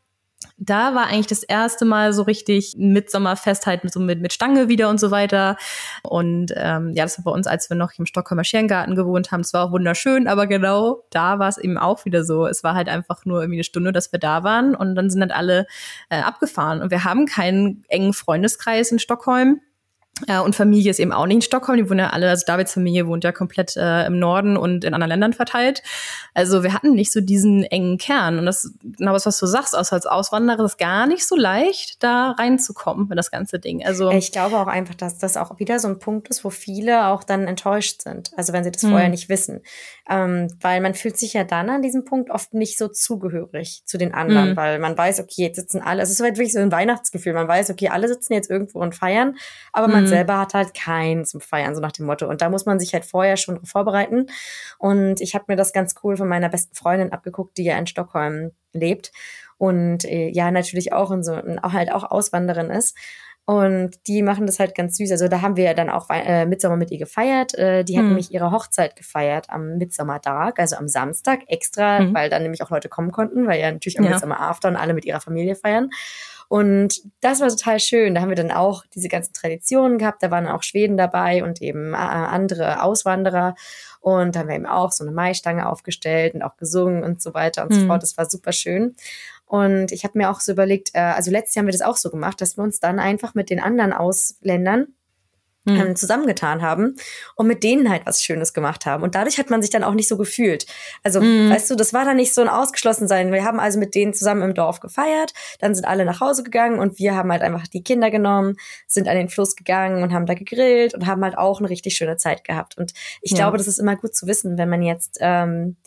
da 0.58 0.94
war 0.94 1.08
eigentlich 1.08 1.28
das 1.28 1.44
erste 1.44 1.86
Mal 1.86 2.12
so 2.14 2.24
richtig 2.24 2.76
Mitsommerfest 2.78 3.66
halt 3.66 3.84
mit, 3.84 3.94
so 3.94 4.00
mit, 4.00 4.22
mit 4.22 4.34
Stange 4.34 4.68
wieder 4.68 4.90
und 4.90 5.00
so 5.00 5.10
weiter. 5.10 5.58
Und 6.04 6.54
ähm, 6.56 6.92
ja, 6.94 7.04
das 7.04 7.18
war 7.18 7.26
bei 7.26 7.32
uns, 7.32 7.48
als 7.48 7.70
wir 7.70 7.78
noch 7.78 7.92
im 7.98 8.06
Stockholmer 8.06 8.44
Scherengarten 8.44 8.96
gewohnt 8.96 9.32
haben. 9.32 9.42
Es 9.42 9.54
war 9.54 9.66
auch 9.66 9.72
wunderschön, 9.72 10.28
aber 10.28 10.48
genau 10.48 11.04
da 11.12 11.40
war 11.40 11.48
es 11.48 11.58
eben 11.58 11.78
auch 11.78 12.06
wieder 12.06 12.24
so. 12.24 12.46
Es 12.46 12.64
war 12.64 12.76
halt 12.76 12.90
einfach 12.90 13.26
nur 13.26 13.42
irgendwie 13.42 13.58
eine 13.58 13.64
Stunde, 13.64 13.92
dass 13.94 14.12
wir 14.12 14.20
da 14.20 14.44
waren 14.44 14.76
und 14.76 14.96
dann 14.96 15.10
sind 15.10 15.22
halt 15.22 15.32
alle 15.32 15.66
äh, 16.10 16.20
abgefahren. 16.20 16.82
Und 16.82 16.92
wir 16.92 17.06
haben 17.06 17.26
keinen 17.26 17.84
engen 17.88 18.14
Freundeskreis 18.14 18.92
in 18.92 19.00
Stockholm. 19.00 19.62
Äh, 20.28 20.40
und 20.40 20.56
Familie 20.56 20.92
ist 20.92 21.00
eben 21.00 21.12
auch 21.12 21.26
nicht 21.26 21.36
in 21.36 21.42
Stockholm. 21.42 21.78
Die 21.78 21.90
wohnen 21.90 22.00
ja 22.00 22.10
alle, 22.10 22.30
also 22.30 22.44
Davids 22.46 22.74
Familie 22.74 23.08
wohnt 23.08 23.24
ja 23.24 23.32
komplett 23.32 23.78
äh, 23.78 24.06
im 24.06 24.20
Norden 24.20 24.58
und 24.58 24.84
in 24.84 24.94
anderen 24.94 25.10
Ländern 25.10 25.34
verteilt. 25.34 25.82
Also 26.34 26.64
wir 26.64 26.74
hatten 26.74 26.94
nicht 26.94 27.12
so 27.12 27.22
diesen 27.22 27.64
engen 27.64 27.98
Kern. 27.98 28.40
Und 28.40 28.46
das, 28.46 28.74
genau 28.82 29.14
was, 29.14 29.26
was 29.26 29.40
du 29.40 29.46
sagst, 29.46 29.76
auch 29.76 29.92
als 29.92 30.06
Auswanderer 30.06 30.66
ist 30.66 30.78
gar 30.78 31.08
nicht 31.08 31.26
so 31.26 31.36
leicht, 31.36 32.04
da 32.04 32.32
reinzukommen 32.32 33.10
in 33.10 33.18
das 33.18 33.32
ganze 33.32 33.60
Ding. 33.60 33.86
Also 33.86 34.12
ich 34.12 34.32
glaube 34.32 34.58
auch 34.58 34.68
einfach, 34.68 34.96
dass 34.96 35.18
das 35.18 35.38
auch 35.38 35.60
wieder 35.60 35.80
so 35.80 35.88
ein 35.88 36.00
Punkt 36.00 36.28
ist, 36.28 36.44
wo 36.44 36.50
viele 36.50 37.08
auch 37.08 37.24
dann 37.24 37.48
enttäuscht 37.48 38.02
sind. 38.02 38.32
Also 38.36 38.54
wenn 38.54 38.64
sie 38.64 38.72
das 38.72 38.84
hm. 38.84 38.92
vorher 38.92 39.10
nicht 39.10 39.30
wissen. 39.30 39.62
Ähm, 40.10 40.48
weil 40.62 40.82
man 40.82 40.96
fühlt 40.96 41.18
sich 41.18 41.34
ja 41.34 41.44
dann 41.44 41.70
an 41.70 41.82
diesem 41.82 42.04
Punkt 42.04 42.32
oft 42.32 42.54
nicht 42.54 42.78
so 42.78 42.88
zugehörig 42.88 43.84
zu 43.86 43.98
den 43.98 44.14
anderen, 44.14 44.50
hm. 44.50 44.58
weil 44.58 44.80
man 44.80 44.98
weiß, 44.98 45.20
okay, 45.20 45.44
jetzt 45.44 45.58
sitzen 45.58 45.82
alle, 45.82 46.02
es 46.02 46.10
ist 46.10 46.20
halt 46.20 46.38
wirklich 46.38 46.54
so 46.54 46.60
ein 46.60 46.72
Weihnachtsgefühl. 46.72 47.34
Man 47.34 47.48
weiß, 47.48 47.70
okay, 47.70 47.90
alle 47.90 48.08
sitzen 48.08 48.34
jetzt 48.34 48.50
irgendwo 48.50 48.80
und 48.80 48.96
feiern, 48.96 49.36
aber 49.72 49.88
man 49.88 50.09
Mhm. 50.09 50.09
Selber 50.10 50.38
hat 50.40 50.54
halt 50.54 50.74
keinen 50.74 51.26
zum 51.26 51.42
Feiern, 51.42 51.76
so 51.76 51.82
nach 51.82 51.92
dem 51.92 52.06
Motto. 52.06 52.28
Und 52.28 52.42
da 52.42 52.50
muss 52.50 52.66
man 52.66 52.80
sich 52.80 52.94
halt 52.94 53.06
vorher 53.06 53.38
schon 53.38 53.66
vorbereiten. 53.66 54.28
Und 54.78 55.22
ich 55.22 55.36
habe 55.36 55.46
mir 55.48 55.56
das 55.56 55.74
ganz 55.74 55.96
cool 56.04 56.18
von 56.18 56.28
meiner 56.28 56.50
besten 56.50 56.76
Freundin 56.76 57.12
abgeguckt, 57.12 57.58
die 57.58 57.64
ja 57.64 57.78
in 57.78 57.88
Stockholm 57.88 58.52
lebt 58.74 59.12
und 59.58 60.06
äh, 60.06 60.30
ja 60.30 60.52
natürlich 60.52 60.94
auch 60.94 61.12
in 61.12 61.24
so 61.24 61.34
auch 61.62 61.74
halt 61.74 61.92
auch 61.92 62.10
Auswanderin 62.10 62.70
ist. 62.70 62.98
Und 63.50 64.06
die 64.06 64.22
machen 64.22 64.46
das 64.46 64.60
halt 64.60 64.76
ganz 64.76 64.96
süß. 64.98 65.10
Also 65.10 65.28
da 65.28 65.42
haben 65.42 65.58
wir 65.58 65.64
ja 65.64 65.74
dann 65.74 65.90
auch 65.90 66.08
äh, 66.12 66.46
Mitsommer 66.46 66.76
mit 66.76 66.92
ihr 66.92 67.00
gefeiert. 67.00 67.56
Äh, 67.56 67.84
die 67.84 67.98
hat 67.98 68.04
mhm. 68.04 68.10
nämlich 68.10 68.32
ihre 68.32 68.52
Hochzeit 68.52 68.96
gefeiert 68.96 69.50
am 69.50 69.78
Mitsommertag, 69.78 70.60
also 70.60 70.76
am 70.76 70.88
Samstag 70.88 71.40
extra, 71.48 72.00
mhm. 72.00 72.14
weil 72.14 72.30
dann 72.30 72.44
nämlich 72.44 72.62
auch 72.62 72.70
Leute 72.70 72.90
kommen 72.90 73.12
konnten, 73.12 73.48
weil 73.48 73.60
ja 73.60 73.72
natürlich 73.72 73.98
am 73.98 74.06
ja. 74.06 74.12
Midsommer 74.12 74.40
After 74.40 74.70
und 74.70 74.76
alle 74.76 74.94
mit 74.94 75.04
ihrer 75.04 75.20
Familie 75.20 75.56
feiern. 75.56 75.90
Und 76.50 77.02
das 77.22 77.40
war 77.42 77.48
total 77.48 77.80
schön. 77.80 78.16
Da 78.16 78.22
haben 78.22 78.30
wir 78.30 78.36
dann 78.36 78.52
auch 78.52 78.84
diese 78.96 79.08
ganzen 79.08 79.34
Traditionen 79.34 80.00
gehabt. 80.00 80.24
Da 80.24 80.32
waren 80.32 80.48
auch 80.48 80.64
Schweden 80.64 80.98
dabei 80.98 81.44
und 81.44 81.62
eben 81.62 81.94
äh, 81.94 81.98
andere 81.98 82.82
Auswanderer. 82.82 83.54
Und 84.02 84.36
da 84.36 84.40
haben 84.40 84.50
wir 84.50 84.56
eben 84.56 84.66
auch 84.66 84.92
so 84.92 85.04
eine 85.04 85.14
Maistange 85.14 85.70
aufgestellt 85.70 86.34
und 86.34 86.42
auch 86.42 86.58
gesungen 86.58 87.04
und 87.04 87.22
so 87.22 87.36
weiter 87.36 87.62
und 87.64 87.72
mhm. 87.72 87.82
so 87.82 87.88
fort. 87.88 88.02
Das 88.02 88.18
war 88.18 88.26
super 88.26 88.52
schön. 88.52 88.96
Und 89.46 89.92
ich 89.92 90.04
habe 90.04 90.18
mir 90.18 90.32
auch 90.32 90.40
so 90.40 90.52
überlegt, 90.52 90.90
äh, 90.94 91.00
also 91.00 91.30
letztes 91.30 91.54
Jahr 91.54 91.62
haben 91.62 91.68
wir 91.68 91.74
das 91.74 91.82
auch 91.82 91.98
so 91.98 92.10
gemacht, 92.10 92.42
dass 92.42 92.58
wir 92.58 92.64
uns 92.64 92.80
dann 92.80 92.98
einfach 92.98 93.36
mit 93.36 93.52
den 93.52 93.60
anderen 93.60 93.94
Ausländern. 93.94 94.88
Ähm, 95.68 95.96
zusammengetan 95.96 96.62
haben 96.62 96.96
und 97.36 97.48
mit 97.48 97.64
denen 97.64 97.90
halt 97.90 98.06
was 98.06 98.24
Schönes 98.24 98.54
gemacht 98.54 98.86
haben. 98.86 99.04
Und 99.04 99.16
dadurch 99.16 99.38
hat 99.38 99.50
man 99.50 99.62
sich 99.62 99.72
dann 99.72 99.84
auch 99.84 99.94
nicht 99.94 100.08
so 100.08 100.18
gefühlt. 100.18 100.66
Also, 101.04 101.22
mhm. 101.22 101.50
weißt 101.50 101.70
du, 101.70 101.76
das 101.76 101.94
war 101.94 102.06
dann 102.06 102.16
nicht 102.16 102.34
so 102.34 102.42
ein 102.42 102.48
Ausgeschlossensein. 102.48 103.32
Wir 103.32 103.44
haben 103.44 103.60
also 103.60 103.80
mit 103.80 103.96
denen 103.96 104.14
zusammen 104.14 104.42
im 104.44 104.54
Dorf 104.54 104.80
gefeiert, 104.80 105.34
dann 105.60 105.76
sind 105.76 105.86
alle 105.86 106.06
nach 106.06 106.22
Hause 106.22 106.44
gegangen 106.44 106.80
und 106.80 107.00
wir 107.00 107.16
haben 107.16 107.32
halt 107.32 107.42
einfach 107.42 107.68
die 107.68 107.84
Kinder 107.84 108.12
genommen, 108.12 108.56
sind 108.88 109.08
an 109.08 109.16
den 109.16 109.30
Fluss 109.30 109.56
gegangen 109.56 110.04
und 110.04 110.14
haben 110.14 110.26
da 110.26 110.34
gegrillt 110.34 110.94
und 110.94 111.06
haben 111.06 111.24
halt 111.24 111.38
auch 111.38 111.60
eine 111.60 111.70
richtig 111.70 111.96
schöne 111.96 112.18
Zeit 112.18 112.44
gehabt. 112.44 112.78
Und 112.78 112.94
ich 113.22 113.32
ja. 113.32 113.38
glaube, 113.38 113.58
das 113.58 113.68
ist 113.68 113.80
immer 113.80 113.96
gut 113.96 114.16
zu 114.16 114.28
wissen, 114.28 114.58
wenn 114.58 114.70
man 114.70 114.82
jetzt 114.82 115.18
ähm, 115.20 115.78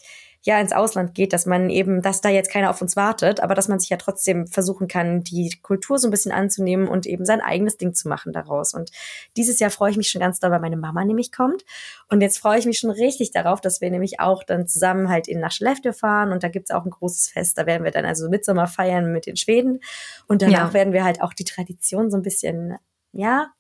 ja 0.44 0.60
ins 0.60 0.72
Ausland 0.72 1.14
geht, 1.14 1.32
dass 1.32 1.46
man 1.46 1.70
eben, 1.70 2.02
dass 2.02 2.20
da 2.20 2.28
jetzt 2.28 2.50
keiner 2.50 2.70
auf 2.70 2.82
uns 2.82 2.96
wartet, 2.96 3.40
aber 3.40 3.54
dass 3.54 3.68
man 3.68 3.78
sich 3.78 3.90
ja 3.90 3.96
trotzdem 3.96 4.46
versuchen 4.48 4.88
kann, 4.88 5.22
die 5.22 5.58
Kultur 5.62 5.98
so 5.98 6.08
ein 6.08 6.10
bisschen 6.10 6.32
anzunehmen 6.32 6.88
und 6.88 7.06
eben 7.06 7.24
sein 7.24 7.40
eigenes 7.40 7.76
Ding 7.76 7.94
zu 7.94 8.08
machen 8.08 8.32
daraus. 8.32 8.74
Und 8.74 8.90
dieses 9.36 9.60
Jahr 9.60 9.70
freue 9.70 9.92
ich 9.92 9.96
mich 9.96 10.10
schon 10.10 10.20
ganz 10.20 10.40
doll, 10.40 10.50
weil 10.50 10.60
meine 10.60 10.76
Mama 10.76 11.04
nämlich 11.04 11.30
kommt. 11.30 11.64
Und 12.08 12.20
jetzt 12.20 12.38
freue 12.38 12.58
ich 12.58 12.66
mich 12.66 12.78
schon 12.78 12.90
richtig 12.90 13.30
darauf, 13.30 13.60
dass 13.60 13.80
wir 13.80 13.90
nämlich 13.90 14.18
auch 14.18 14.42
dann 14.42 14.66
zusammen 14.66 15.08
halt 15.08 15.28
in 15.28 15.38
nach 15.38 15.52
Skellefteå 15.52 15.92
fahren 15.92 16.32
und 16.32 16.42
da 16.42 16.48
gibt's 16.48 16.72
auch 16.72 16.84
ein 16.84 16.90
großes 16.90 17.28
Fest. 17.28 17.56
Da 17.56 17.66
werden 17.66 17.84
wir 17.84 17.92
dann 17.92 18.04
also 18.04 18.28
Mitsommer 18.28 18.66
feiern 18.66 19.12
mit 19.12 19.26
den 19.26 19.36
Schweden 19.36 19.80
und 20.26 20.42
danach 20.42 20.68
ja. 20.68 20.74
werden 20.74 20.92
wir 20.92 21.04
halt 21.04 21.22
auch 21.22 21.34
die 21.34 21.44
Tradition 21.44 22.10
so 22.10 22.16
ein 22.16 22.22
bisschen 22.22 22.78
ja, 23.12 23.52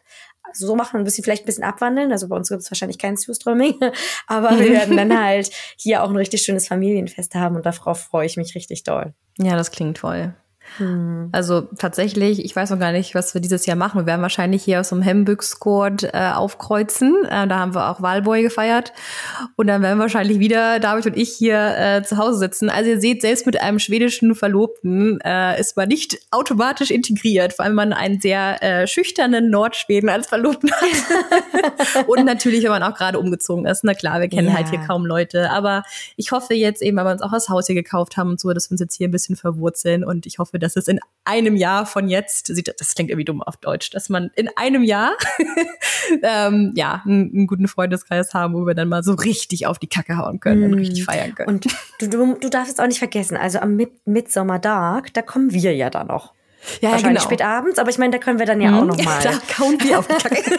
also 0.52 0.66
so 0.66 0.76
machen 0.76 0.98
ein 0.98 1.04
bisschen, 1.04 1.24
vielleicht 1.24 1.44
ein 1.44 1.46
bisschen 1.46 1.64
abwandeln. 1.64 2.12
Also 2.12 2.28
bei 2.28 2.36
uns 2.36 2.48
gibt 2.48 2.62
es 2.62 2.70
wahrscheinlich 2.70 2.98
kein 2.98 3.16
Surströmming, 3.16 3.78
aber 4.26 4.50
wir 4.58 4.70
werden 4.70 4.96
dann 4.96 5.18
halt 5.18 5.50
hier 5.76 6.02
auch 6.02 6.10
ein 6.10 6.16
richtig 6.16 6.42
schönes 6.42 6.68
Familienfest 6.68 7.34
haben 7.34 7.56
und 7.56 7.66
darauf 7.66 8.00
freue 8.00 8.26
ich 8.26 8.36
mich 8.36 8.54
richtig 8.54 8.84
doll. 8.84 9.14
Ja, 9.38 9.56
das 9.56 9.70
klingt 9.70 9.96
toll. 9.96 10.34
Hm. 10.78 11.28
Also 11.32 11.62
tatsächlich, 11.78 12.44
ich 12.44 12.56
weiß 12.56 12.70
noch 12.70 12.78
gar 12.78 12.92
nicht, 12.92 13.14
was 13.14 13.34
wir 13.34 13.40
dieses 13.40 13.66
Jahr 13.66 13.76
machen. 13.76 14.00
Wir 14.00 14.06
werden 14.06 14.22
wahrscheinlich 14.22 14.62
hier 14.64 14.80
aus 14.80 14.88
dem 14.88 15.02
Hembück-Squad 15.02 16.04
äh, 16.04 16.30
aufkreuzen. 16.34 17.24
Äh, 17.26 17.46
da 17.46 17.58
haben 17.58 17.74
wir 17.74 17.90
auch 17.90 18.00
Wahlboy 18.00 18.42
gefeiert. 18.42 18.92
Und 19.56 19.66
dann 19.66 19.82
werden 19.82 19.98
wahrscheinlich 19.98 20.38
wieder 20.38 20.80
David 20.80 21.06
und 21.06 21.16
ich 21.16 21.30
hier 21.30 21.76
äh, 21.76 22.02
zu 22.02 22.16
Hause 22.16 22.38
sitzen. 22.38 22.70
Also 22.70 22.90
ihr 22.90 23.00
seht, 23.00 23.20
selbst 23.20 23.44
mit 23.44 23.60
einem 23.60 23.78
schwedischen 23.78 24.34
Verlobten 24.34 25.20
äh, 25.20 25.60
ist 25.60 25.76
man 25.76 25.88
nicht 25.88 26.18
automatisch 26.30 26.90
integriert, 26.90 27.52
vor 27.52 27.64
allem 27.64 27.72
wenn 27.72 27.90
man 27.90 27.92
einen 27.92 28.20
sehr 28.20 28.62
äh, 28.62 28.86
schüchternen 28.86 29.50
Nordschweden 29.50 30.08
als 30.08 30.26
Verlobten 30.28 30.70
hat. 30.70 32.06
und 32.06 32.24
natürlich, 32.24 32.64
wenn 32.64 32.70
man 32.70 32.82
auch 32.82 32.94
gerade 32.94 33.18
umgezogen 33.18 33.66
ist. 33.66 33.84
Na 33.84 33.92
klar, 33.92 34.20
wir 34.20 34.28
kennen 34.28 34.48
ja. 34.48 34.54
halt 34.54 34.70
hier 34.70 34.80
kaum 34.80 35.04
Leute. 35.04 35.50
Aber 35.50 35.82
ich 36.16 36.32
hoffe 36.32 36.54
jetzt 36.54 36.80
eben, 36.80 36.96
weil 36.96 37.04
wir 37.04 37.12
uns 37.12 37.22
auch 37.22 37.32
das 37.32 37.50
Haus 37.50 37.66
hier 37.66 37.74
gekauft 37.74 38.16
haben 38.16 38.30
und 38.30 38.40
so, 38.40 38.52
dass 38.54 38.70
wir 38.70 38.72
uns 38.72 38.80
jetzt 38.80 38.96
hier 38.96 39.08
ein 39.08 39.10
bisschen 39.10 39.36
verwurzeln. 39.36 40.02
Und 40.02 40.24
ich 40.24 40.38
hoffe, 40.38 40.51
dass 40.58 40.76
es 40.76 40.88
in 40.88 41.00
einem 41.24 41.56
Jahr 41.56 41.86
von 41.86 42.08
jetzt, 42.08 42.50
das 42.50 42.94
klingt 42.94 43.10
irgendwie 43.10 43.24
dumm 43.24 43.42
auf 43.42 43.56
Deutsch, 43.56 43.90
dass 43.90 44.08
man 44.08 44.30
in 44.34 44.48
einem 44.56 44.82
Jahr 44.82 45.12
ähm, 46.22 46.72
ja 46.74 47.02
einen, 47.04 47.30
einen, 47.32 47.46
guten 47.46 47.68
Freundeskreis 47.68 48.34
haben, 48.34 48.54
wo 48.54 48.66
wir 48.66 48.74
dann 48.74 48.88
mal 48.88 49.02
so 49.02 49.12
richtig 49.14 49.66
auf 49.66 49.78
die 49.78 49.88
Kacke 49.88 50.16
hauen 50.16 50.40
können 50.40 50.62
mm. 50.62 50.64
und 50.64 50.74
richtig 50.78 51.04
feiern 51.04 51.34
können. 51.34 51.48
Und 51.48 51.66
du, 52.00 52.08
du, 52.08 52.34
du 52.34 52.48
darfst 52.48 52.72
es 52.72 52.78
auch 52.80 52.86
nicht 52.86 52.98
vergessen, 52.98 53.36
also 53.36 53.60
am 53.60 53.76
Mid 53.76 53.90
Midsummer 54.06 54.58
Dark, 54.58 55.12
da 55.14 55.22
kommen 55.22 55.52
wir 55.52 55.74
ja 55.74 55.90
dann 55.90 56.08
noch. 56.08 56.34
Ja, 56.80 56.92
Wahrscheinlich 56.92 57.22
genau. 57.22 57.24
spät 57.24 57.42
abends, 57.42 57.78
aber 57.78 57.90
ich 57.90 57.98
meine, 57.98 58.12
da 58.12 58.18
können 58.18 58.38
wir 58.38 58.46
dann 58.46 58.60
ja 58.60 58.76
auch 58.76 58.82
mhm. 58.82 58.88
noch 58.88 59.04
mal. 59.04 59.20
Da 59.22 59.32
kauen 59.52 59.76
wir 59.80 59.98
auf 59.98 60.06
die 60.06 60.14
Kacke. 60.14 60.42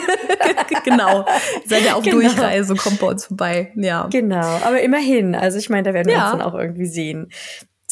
genau. 0.83 1.25
Seid 1.65 1.85
ihr 1.85 1.95
auf 1.95 2.03
genau. 2.03 2.17
Durchreise, 2.17 2.75
kommt 2.75 2.99
bei 2.99 3.07
uns 3.07 3.25
vorbei. 3.25 3.71
Ja. 3.75 4.07
Genau. 4.11 4.59
Aber 4.63 4.81
immerhin. 4.81 5.35
Also 5.35 5.57
ich 5.57 5.69
meine, 5.69 5.83
da 5.83 5.93
werden 5.93 6.07
wir 6.07 6.15
ja. 6.15 6.31
uns 6.31 6.39
dann 6.39 6.41
auch 6.41 6.55
irgendwie 6.55 6.85
sehen. 6.85 7.29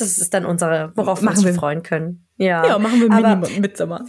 Das 0.01 0.17
ist 0.17 0.33
dann 0.33 0.45
unsere, 0.45 0.91
worauf 0.95 1.21
machen 1.21 1.41
wir 1.43 1.49
uns 1.49 1.57
freuen 1.57 1.83
können. 1.83 2.25
Ja, 2.37 2.65
ja 2.65 2.79
machen 2.79 2.99
wir 2.99 3.09
Minimum. 3.09 4.07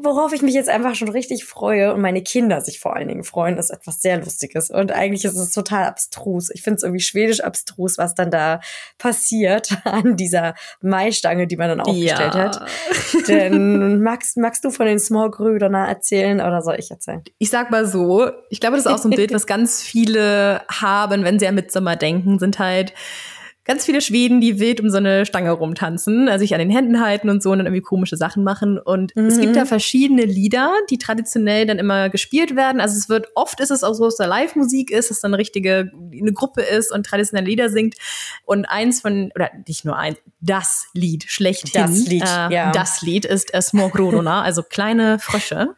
Worauf 0.00 0.32
ich 0.32 0.42
mich 0.42 0.54
jetzt 0.54 0.68
einfach 0.68 0.94
schon 0.94 1.08
richtig 1.08 1.44
freue 1.44 1.92
und 1.92 2.00
meine 2.00 2.22
Kinder 2.22 2.60
sich 2.60 2.78
vor 2.78 2.94
allen 2.94 3.08
Dingen 3.08 3.24
freuen, 3.24 3.58
ist 3.58 3.70
etwas 3.70 4.00
sehr 4.00 4.18
Lustiges. 4.18 4.70
Und 4.70 4.92
eigentlich 4.92 5.24
ist 5.24 5.36
es 5.36 5.50
total 5.50 5.86
abstrus. 5.86 6.50
Ich 6.54 6.62
finde 6.62 6.76
es 6.76 6.82
irgendwie 6.84 7.02
schwedisch 7.02 7.40
abstrus, 7.40 7.98
was 7.98 8.14
dann 8.14 8.30
da 8.30 8.60
passiert 8.98 9.76
an 9.84 10.16
dieser 10.16 10.54
Maistange, 10.80 11.48
die 11.48 11.56
man 11.56 11.68
dann 11.70 11.80
aufgestellt 11.80 12.34
ja. 12.36 12.44
hat. 12.44 12.62
Denn 13.26 14.00
magst, 14.00 14.36
magst 14.36 14.64
du 14.64 14.70
von 14.70 14.86
den 14.86 15.00
Smallgrüdern 15.00 15.74
erzählen 15.74 16.40
oder 16.40 16.62
soll 16.62 16.76
ich 16.78 16.92
erzählen? 16.92 17.24
Ich 17.38 17.50
sag 17.50 17.72
mal 17.72 17.84
so, 17.84 18.30
ich 18.50 18.60
glaube, 18.60 18.76
das 18.76 18.86
ist 18.86 18.92
auch 18.92 18.98
so 18.98 19.08
ein 19.08 19.16
Bild, 19.16 19.34
was 19.34 19.46
ganz 19.48 19.82
viele 19.82 20.62
haben, 20.70 21.24
wenn 21.24 21.40
sie 21.40 21.48
an 21.48 21.56
Mitsommer 21.56 21.96
denken, 21.96 22.38
sind 22.38 22.60
halt 22.60 22.94
ganz 23.68 23.84
viele 23.84 24.00
Schweden, 24.00 24.40
die 24.40 24.58
wild 24.58 24.80
um 24.80 24.88
so 24.88 24.96
eine 24.96 25.26
Stange 25.26 25.50
rumtanzen, 25.52 26.28
also 26.28 26.40
sich 26.42 26.54
an 26.54 26.58
den 26.58 26.70
Händen 26.70 27.00
halten 27.00 27.28
und 27.28 27.42
so 27.42 27.50
und 27.50 27.58
dann 27.58 27.66
irgendwie 27.66 27.82
komische 27.82 28.16
Sachen 28.16 28.42
machen. 28.42 28.78
Und 28.78 29.14
mhm. 29.14 29.26
es 29.26 29.38
gibt 29.38 29.54
da 29.54 29.66
verschiedene 29.66 30.24
Lieder, 30.24 30.72
die 30.88 30.96
traditionell 30.96 31.66
dann 31.66 31.78
immer 31.78 32.08
gespielt 32.08 32.56
werden. 32.56 32.80
Also 32.80 32.96
es 32.96 33.10
wird, 33.10 33.28
oft 33.34 33.60
ist 33.60 33.70
es 33.70 33.84
auch 33.84 33.92
so, 33.92 34.06
dass 34.06 34.16
da 34.16 34.24
Live-Musik 34.24 34.90
ist, 34.90 35.10
dass 35.10 35.20
dann 35.20 35.34
eine 35.34 35.38
richtige, 35.38 35.92
eine 36.12 36.32
Gruppe 36.32 36.62
ist 36.62 36.90
und 36.90 37.04
traditionelle 37.04 37.46
Lieder 37.46 37.68
singt. 37.68 37.96
Und 38.46 38.64
eins 38.64 39.02
von, 39.02 39.30
oder 39.34 39.50
nicht 39.66 39.84
nur 39.84 39.98
eins, 39.98 40.16
das 40.40 40.86
Lied 40.94 41.24
schlechthin. 41.28 41.82
Das 41.82 42.06
Lied, 42.06 42.22
äh, 42.22 42.54
ja. 42.54 42.72
Das 42.72 43.02
Lied 43.02 43.26
ist 43.26 43.52
äh, 43.52 43.58
also 43.58 44.62
kleine 44.62 45.18
Frösche. 45.18 45.74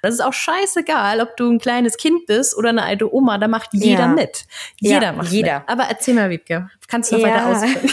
Das 0.00 0.14
ist 0.14 0.20
auch 0.20 0.32
scheißegal, 0.32 1.20
ob 1.20 1.36
du 1.36 1.50
ein 1.50 1.58
kleines 1.58 1.98
Kind 1.98 2.24
bist 2.24 2.56
oder 2.56 2.70
eine 2.70 2.84
alte 2.84 3.14
Oma, 3.14 3.36
da 3.36 3.48
macht 3.48 3.70
jeder 3.72 4.00
ja. 4.00 4.08
mit. 4.08 4.46
Jeder 4.80 5.02
ja, 5.02 5.12
macht 5.12 5.30
jeder. 5.30 5.58
mit. 5.58 5.68
Aber 5.68 5.82
erzähl 5.84 6.14
mal, 6.14 6.30
Wiebke, 6.30 6.70
kannst 6.94 7.10
du 7.10 7.16
noch 7.16 7.26
ja. 7.26 7.34
weiter 7.34 7.50
ausführen? 7.50 7.90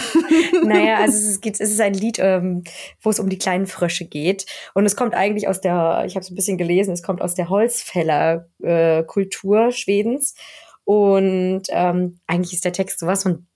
naja, 0.67 0.97
also 0.97 1.17
es 1.17 1.23
ist, 1.37 1.43
es 1.45 1.71
ist 1.71 1.81
ein 1.81 1.95
Lied, 1.95 2.19
ähm, 2.19 2.63
wo 3.01 3.09
es 3.09 3.19
um 3.19 3.29
die 3.29 3.39
kleinen 3.39 3.65
Frösche 3.65 4.05
geht. 4.05 4.45
Und 4.73 4.85
es 4.85 4.95
kommt 4.95 5.15
eigentlich 5.15 5.47
aus 5.47 5.61
der, 5.61 6.03
ich 6.05 6.13
habe 6.15 6.23
es 6.23 6.29
ein 6.29 6.35
bisschen 6.35 6.59
gelesen, 6.59 6.93
es 6.93 7.01
kommt 7.03 7.21
aus 7.21 7.35
der 7.35 7.49
Holzfällerkultur 7.49 9.67
äh, 9.67 9.71
Schwedens. 9.71 10.35
Und 10.83 11.61
ähm, 11.69 12.19
eigentlich 12.27 12.53
ist 12.53 12.65
der 12.65 12.73
Text 12.73 12.99
sowas 12.99 13.23
von 13.23 13.47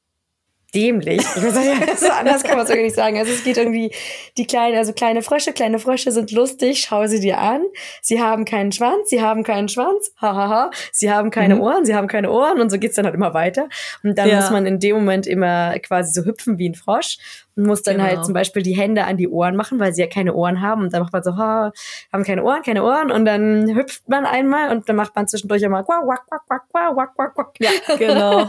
dämlich. 0.75 1.21
Ich 1.35 1.41
muss 1.41 1.53
sagen, 1.55 1.69
so 1.97 2.07
anders 2.09 2.43
kann 2.43 2.57
man 2.57 2.65
es 2.65 2.69
irgendwie 2.69 2.88
nicht 2.88 2.95
sagen. 2.95 3.17
Also 3.17 3.31
es 3.31 3.43
geht 3.43 3.57
irgendwie, 3.57 3.91
die 4.38 4.45
kleinen, 4.45 4.77
also 4.77 4.93
kleine 4.93 5.21
Frösche, 5.21 5.53
kleine 5.53 5.79
Frösche 5.79 6.11
sind 6.11 6.31
lustig, 6.31 6.81
schau 6.81 7.07
sie 7.07 7.19
dir 7.19 7.39
an. 7.39 7.63
Sie 8.01 8.21
haben 8.21 8.45
keinen 8.45 8.71
Schwanz, 8.71 9.09
sie 9.09 9.21
haben 9.21 9.43
keinen 9.43 9.69
Schwanz, 9.69 10.11
hahaha. 10.21 10.35
Ha, 10.35 10.49
ha. 10.49 10.71
Sie 10.91 11.11
haben 11.11 11.31
keine 11.31 11.55
mhm. 11.55 11.61
Ohren, 11.61 11.85
sie 11.85 11.95
haben 11.95 12.07
keine 12.07 12.31
Ohren 12.31 12.59
und 12.59 12.69
so 12.69 12.77
geht's 12.77 12.95
dann 12.95 13.05
halt 13.05 13.15
immer 13.15 13.33
weiter. 13.33 13.69
Und 14.03 14.17
dann 14.17 14.29
ja. 14.29 14.35
muss 14.35 14.51
man 14.51 14.65
in 14.65 14.79
dem 14.79 14.95
Moment 14.95 15.27
immer 15.27 15.77
quasi 15.79 16.13
so 16.13 16.25
hüpfen 16.25 16.57
wie 16.57 16.69
ein 16.69 16.75
Frosch 16.75 17.17
muss 17.55 17.83
dann 17.83 18.01
halt 18.01 18.09
genau. 18.09 18.17
halt 18.17 18.25
zum 18.25 18.33
Beispiel 18.33 18.61
die 18.61 18.75
Hände 18.75 19.05
an 19.05 19.17
die 19.17 19.29
Ohren 19.29 19.55
machen, 19.55 19.79
weil 19.79 19.93
sie 19.93 20.01
ja 20.01 20.07
keine 20.07 20.33
Ohren 20.33 20.61
haben. 20.61 20.83
Und 20.83 20.93
dann 20.93 21.01
macht 21.01 21.13
man 21.13 21.23
so, 21.23 21.37
ha, 21.37 21.71
haben 22.11 22.23
keine 22.23 22.43
Ohren, 22.43 22.61
keine 22.63 22.83
Ohren. 22.83 23.11
Und 23.11 23.25
dann 23.25 23.73
hüpft 23.75 24.07
man 24.09 24.25
einmal 24.25 24.75
und 24.75 24.89
dann 24.89 24.95
macht 24.95 25.15
man 25.15 25.27
zwischendurch 25.27 25.61
immer 25.63 25.83
quack, 25.83 26.03
quack, 26.03 26.27
quack, 26.47 26.69
quack, 26.69 26.93
quack, 26.93 27.15
quack, 27.15 27.35
quack. 27.35 27.55
Ja, 27.59 27.71
genau. 27.97 28.47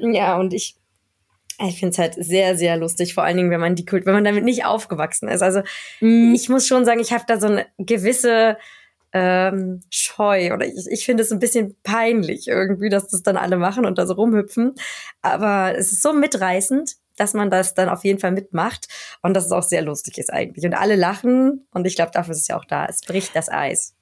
ja, 0.12 0.36
und 0.38 0.54
ich, 0.54 0.76
ich 1.68 1.78
finde 1.78 1.92
es 1.92 1.98
halt 1.98 2.14
sehr, 2.14 2.56
sehr 2.56 2.76
lustig, 2.76 3.14
vor 3.14 3.24
allen 3.24 3.36
Dingen, 3.36 3.50
wenn 3.50 3.60
man 3.60 3.74
die 3.74 3.84
Kult, 3.84 4.06
wenn 4.06 4.14
man 4.14 4.24
damit 4.24 4.44
nicht 4.44 4.64
aufgewachsen 4.64 5.28
ist. 5.28 5.42
Also 5.42 5.60
mm. 6.00 6.34
ich 6.34 6.48
muss 6.48 6.66
schon 6.66 6.84
sagen, 6.84 7.00
ich 7.00 7.12
habe 7.12 7.24
da 7.26 7.38
so 7.40 7.48
eine 7.48 7.66
gewisse 7.78 8.56
ähm, 9.12 9.80
scheu 9.90 10.52
oder 10.52 10.66
ich, 10.66 10.86
ich 10.88 11.04
finde 11.04 11.22
es 11.22 11.32
ein 11.32 11.38
bisschen 11.38 11.76
peinlich 11.82 12.48
irgendwie, 12.48 12.88
dass 12.88 13.08
das 13.08 13.22
dann 13.22 13.36
alle 13.36 13.56
machen 13.56 13.86
und 13.86 13.98
da 13.98 14.06
so 14.06 14.14
rumhüpfen. 14.14 14.74
Aber 15.22 15.74
es 15.76 15.92
ist 15.92 16.02
so 16.02 16.12
mitreißend, 16.12 16.96
dass 17.16 17.34
man 17.34 17.50
das 17.50 17.74
dann 17.74 17.88
auf 17.88 18.04
jeden 18.04 18.18
Fall 18.18 18.32
mitmacht 18.32 18.88
und 19.22 19.34
dass 19.34 19.46
es 19.46 19.52
auch 19.52 19.62
sehr 19.62 19.82
lustig 19.82 20.18
ist 20.18 20.32
eigentlich. 20.32 20.64
Und 20.64 20.74
alle 20.74 20.96
lachen 20.96 21.66
und 21.72 21.86
ich 21.86 21.96
glaube, 21.96 22.12
dafür 22.12 22.32
ist 22.32 22.40
es 22.42 22.48
ja 22.48 22.56
auch 22.56 22.64
da. 22.64 22.86
Es 22.86 23.00
bricht 23.00 23.34
das 23.36 23.48
Eis. 23.48 23.94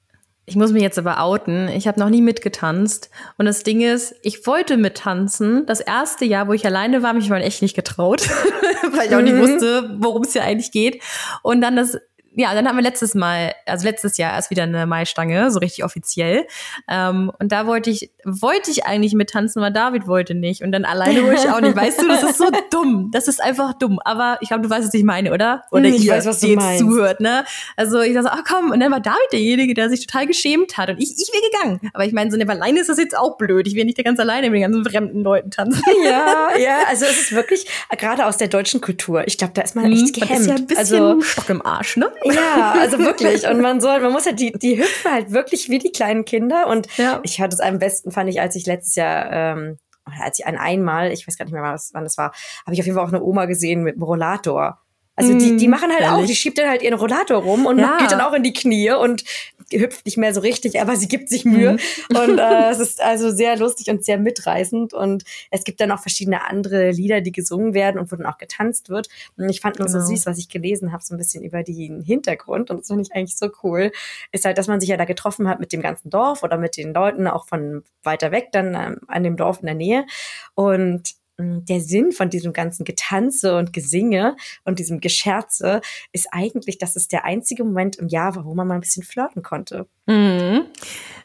Ich 0.48 0.56
muss 0.56 0.72
mich 0.72 0.82
jetzt 0.82 0.98
aber 0.98 1.22
outen. 1.22 1.68
Ich 1.68 1.86
habe 1.86 2.00
noch 2.00 2.08
nie 2.08 2.22
mitgetanzt. 2.22 3.10
Und 3.36 3.44
das 3.44 3.64
Ding 3.64 3.82
ist, 3.82 4.14
ich 4.22 4.46
wollte 4.46 4.78
mittanzen. 4.78 5.66
Das 5.66 5.80
erste 5.80 6.24
Jahr, 6.24 6.48
wo 6.48 6.54
ich 6.54 6.64
alleine 6.64 7.02
war, 7.02 7.12
mich 7.12 7.28
mal 7.28 7.42
echt 7.42 7.60
nicht 7.60 7.76
getraut, 7.76 8.22
weil 8.92 9.08
ich 9.08 9.14
auch 9.14 9.20
nicht 9.20 9.34
mhm. 9.34 9.40
wusste, 9.40 9.96
worum 9.98 10.22
es 10.22 10.32
hier 10.32 10.44
eigentlich 10.44 10.72
geht. 10.72 11.02
Und 11.42 11.60
dann 11.60 11.76
das 11.76 11.98
ja, 12.34 12.54
dann 12.54 12.68
haben 12.68 12.76
wir 12.76 12.82
letztes 12.82 13.14
Mal, 13.14 13.54
also 13.66 13.86
letztes 13.86 14.18
Jahr 14.18 14.34
erst 14.34 14.50
wieder 14.50 14.64
eine 14.64 14.86
Maistange, 14.86 15.50
so 15.50 15.58
richtig 15.58 15.84
offiziell. 15.84 16.46
Ähm, 16.88 17.32
und 17.38 17.50
da 17.50 17.66
wollte 17.66 17.90
ich, 17.90 18.10
wollte 18.24 18.70
ich 18.70 18.84
eigentlich 18.86 19.14
mittanzen, 19.14 19.62
aber 19.62 19.70
David 19.70 20.06
wollte 20.06 20.34
nicht. 20.34 20.62
Und 20.62 20.72
dann 20.72 20.84
alleine 20.84 21.24
wollte 21.24 21.42
ich 21.42 21.50
auch 21.50 21.60
nicht. 21.60 21.76
Weißt 21.76 22.02
du, 22.02 22.08
das 22.08 22.22
ist 22.22 22.38
so 22.38 22.50
dumm. 22.70 23.10
Das 23.12 23.28
ist 23.28 23.42
einfach 23.42 23.72
dumm. 23.74 23.98
Aber 24.04 24.38
ich 24.40 24.48
glaube, 24.48 24.62
du 24.62 24.70
weißt, 24.70 24.86
was 24.86 24.94
ich 24.94 25.04
meine, 25.04 25.32
oder? 25.32 25.64
Oder 25.70 25.86
ich 25.86 26.04
ihr, 26.04 26.12
weiß, 26.12 26.26
was 26.26 26.40
du 26.40 26.48
meinst. 26.48 26.80
zuhört, 26.80 27.20
ne? 27.20 27.44
Also 27.76 28.00
ich 28.00 28.14
dachte, 28.14 28.30
ach 28.30 28.44
komm, 28.46 28.70
und 28.70 28.80
dann 28.80 28.92
war 28.92 29.00
David 29.00 29.32
derjenige, 29.32 29.74
der 29.74 29.88
sich 29.88 30.06
total 30.06 30.26
geschämt 30.26 30.76
hat. 30.76 30.90
Und 30.90 30.98
ich, 30.98 31.12
ich 31.16 31.30
wäre 31.32 31.42
gegangen. 31.50 31.90
Aber 31.94 32.04
ich 32.04 32.12
meine, 32.12 32.30
so 32.30 32.38
eine 32.38 32.48
alleine 32.48 32.80
ist 32.80 32.88
das 32.88 32.98
jetzt 32.98 33.16
auch 33.16 33.36
blöd. 33.36 33.66
Ich 33.66 33.74
will 33.74 33.84
nicht 33.84 34.02
ganz 34.04 34.18
alleine 34.20 34.50
mit 34.50 34.60
den 34.60 34.72
ganzen 34.72 34.90
fremden 34.90 35.22
Leuten 35.22 35.50
tanzen. 35.50 35.82
Ja, 36.04 36.50
ja, 36.58 36.78
also 36.88 37.04
es 37.06 37.20
ist 37.20 37.32
wirklich, 37.32 37.66
gerade 37.98 38.26
aus 38.26 38.36
der 38.36 38.48
deutschen 38.48 38.80
Kultur, 38.80 39.26
ich 39.26 39.36
glaube, 39.36 39.52
da 39.54 39.62
ist 39.62 39.74
man 39.74 39.90
echt 39.92 40.14
gehemmt. 40.14 40.30
Man 40.30 40.40
ist 40.40 40.46
ja 40.46 40.54
ein 40.54 40.66
bisschen 40.66 41.02
also, 41.02 41.20
Stock 41.22 41.50
im 41.50 41.64
Arsch, 41.64 41.96
ne? 41.96 42.10
Ja, 42.24 42.74
also 42.78 42.98
wirklich. 42.98 43.46
Und 43.46 43.60
man 43.60 43.80
soll, 43.80 44.00
man 44.00 44.12
muss 44.12 44.24
ja 44.24 44.32
die, 44.32 44.52
die 44.52 44.78
hüpfen 44.78 45.12
halt 45.12 45.32
wirklich 45.32 45.68
wie 45.68 45.78
die 45.78 45.92
kleinen 45.92 46.24
Kinder. 46.24 46.66
Und 46.66 46.86
ja. 46.96 47.20
ich 47.22 47.40
hatte 47.40 47.54
es 47.54 47.60
am 47.60 47.78
besten, 47.78 48.10
fand 48.10 48.30
ich, 48.30 48.40
als 48.40 48.56
ich 48.56 48.66
letztes 48.66 48.96
Jahr, 48.96 49.30
ähm, 49.32 49.78
als 50.04 50.38
ich 50.38 50.46
ein 50.46 50.56
einmal, 50.56 51.12
ich 51.12 51.26
weiß 51.26 51.36
gar 51.36 51.44
nicht 51.44 51.52
mehr, 51.52 51.62
was, 51.62 51.90
wann 51.92 52.04
das 52.04 52.18
war, 52.18 52.32
habe 52.64 52.74
ich 52.74 52.80
auf 52.80 52.86
jeden 52.86 52.96
Fall 52.96 53.04
auch 53.04 53.12
eine 53.12 53.22
Oma 53.22 53.46
gesehen 53.46 53.82
mit 53.82 53.94
einem 53.94 54.02
Rollator. 54.02 54.80
Also 55.18 55.36
die, 55.36 55.56
die 55.56 55.66
mm, 55.66 55.70
machen 55.70 55.90
halt 55.90 56.02
Ehrlich? 56.02 56.22
auch, 56.22 56.26
die 56.26 56.36
schiebt 56.36 56.58
dann 56.58 56.68
halt 56.68 56.80
ihren 56.80 56.94
Rollator 56.94 57.42
rum 57.42 57.66
und 57.66 57.80
ja. 57.80 57.98
geht 57.98 58.12
dann 58.12 58.20
auch 58.20 58.34
in 58.34 58.44
die 58.44 58.52
Knie 58.52 58.92
und 58.92 59.24
hüpft 59.72 60.06
nicht 60.06 60.16
mehr 60.16 60.32
so 60.32 60.40
richtig, 60.40 60.80
aber 60.80 60.94
sie 60.94 61.08
gibt 61.08 61.28
sich 61.28 61.44
Mühe. 61.44 61.72
Mhm. 61.72 62.16
Und 62.16 62.38
äh, 62.38 62.68
es 62.70 62.78
ist 62.78 63.02
also 63.02 63.30
sehr 63.30 63.56
lustig 63.56 63.90
und 63.90 64.04
sehr 64.04 64.16
mitreißend. 64.16 64.94
Und 64.94 65.24
es 65.50 65.64
gibt 65.64 65.80
dann 65.80 65.90
auch 65.90 65.98
verschiedene 65.98 66.44
andere 66.44 66.92
Lieder, 66.92 67.20
die 67.20 67.32
gesungen 67.32 67.74
werden 67.74 67.98
und 67.98 68.12
wo 68.12 68.16
dann 68.16 68.26
auch 68.26 68.38
getanzt 68.38 68.90
wird. 68.90 69.08
Und 69.36 69.48
ich 69.48 69.60
fand 69.60 69.80
nur 69.80 69.88
genau. 69.88 69.98
so 69.98 70.06
süß, 70.06 70.26
was 70.26 70.38
ich 70.38 70.48
gelesen 70.48 70.92
habe, 70.92 71.02
so 71.02 71.14
ein 71.14 71.18
bisschen 71.18 71.42
über 71.42 71.64
den 71.64 72.00
Hintergrund. 72.00 72.70
Und 72.70 72.80
das 72.80 72.86
finde 72.86 73.02
ich 73.02 73.12
eigentlich 73.12 73.36
so 73.36 73.50
cool. 73.64 73.90
Ist 74.30 74.44
halt, 74.44 74.56
dass 74.56 74.68
man 74.68 74.78
sich 74.78 74.88
ja 74.88 74.96
da 74.96 75.04
getroffen 75.04 75.48
hat 75.48 75.58
mit 75.58 75.72
dem 75.72 75.82
ganzen 75.82 76.10
Dorf 76.10 76.44
oder 76.44 76.58
mit 76.58 76.76
den 76.76 76.94
Leuten 76.94 77.26
auch 77.26 77.46
von 77.48 77.82
weiter 78.04 78.30
weg, 78.30 78.50
dann 78.52 78.76
ähm, 78.76 79.00
an 79.08 79.24
dem 79.24 79.36
Dorf 79.36 79.58
in 79.60 79.66
der 79.66 79.74
Nähe. 79.74 80.06
Und 80.54 81.08
hm, 81.08 81.14
der 81.38 81.80
Sinn 81.80 82.10
von 82.10 82.30
diesem 82.30 82.52
ganzen 82.52 82.84
Getanze 82.84 83.56
und 83.56 83.72
Gesinge 83.72 84.36
und 84.64 84.80
diesem 84.80 85.00
Gescherze 85.00 85.80
ist 86.12 86.28
eigentlich, 86.32 86.78
dass 86.78 86.96
es 86.96 87.06
der 87.06 87.24
einzige 87.24 87.62
Moment 87.64 87.96
im 87.96 88.08
Jahr 88.08 88.34
war, 88.34 88.44
wo 88.44 88.54
man 88.54 88.66
mal 88.66 88.74
ein 88.74 88.80
bisschen 88.80 89.04
flirten 89.04 89.42
konnte. 89.42 89.86
Mhm. 90.06 90.66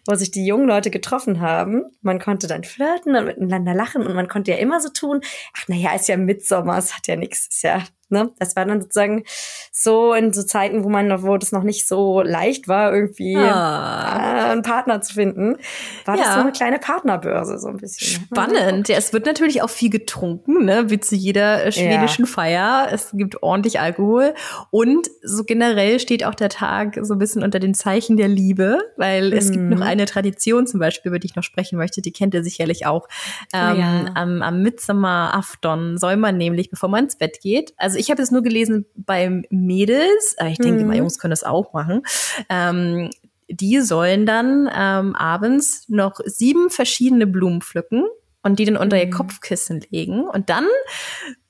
Wo 0.05 0.15
sich 0.15 0.31
die 0.31 0.45
jungen 0.45 0.67
Leute 0.67 0.91
getroffen 0.91 1.39
haben. 1.39 1.83
Man 2.01 2.19
konnte 2.19 2.47
dann 2.47 2.63
flirten 2.63 3.15
und 3.15 3.25
miteinander 3.25 3.73
lachen 3.73 4.05
und 4.05 4.15
man 4.15 4.27
konnte 4.27 4.51
ja 4.51 4.57
immer 4.57 4.81
so 4.81 4.89
tun, 4.89 5.21
ach 5.57 5.67
naja, 5.67 5.93
ist 5.95 6.09
ja 6.09 6.17
Mitsommer, 6.17 6.77
es 6.77 6.95
hat 6.95 7.07
ja 7.07 7.15
nichts, 7.15 7.47
ist 7.47 7.63
ja 7.63 7.83
Ne? 8.13 8.31
Das 8.37 8.55
war 8.55 8.65
dann 8.65 8.79
sozusagen 8.79 9.23
so 9.71 10.13
in 10.13 10.31
so 10.33 10.43
Zeiten, 10.43 10.83
wo 10.83 10.89
man, 10.89 11.23
wo 11.23 11.35
das 11.35 11.51
noch 11.51 11.63
nicht 11.63 11.87
so 11.87 12.21
leicht 12.21 12.67
war, 12.67 12.93
irgendwie 12.93 13.35
ah. 13.35 14.49
äh, 14.49 14.51
einen 14.51 14.61
Partner 14.61 15.01
zu 15.01 15.15
finden, 15.15 15.57
war 16.05 16.15
ja. 16.15 16.23
das 16.23 16.33
so 16.35 16.39
eine 16.41 16.51
kleine 16.51 16.77
Partnerbörse 16.77 17.57
so 17.57 17.69
ein 17.69 17.77
bisschen. 17.77 18.21
Ne? 18.21 18.27
Spannend. 18.27 18.87
Ja, 18.87 18.97
es 18.97 19.13
wird 19.13 19.25
natürlich 19.25 19.63
auch 19.63 19.69
viel 19.69 19.89
getrunken, 19.89 20.63
ne? 20.63 20.91
wie 20.91 20.99
zu 20.99 21.15
jeder 21.15 21.65
äh, 21.65 21.71
schwedischen 21.71 22.25
ja. 22.25 22.31
Feier. 22.31 22.87
Es 22.91 23.09
gibt 23.13 23.41
ordentlich 23.41 23.79
Alkohol 23.79 24.35
und 24.69 25.09
so 25.23 25.43
generell 25.43 25.99
steht 25.99 26.23
auch 26.23 26.35
der 26.35 26.49
Tag 26.49 26.99
so 27.01 27.15
ein 27.15 27.19
bisschen 27.19 27.41
unter 27.41 27.59
den 27.59 27.73
Zeichen 27.73 28.15
der 28.15 28.27
Liebe, 28.27 28.77
weil 28.95 29.31
mhm. 29.31 29.37
es 29.37 29.51
gibt 29.51 29.63
noch 29.63 29.77
mhm. 29.77 29.83
Eine 29.93 30.05
Tradition 30.05 30.67
zum 30.67 30.79
Beispiel, 30.79 31.09
über 31.09 31.19
die 31.19 31.27
ich 31.27 31.35
noch 31.35 31.43
sprechen 31.43 31.77
möchte. 31.77 32.01
Die 32.01 32.11
kennt 32.11 32.33
ihr 32.33 32.43
sicherlich 32.43 32.85
auch. 32.85 33.07
Oh 33.53 33.57
ähm, 33.57 33.75
oh 33.75 33.79
ja. 33.79 34.05
am, 34.15 34.41
am 34.41 34.61
Midsommerafton 34.61 35.97
soll 35.97 36.17
man 36.17 36.37
nämlich, 36.37 36.69
bevor 36.69 36.89
man 36.89 37.05
ins 37.05 37.17
Bett 37.17 37.39
geht, 37.41 37.73
also 37.77 37.97
ich 37.97 38.11
habe 38.11 38.21
es 38.21 38.31
nur 38.31 38.43
gelesen 38.43 38.85
beim 38.95 39.45
Mädels, 39.49 40.35
ich 40.47 40.57
denke, 40.57 40.83
mhm. 40.83 40.93
Jungs 40.93 41.19
können 41.19 41.31
das 41.31 41.43
auch 41.43 41.73
machen. 41.73 42.03
Ähm, 42.49 43.09
die 43.49 43.81
sollen 43.81 44.25
dann 44.25 44.69
ähm, 44.73 45.15
abends 45.15 45.85
noch 45.89 46.19
sieben 46.25 46.69
verschiedene 46.69 47.27
Blumen 47.27 47.61
pflücken 47.61 48.05
und 48.43 48.59
die 48.59 48.65
dann 48.65 48.77
unter 48.77 48.99
ihr 48.99 49.07
mhm. 49.07 49.11
Kopfkissen 49.11 49.81
legen. 49.89 50.27
Und 50.27 50.49
dann, 50.49 50.67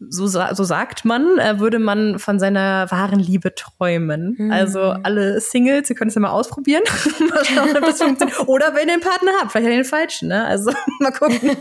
so, 0.10 0.28
so 0.28 0.64
sagt 0.64 1.06
man, 1.06 1.38
äh, 1.38 1.60
würde 1.60 1.80
man 1.80 2.20
von 2.20 2.40
seiner 2.40 2.90
wahren 2.92 3.20
Liebe 3.20 3.54
träumen. 3.56 4.36
Mhm. 4.38 4.52
Also 4.52 4.80
alle 4.80 5.40
Singles, 5.40 5.90
ihr 5.90 5.96
könnt 5.96 6.10
es 6.10 6.16
ja 6.16 6.22
mal 6.22 6.32
ausprobieren. 6.32 6.84
mal 7.20 7.46
schauen, 7.46 7.76
ob 7.76 7.86
das 7.86 8.02
funktioniert. 8.02 8.48
Oder 8.48 8.76
wenn 8.76 8.88
ihr 8.88 8.94
einen 8.94 9.02
Partner 9.02 9.32
habt, 9.40 9.52
vielleicht 9.52 9.68
den 9.68 9.86
falschen, 9.86 10.30
ne? 10.30 10.46
Also 10.46 10.72
mal 11.00 11.12
gucken. 11.12 11.40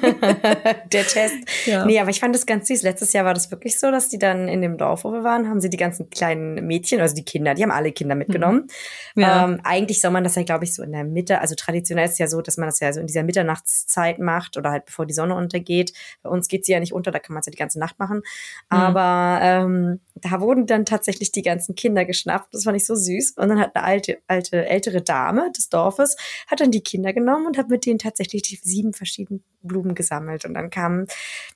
Der 0.93 1.07
Test. 1.07 1.37
Ja. 1.67 1.85
Nee, 1.85 1.99
aber 1.99 2.11
ich 2.11 2.21
fand 2.21 2.35
das 2.35 2.47
ganz 2.47 2.69
süß. 2.69 2.83
Letztes 2.83 3.13
Jahr 3.13 3.25
war 3.25 3.35
das 3.35 3.51
wirklich 3.51 3.79
so, 3.79 3.91
dass 3.91 4.09
die 4.09 4.19
dann 4.19 4.49
in 4.49 4.63
dem 4.63 4.79
Dorf, 4.79 5.05
wo 5.05 5.13
wir 5.13 5.25
waren, 5.25 5.49
haben 5.49 5.61
sie 5.61 5.71
die 5.71 5.77
ganzen 5.77 6.11
kleinen 6.11 6.67
Mädchen, 6.67 7.01
also 7.01 7.15
die 7.15 7.25
Kinder, 7.25 7.55
die 7.55 7.63
haben 7.63 7.71
alle 7.71 7.93
Kinder 7.93 8.15
mitgenommen. 8.15 8.67
Mhm. 9.15 9.23
Ja. 9.23 9.45
Ähm, 9.45 9.61
eigentlich 9.65 10.01
soll 10.01 10.11
man 10.11 10.25
das 10.25 10.35
ja, 10.35 10.43
glaube 10.43 10.65
ich, 10.65 10.75
so 10.75 10.83
in 10.83 10.93
der 10.93 11.05
Mitte, 11.05 11.41
also 11.41 11.55
traditionell 11.55 12.07
ist 12.07 12.13
es 12.13 12.19
ja 12.19 12.27
so, 12.27 12.41
dass 12.41 12.57
man 12.57 12.69
das 12.69 12.81
ja 12.81 12.93
so 12.93 13.01
in 13.01 13.07
dieser 13.07 13.23
Mitternachtszeit 13.23 14.19
macht 14.19 14.57
oder 14.57 14.71
halt 14.71 14.87
bevor 14.87 15.07
die 15.07 15.15
Sonne 15.15 15.35
untergeht. 15.35 15.93
Bei 16.23 16.31
uns 16.31 16.49
geht 16.49 16.65
sie 16.65 16.73
ja 16.73 16.81
nicht 16.81 16.93
unter, 16.93 17.11
da 17.11 17.19
kann 17.19 17.35
man 17.35 17.41
es 17.41 17.47
ja 17.47 17.51
die 17.51 17.59
ganze 17.59 17.79
Nacht 17.79 17.99
machen. 17.99 18.23
Mhm. 18.71 18.79
Aber 18.79 19.39
ähm, 19.43 20.01
da 20.23 20.41
wurden 20.41 20.67
dann 20.67 20.85
tatsächlich 20.85 21.33
die 21.33 21.43
ganzen 21.43 21.75
Kinder 21.75 22.05
geschnappt. 22.05 22.55
Das 22.55 22.65
fand 22.65 22.77
ich 22.77 22.87
so 22.87 22.95
süß. 22.95 23.35
Und 23.37 23.49
dann 23.49 23.59
hat 23.59 23.75
eine 23.75 23.85
alte, 23.85 24.19
alte, 24.29 24.67
ältere 24.67 25.03
Dame 25.03 25.51
des 25.57 25.69
Dorfes, 25.69 26.17
hat 26.47 26.61
dann 26.61 26.71
die 26.71 26.81
Kinder 26.81 27.13
genommen 27.13 27.47
und 27.47 27.59
hat 27.59 27.69
mit 27.69 27.85
denen 27.87 27.99
tatsächlich 27.99 28.43
die 28.43 28.59
sieben 28.63 28.93
verschiedenen 28.93 29.43
Blumen 29.63 29.95
gesammelt. 29.95 30.45
Und 30.45 30.55
dann 30.55 30.71
kamen 30.71 31.07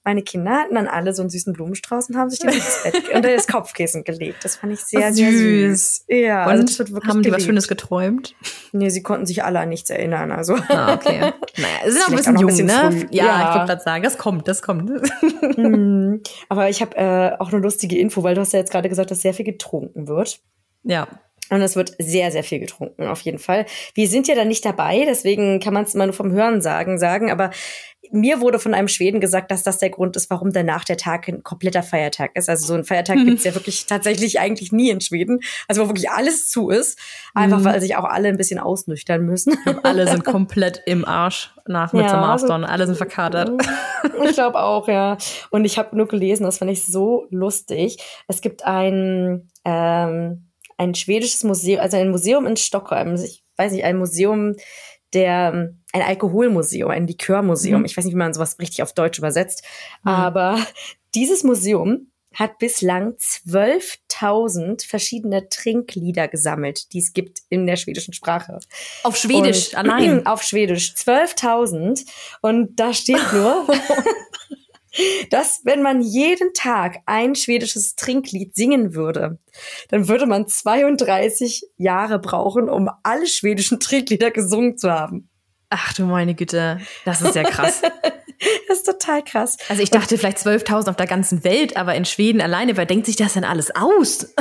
meine 0.05 0.23
Kinder, 0.23 0.53
hatten 0.53 0.75
dann 0.75 0.89
alle 0.89 1.13
so 1.13 1.23
einen 1.23 1.31
süßen 1.31 1.53
Blumenstrauß 1.53 2.11
und 2.11 2.17
haben 2.17 2.31
sich 2.31 2.41
die 2.41 2.47
ins 2.55 2.83
Bett 2.83 3.09
unter 3.15 3.35
das 3.35 3.47
Kopfkissen 3.47 4.05
gelegt. 4.05 4.45
Das 4.45 4.57
fand 4.57 4.73
ich 4.73 4.81
sehr, 4.81 5.13
süß. 5.13 5.17
sehr 5.17 5.31
süß. 5.33 6.05
Ja, 6.09 6.45
und 6.45 6.51
also 6.51 6.63
das 6.65 6.79
wird 6.79 6.93
wirklich 6.93 7.09
haben 7.09 7.23
die 7.23 7.29
geliebt. 7.29 7.41
was 7.41 7.47
Schönes 7.47 7.69
geträumt? 7.69 8.35
Nee, 8.73 8.89
sie 8.89 9.03
konnten 9.03 9.27
sich 9.27 9.45
alle 9.45 9.61
an 9.61 9.69
nichts 9.69 9.91
erinnern. 9.91 10.33
Also. 10.33 10.55
Ah, 10.69 10.95
okay. 10.95 11.33
Naja, 11.59 11.69
es 11.87 11.95
sind 11.95 12.03
auch 12.03 12.09
ein 12.09 12.17
bisschen 12.17 12.37
jung, 12.37 12.51
ein 12.51 12.57
bisschen 12.57 12.67
ne? 12.67 13.07
Ja, 13.11 13.25
ja, 13.25 13.49
ich 13.49 13.55
wollte 13.55 13.67
gerade 13.69 13.83
sagen, 13.83 14.03
das 14.03 14.19
kommt, 14.19 14.49
das 14.49 14.63
kommt. 14.63 14.91
Mhm. 15.57 16.23
Aber 16.49 16.69
ich 16.69 16.83
habe 16.83 16.97
äh, 16.97 17.37
auch 17.39 17.53
eine 17.53 17.61
lustige 17.63 17.99
Info, 17.99 18.23
weil 18.23 18.35
du 18.35 18.41
hast 18.43 18.53
ja 18.53 18.56
jetzt 18.59 18.73
gerade 18.73 18.89
gesagt, 18.89 19.11
dass 19.11 19.23
sehr 19.23 19.35
viel 19.35 19.45
getrunken 19.45 20.09
wird. 20.09 20.41
Ja. 20.83 21.09
Und 21.49 21.63
es 21.63 21.77
wird 21.77 21.95
sehr, 21.99 22.33
sehr 22.33 22.43
viel 22.43 22.59
getrunken, 22.59 23.05
auf 23.05 23.21
jeden 23.21 23.39
Fall. 23.39 23.67
Wir 23.95 24.09
sind 24.09 24.27
ja 24.27 24.35
da 24.35 24.45
nicht 24.45 24.65
dabei, 24.65 25.05
deswegen 25.07 25.61
kann 25.61 25.75
man 25.75 25.85
es 25.85 25.95
immer 25.95 26.07
nur 26.07 26.13
vom 26.13 26.33
Hören 26.33 26.61
sagen, 26.61 26.99
sagen. 26.99 27.31
Aber 27.31 27.51
mir 28.13 28.41
wurde 28.41 28.59
von 28.59 28.75
einem 28.75 28.89
Schweden 28.89 29.21
gesagt, 29.21 29.51
dass 29.51 29.63
das 29.63 29.79
der 29.79 29.91
Grund 29.91 30.17
ist, 30.17 30.31
warum 30.31 30.53
danach 30.53 30.85
der 30.85 30.97
Tag 30.97 31.29
ein 31.29 31.43
kompletter 31.43 31.83
Feiertag 31.83 32.31
ist. 32.35 32.49
Also 32.49 32.67
so 32.67 32.75
ein 32.75 32.85
Feiertag 32.85 33.17
mhm. 33.17 33.25
gibt's 33.27 33.45
ja 33.45 33.55
wirklich 33.55 33.87
tatsächlich 33.87 34.41
eigentlich 34.41 34.73
nie 34.73 34.91
in 34.91 35.01
Schweden. 35.01 35.41
Also 35.69 35.83
wo 35.83 35.89
wirklich 35.89 36.11
alles 36.11 36.49
zu 36.49 36.71
ist. 36.71 36.99
Einfach 37.35 37.61
mhm. 37.61 37.65
weil 37.65 37.81
sich 37.81 37.97
auch 37.97 38.05
alle 38.05 38.29
ein 38.29 38.37
bisschen 38.37 38.59
ausnüchtern 38.59 39.23
müssen. 39.25 39.57
alle 39.83 40.09
sind 40.09 40.25
komplett 40.25 40.83
im 40.87 41.05
Arsch 41.05 41.53
nach. 41.67 41.93
Ja, 41.93 42.21
also, 42.33 42.53
alle 42.53 42.87
sind 42.87 42.97
verkatert. 42.97 43.51
Ich 44.25 44.35
glaube 44.35 44.59
auch, 44.59 44.89
ja. 44.89 45.17
Und 45.51 45.65
ich 45.65 45.79
habe 45.79 45.97
nur 45.97 46.09
gelesen, 46.09 46.45
das 46.45 46.59
fand 46.59 46.71
ich 46.71 46.87
so 46.87 47.27
lustig. 47.31 47.99
Es 48.29 48.41
gibt 48.41 48.65
ein, 48.65 49.51
ähm, 49.65 50.51
ein 50.79 50.95
schwedisches 50.95 51.45
Museum, 51.45 51.81
also 51.81 51.97
ein 51.97 52.11
Museum 52.11 52.47
in 52.47 52.57
Stockholm. 52.57 53.15
Ich 53.15 53.45
weiß 53.57 53.73
nicht, 53.73 53.85
ein 53.85 53.99
Museum, 53.99 54.55
der 55.15 55.73
ein 55.93 56.03
Alkoholmuseum, 56.03 56.91
ein 56.91 57.07
Likörmuseum. 57.07 57.81
Mhm. 57.81 57.87
Ich 57.87 57.97
weiß 57.97 58.05
nicht, 58.05 58.15
wie 58.15 58.19
man 58.19 58.35
sowas 58.35 58.59
richtig 58.59 58.83
auf 58.83 58.93
Deutsch 58.93 59.19
übersetzt. 59.19 59.65
Mhm. 60.03 60.11
Aber 60.11 60.59
dieses 61.15 61.45
Museum 61.45 62.09
hat 62.37 62.59
bislang 62.59 63.15
12.000 63.15 64.87
verschiedene 64.87 65.49
Trinklieder 65.49 66.29
gesammelt, 66.29 66.93
die 66.93 66.99
es 66.99 67.15
gibt 67.15 67.41
in 67.49 67.67
der 67.67 67.77
schwedischen 67.77 68.13
Sprache. 68.13 68.59
Auf 69.05 69.17
Schwedisch 69.17 69.71
und, 69.71 69.79
allein? 69.79 70.27
Auf 70.27 70.43
Schwedisch. 70.43 70.93
12.000. 70.97 72.05
Und 72.43 72.79
da 72.79 72.93
steht 72.93 73.33
nur, 73.33 73.67
dass 75.31 75.61
wenn 75.65 75.83
man 75.83 76.01
jeden 76.01 76.53
Tag 76.53 76.99
ein 77.07 77.35
schwedisches 77.35 77.95
Trinklied 77.97 78.55
singen 78.55 78.95
würde, 78.95 79.39
dann 79.89 80.09
würde 80.09 80.27
man 80.27 80.47
32 80.47 81.63
Jahre 81.77 82.19
brauchen, 82.19 82.69
um 82.69 82.91
alle 83.03 83.27
schwedischen 83.27 83.81
Trinklieder 83.81 84.31
gesungen 84.31 84.77
zu 84.77 84.91
haben. 84.91 85.29
Ach 85.71 85.93
du 85.95 86.05
meine 86.05 86.35
Güte, 86.35 86.79
das 87.05 87.23
ist 87.23 87.35
ja 87.35 87.43
krass. 87.43 87.83
das 88.69 88.79
ist 88.79 88.87
total 88.87 89.23
krass. 89.23 89.57
Also 89.69 89.83
ich 89.83 89.91
dachte 89.91 90.17
vielleicht 90.17 90.39
12.000 90.39 90.91
auf 90.91 90.97
der 90.97 91.07
ganzen 91.07 91.43
Welt, 91.43 91.77
aber 91.77 91.95
in 91.95 92.05
Schweden 92.05 92.41
alleine, 92.41 92.77
wer 92.77 92.87
denkt 92.87 93.07
sich 93.07 93.17
das 93.17 93.35
denn 93.35 93.45
alles 93.45 93.75
aus? 93.75 94.33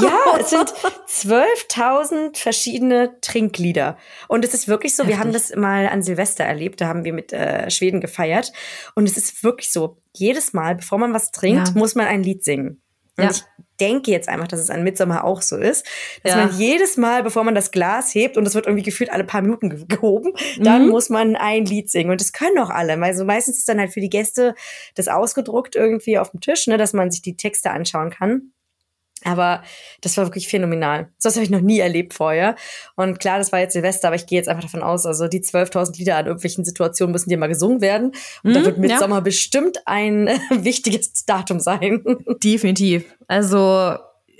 ja, 0.00 0.18
es 0.40 0.50
sind 0.50 0.72
12.000 1.08 2.36
verschiedene 2.36 3.20
Trinklieder. 3.20 3.96
Und 4.28 4.44
es 4.44 4.54
ist 4.54 4.66
wirklich 4.66 4.96
so, 4.96 5.04
Heftig. 5.04 5.16
wir 5.16 5.20
haben 5.20 5.32
das 5.32 5.54
mal 5.54 5.86
an 5.88 6.02
Silvester 6.02 6.44
erlebt, 6.44 6.80
da 6.80 6.88
haben 6.88 7.04
wir 7.04 7.12
mit 7.12 7.32
äh, 7.32 7.70
Schweden 7.70 8.00
gefeiert. 8.00 8.52
Und 8.94 9.08
es 9.08 9.16
ist 9.16 9.44
wirklich 9.44 9.70
so, 9.70 9.98
jedes 10.14 10.52
Mal, 10.52 10.74
bevor 10.74 10.98
man 10.98 11.14
was 11.14 11.30
trinkt, 11.30 11.68
ja. 11.68 11.74
muss 11.74 11.94
man 11.94 12.06
ein 12.06 12.22
Lied 12.22 12.44
singen. 12.44 12.82
Und 13.16 13.24
ja. 13.24 13.30
ich 13.30 13.42
denke 13.80 14.10
jetzt 14.10 14.28
einfach, 14.28 14.48
dass 14.48 14.60
es 14.60 14.70
an 14.70 14.84
Midsommer 14.84 15.24
auch 15.24 15.42
so 15.42 15.56
ist, 15.56 15.86
dass 16.22 16.34
ja. 16.34 16.46
man 16.46 16.56
jedes 16.56 16.96
Mal, 16.96 17.22
bevor 17.22 17.44
man 17.44 17.54
das 17.54 17.70
Glas 17.70 18.14
hebt, 18.14 18.36
und 18.36 18.44
das 18.44 18.54
wird 18.54 18.66
irgendwie 18.66 18.84
gefühlt 18.84 19.10
alle 19.10 19.24
paar 19.24 19.42
Minuten 19.42 19.86
gehoben, 19.88 20.32
mhm. 20.58 20.62
dann 20.62 20.88
muss 20.88 21.10
man 21.10 21.36
ein 21.36 21.66
Lied 21.66 21.90
singen. 21.90 22.10
Und 22.10 22.20
das 22.20 22.32
können 22.32 22.58
auch 22.58 22.70
alle. 22.70 23.00
Also 23.02 23.24
meistens 23.24 23.58
ist 23.58 23.68
dann 23.68 23.80
halt 23.80 23.92
für 23.92 24.00
die 24.00 24.10
Gäste 24.10 24.54
das 24.94 25.08
ausgedruckt 25.08 25.74
irgendwie 25.74 26.18
auf 26.18 26.30
dem 26.30 26.40
Tisch, 26.40 26.66
ne, 26.66 26.78
dass 26.78 26.92
man 26.92 27.10
sich 27.10 27.22
die 27.22 27.36
Texte 27.36 27.70
anschauen 27.70 28.10
kann. 28.10 28.52
Aber 29.24 29.62
das 30.00 30.16
war 30.16 30.26
wirklich 30.26 30.48
phänomenal. 30.48 31.08
Das 31.22 31.36
habe 31.36 31.44
ich 31.44 31.50
noch 31.50 31.60
nie 31.60 31.80
erlebt 31.80 32.14
vorher. 32.14 32.56
Und 32.96 33.18
klar, 33.20 33.38
das 33.38 33.52
war 33.52 33.60
jetzt 33.60 33.72
Silvester, 33.72 34.08
aber 34.08 34.16
ich 34.16 34.26
gehe 34.26 34.38
jetzt 34.38 34.48
einfach 34.48 34.62
davon 34.62 34.82
aus, 34.82 35.06
also 35.06 35.28
die 35.28 35.40
12.000 35.40 35.98
Lieder 35.98 36.16
an 36.16 36.26
irgendwelchen 36.26 36.64
Situationen 36.64 37.12
müssen 37.12 37.30
dir 37.30 37.38
mal 37.38 37.48
gesungen 37.48 37.80
werden. 37.80 38.12
Und 38.42 38.50
mhm, 38.50 38.54
da 38.54 38.64
wird 38.64 38.78
Mitsommer 38.78 39.16
ja. 39.16 39.20
bestimmt 39.20 39.78
ein 39.86 40.26
wichtiges 40.50 41.24
Datum 41.24 41.60
sein. 41.60 42.02
Definitiv. 42.42 43.04
Also 43.28 43.96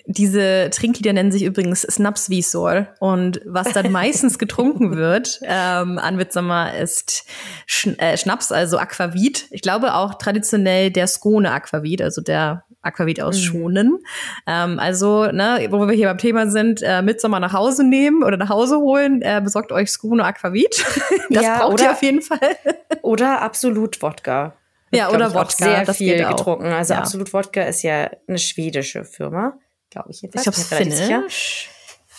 diese 0.07 0.71
Trinklieder 0.71 1.13
nennen 1.13 1.33
sich 1.33 1.43
übrigens 1.43 1.83
Snapsvisor. 1.83 2.89
Und 2.99 3.41
was 3.45 3.73
dann 3.73 3.93
meistens 3.93 4.39
getrunken 4.39 4.97
wird 4.97 5.41
ähm, 5.43 5.99
an 5.99 6.17
Mitsommer 6.17 6.77
ist 6.77 7.25
Sch 7.67 7.87
äh, 7.99 8.17
Schnaps, 8.17 8.53
also 8.53 8.79
Aquavit. 8.79 9.47
Ich 9.51 9.63
glaube 9.63 9.95
auch 9.95 10.15
traditionell 10.15 10.91
der 10.91 11.07
Skone 11.07 11.51
Aquavit, 11.53 12.03
also 12.03 12.21
der 12.21 12.65
Aquavit 12.83 13.21
aus 13.21 13.37
mhm. 13.37 13.43
Schonen. 13.43 13.99
Ähm, 14.47 14.79
also, 14.79 15.27
ne, 15.27 15.67
wo 15.71 15.87
wir 15.87 15.95
hier 15.95 16.09
beim 16.09 16.19
Thema 16.19 16.47
sind, 16.49 16.83
äh, 16.83 17.03
Mitsommer 17.03 17.41
nach 17.41 17.53
Hause 17.53 17.85
nehmen 17.85 18.23
oder 18.23 18.37
nach 18.37 18.49
Hause 18.49 18.79
holen, 18.79 19.23
äh, 19.23 19.41
besorgt 19.43 19.73
euch 19.73 19.91
Skone 19.91 20.25
Aquavit. 20.25 20.85
das 21.31 21.45
ja, 21.45 21.59
braucht 21.59 21.75
oder, 21.75 21.85
ihr 21.85 21.91
auf 21.93 22.03
jeden 22.03 22.23
Fall. 22.23 22.57
oder 23.03 23.41
Absolut 23.43 24.03
Wodka. 24.03 24.55
Ja, 24.91 25.11
oder 25.11 25.33
Wodka. 25.33 25.65
sehr 25.65 25.85
das 25.85 25.97
viel 25.97 26.27
getrunken. 26.27 26.67
Also 26.67 26.95
ja. 26.95 27.01
Absolut 27.01 27.33
Wodka 27.33 27.63
ist 27.63 27.83
ja 27.83 28.11
eine 28.29 28.39
schwedische 28.39 29.05
Firma, 29.05 29.55
glaube 29.91 30.11
ich 30.11 30.21
jetzt. 30.21 30.35
Ich 30.35 30.43
glaube, 30.43 30.59
es 30.59 30.69
Finnisch. 30.69 31.71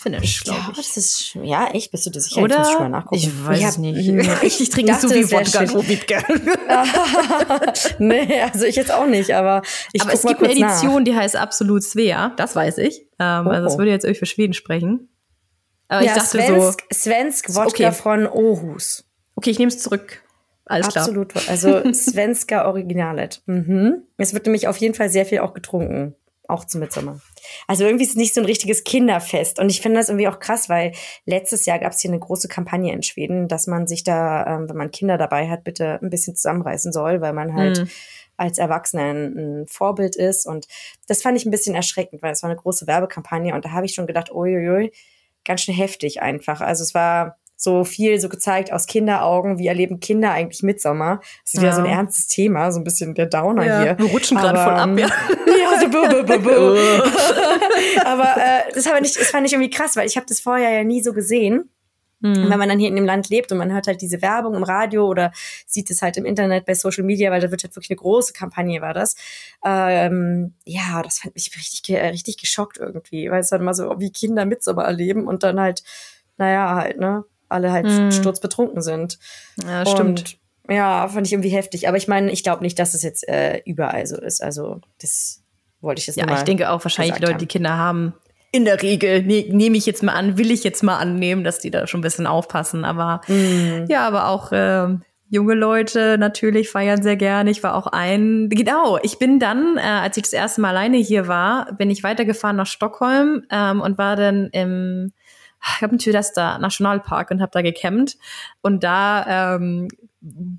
Finnisch, 0.04 0.44
glaube 0.44 0.60
Ja, 0.60 0.68
ich. 0.72 0.78
das 0.78 0.98
ist, 0.98 1.38
ja, 1.42 1.68
echt, 1.72 1.92
bist 1.92 2.06
du 2.06 2.10
dir 2.10 2.20
sicher? 2.22 2.42
Oder? 2.42 2.58
Jetzt 2.58 2.66
muss 2.66 2.74
ich 2.74 2.80
mal 2.80 2.90
nachgucken. 2.90 3.16
Ich 3.16 3.46
weiß 3.48 3.62
hab- 3.64 3.70
es 3.70 3.78
nicht. 3.78 4.08
Ich, 4.44 4.62
ich 4.62 4.70
trinke 4.70 4.92
dachte, 4.92 5.08
so 5.08 5.14
viel 5.14 5.32
Wodka. 5.32 5.64
Rubitke. 5.64 6.18
nee, 8.00 8.42
also 8.42 8.66
ich 8.66 8.76
jetzt 8.76 8.92
auch 8.92 9.06
nicht, 9.08 9.32
aber 9.34 9.62
ich 9.94 10.02
Aber 10.02 10.14
es 10.14 10.22
gibt 10.24 10.40
eine 10.40 10.48
kurz 10.50 10.60
nach. 10.60 10.72
Edition, 10.82 11.06
die 11.06 11.16
heißt 11.16 11.36
Absolut 11.36 11.84
Svea. 11.84 12.34
Das 12.38 12.56
weiß 12.56 12.78
ich. 12.80 13.08
Ähm, 13.20 13.48
Also 13.48 13.64
das 13.64 13.76
Oh. 13.76 13.78
würde 13.80 13.92
jetzt 13.92 14.04
irgendwie 14.04 14.20
für 14.20 14.26
Schweden 14.26 14.54
sprechen. 14.54 15.10
Aber 15.88 16.02
ja, 16.04 16.12
ich 16.12 16.18
dachte 16.18 16.30
Svensk, 16.42 16.82
so, 16.90 16.96
Svensk 17.00 17.56
Wodka 17.56 17.68
Okay. 17.88 17.92
von 17.92 18.28
Ohus. 18.28 19.06
okay, 19.36 19.50
ich 19.52 19.60
nehme 19.60 19.70
es 19.70 19.80
zurück. 19.80 20.22
Alles 20.66 20.88
klar. 20.90 21.04
Absolut. 21.04 21.34
Also 21.50 21.82
Svenska 21.94 22.66
Originalet. 22.66 23.42
Mhm. 23.46 24.04
Es 24.18 24.34
wird 24.34 24.46
nämlich 24.46 24.68
auf 24.68 24.78
jeden 24.78 24.94
Fall 24.96 25.10
sehr 25.10 25.26
viel 25.26 25.40
auch 25.40 25.54
getrunken. 25.54 26.16
Auch 26.48 26.66
zum 26.66 26.80
Mitsommer. 26.82 27.20
Also 27.68 27.84
irgendwie 27.86 28.04
ist 28.04 28.12
es 28.12 28.16
nicht 28.16 28.34
so 28.34 28.42
ein 28.42 28.46
richtiges 28.46 28.84
Kinderfest. 28.84 29.60
Und 29.60 29.70
ich 29.70 29.82
finde 29.82 30.00
das 30.00 30.10
irgendwie 30.10 30.28
auch 30.28 30.40
krass, 30.40 30.70
weil 30.70 30.94
letztes 31.26 31.66
Jahr 31.66 31.80
gab 31.80 31.92
es 31.94 32.00
hier 32.02 32.12
eine 32.12 32.20
große 32.20 32.48
Kampagne 32.48 32.94
in 32.94 33.04
Schweden, 33.04 33.48
dass 33.48 33.68
man 33.68 33.88
sich 33.88 34.04
da, 34.04 34.46
ähm, 34.46 34.70
wenn 34.70 34.78
man 34.78 34.92
Kinder 34.92 35.18
dabei 35.18 35.50
hat, 35.50 35.64
bitte 35.64 36.00
ein 36.02 36.10
bisschen 36.10 36.36
zusammenreißen 36.36 36.92
soll, 36.94 37.22
weil 37.22 37.34
man 37.34 37.54
halt 37.56 37.80
Mhm. 37.80 37.90
als 38.38 38.58
Erwachsener 38.58 39.04
ein, 39.04 39.38
ein 39.62 39.68
Vorbild 39.68 40.16
ist. 40.16 40.46
Und 40.46 40.68
das 41.08 41.22
fand 41.22 41.38
ich 41.38 41.46
ein 41.46 41.52
bisschen 41.52 41.76
erschreckend, 41.76 42.22
weil 42.22 42.34
es 42.34 42.42
war 42.44 42.50
eine 42.50 42.60
große 42.60 42.88
Werbekampagne 42.88 43.54
und 43.54 43.64
da 43.66 43.72
habe 43.72 43.86
ich 43.86 43.94
schon 43.94 44.08
gedacht, 44.08 44.32
uiuiui, 44.34 44.92
ganz 45.46 45.62
schön 45.62 45.76
heftig 45.76 46.22
einfach. 46.22 46.62
Also 46.62 46.84
es 46.84 46.94
war 46.94 47.38
so 47.56 47.84
viel 47.86 48.20
so 48.20 48.28
gezeigt 48.30 48.74
aus 48.74 48.88
Kinderaugen, 48.88 49.58
wie 49.60 49.68
erleben 49.68 50.00
Kinder 50.00 50.32
eigentlich 50.32 50.64
Mitsommer. 50.64 51.20
Das 51.46 51.54
ist 51.54 51.60
wieder 51.62 51.70
Ja. 51.70 51.76
so 51.76 51.82
ein 51.82 51.86
ernstes 51.88 52.28
Thema, 52.28 52.72
so 52.72 52.80
ein 52.80 52.84
bisschen 52.84 53.14
der 53.14 53.28
Downer 53.28 53.66
Ja, 53.66 53.82
hier. 53.82 53.98
wir 54.00 54.06
rutschen 54.08 54.38
gerade 54.38 54.58
voll 54.60 54.74
ab, 54.74 54.90
ähm, 54.90 54.96
ja. 55.64 55.72
ja, 55.74 55.80
so 55.80 55.90
bu, 55.90 56.02
bu, 56.08 56.24
bu, 56.26 56.40
bu. 56.44 58.04
Aber 58.06 58.36
äh, 58.38 58.72
das, 58.74 58.86
ich, 58.86 59.14
das 59.18 59.30
fand 59.30 59.46
ich 59.48 59.54
irgendwie 59.54 59.70
krass, 59.70 59.96
weil 59.96 60.08
ich 60.08 60.16
habe 60.18 60.26
das 60.28 60.40
vorher 60.40 60.70
ja 60.72 60.84
nie 60.84 61.02
so 61.02 61.14
gesehen. 61.14 61.70
Und 62.22 62.38
Hm. 62.38 62.50
wenn 62.50 62.58
man 62.60 62.70
dann 62.70 62.80
hier 62.80 62.88
in 62.88 62.96
dem 62.96 63.04
Land 63.04 63.28
lebt 63.28 63.52
und 63.52 63.58
man 63.58 63.74
hört 63.74 63.86
halt 63.88 64.02
diese 64.02 64.22
Werbung 64.22 64.56
im 64.56 64.64
Radio 64.64 65.08
oder 65.08 65.34
sieht 65.68 65.92
es 65.92 66.02
halt 66.02 66.16
im 66.16 66.24
Internet 66.24 66.66
bei 66.66 66.74
Social 66.74 67.04
Media, 67.04 67.30
weil 67.32 67.42
da 67.42 67.52
wird 67.52 67.64
halt 67.64 67.76
wirklich 67.76 67.90
eine 67.92 67.98
große 67.98 68.32
Kampagne, 68.32 68.80
war 68.82 68.94
das. 68.94 69.16
Ähm, 69.66 70.54
ja, 70.64 71.02
das 71.04 71.20
fand 71.20 71.36
mich 71.36 71.52
richtig, 71.58 71.84
ge- 71.84 72.00
richtig 72.00 72.38
geschockt 72.38 72.78
irgendwie, 72.78 73.30
weil 73.30 73.42
es 73.42 73.50
dann 73.50 73.62
mal 73.66 73.74
so 73.74 73.94
wie 74.00 74.10
Kinder 74.10 74.46
Mitsommer 74.46 74.86
erleben 74.86 75.28
und 75.28 75.44
dann 75.44 75.60
halt, 75.60 75.84
naja, 76.38 76.76
halt, 76.76 76.98
ne, 76.98 77.26
alle 77.50 77.74
halt 77.74 77.88
Mhm. 77.88 78.12
sturzbetrunken 78.14 78.82
sind. 78.82 79.20
Ja, 79.62 79.86
stimmt. 79.86 80.38
Und, 80.70 80.74
ja, 80.74 81.06
fand 81.10 81.28
ich 81.28 81.34
irgendwie 81.34 81.50
heftig. 81.50 81.90
Aber 81.90 81.98
ich 81.98 82.08
meine, 82.08 82.32
ich 82.32 82.42
glaube 82.42 82.64
nicht, 82.64 82.80
dass 82.80 82.94
es 82.94 83.04
jetzt 83.04 83.28
äh, 83.28 83.62
überall 83.66 84.06
so 84.08 84.16
ist. 84.18 84.42
Also, 84.42 84.80
das 85.02 85.43
wollte 85.84 86.00
ich 86.00 86.08
jetzt 86.08 86.18
Ja, 86.18 86.32
ich 86.34 86.44
denke 86.44 86.70
auch 86.72 86.84
wahrscheinlich 86.84 87.16
die 87.16 87.22
Leute, 87.22 87.38
die 87.38 87.44
haben. 87.44 87.48
Kinder 87.48 87.78
haben. 87.78 88.14
In 88.52 88.66
der 88.66 88.82
Regel 88.82 89.24
ne, 89.24 89.46
nehme 89.50 89.78
ich 89.78 89.86
jetzt 89.86 90.04
mal 90.04 90.14
an, 90.14 90.38
will 90.38 90.52
ich 90.52 90.64
jetzt 90.64 90.84
mal 90.84 90.98
annehmen, 90.98 91.44
dass 91.44 91.60
die 91.60 91.72
da 91.72 91.88
schon 91.88 92.00
ein 92.00 92.04
bisschen 92.04 92.28
aufpassen. 92.28 92.86
Aber 92.86 93.22
Mhm. 93.28 93.86
ja, 93.90 94.08
aber 94.08 94.28
auch 94.30 94.50
ähm, 94.52 95.02
junge 95.30 95.56
Leute 95.56 96.18
natürlich 96.20 96.70
feiern 96.70 97.02
sehr 97.02 97.16
gerne. 97.16 97.50
Ich 97.50 97.64
war 97.64 97.76
auch 97.76 97.88
ein, 97.88 98.50
genau, 98.50 99.00
ich 99.02 99.18
bin 99.18 99.40
dann, 99.40 99.78
äh, 99.78 99.82
als 99.82 100.18
ich 100.18 100.24
das 100.24 100.34
erste 100.34 100.62
Mal 100.62 100.70
alleine 100.70 100.98
hier 100.98 101.28
war, 101.28 101.74
bin 101.74 101.90
ich 101.90 102.04
weitergefahren 102.04 102.56
nach 102.56 102.68
Stockholm 102.68 103.44
ähm, 103.50 103.82
und 103.82 103.98
war 103.98 104.16
dann 104.16 104.50
im 104.52 105.12
ich 105.66 105.82
habe 105.82 105.98
einen 105.98 106.62
Nationalpark 106.62 107.32
und 107.32 107.42
habe 107.42 107.52
da 107.52 107.62
gecampt. 107.62 108.18
Und 108.62 108.84
da, 108.84 109.56
ähm, 109.56 109.88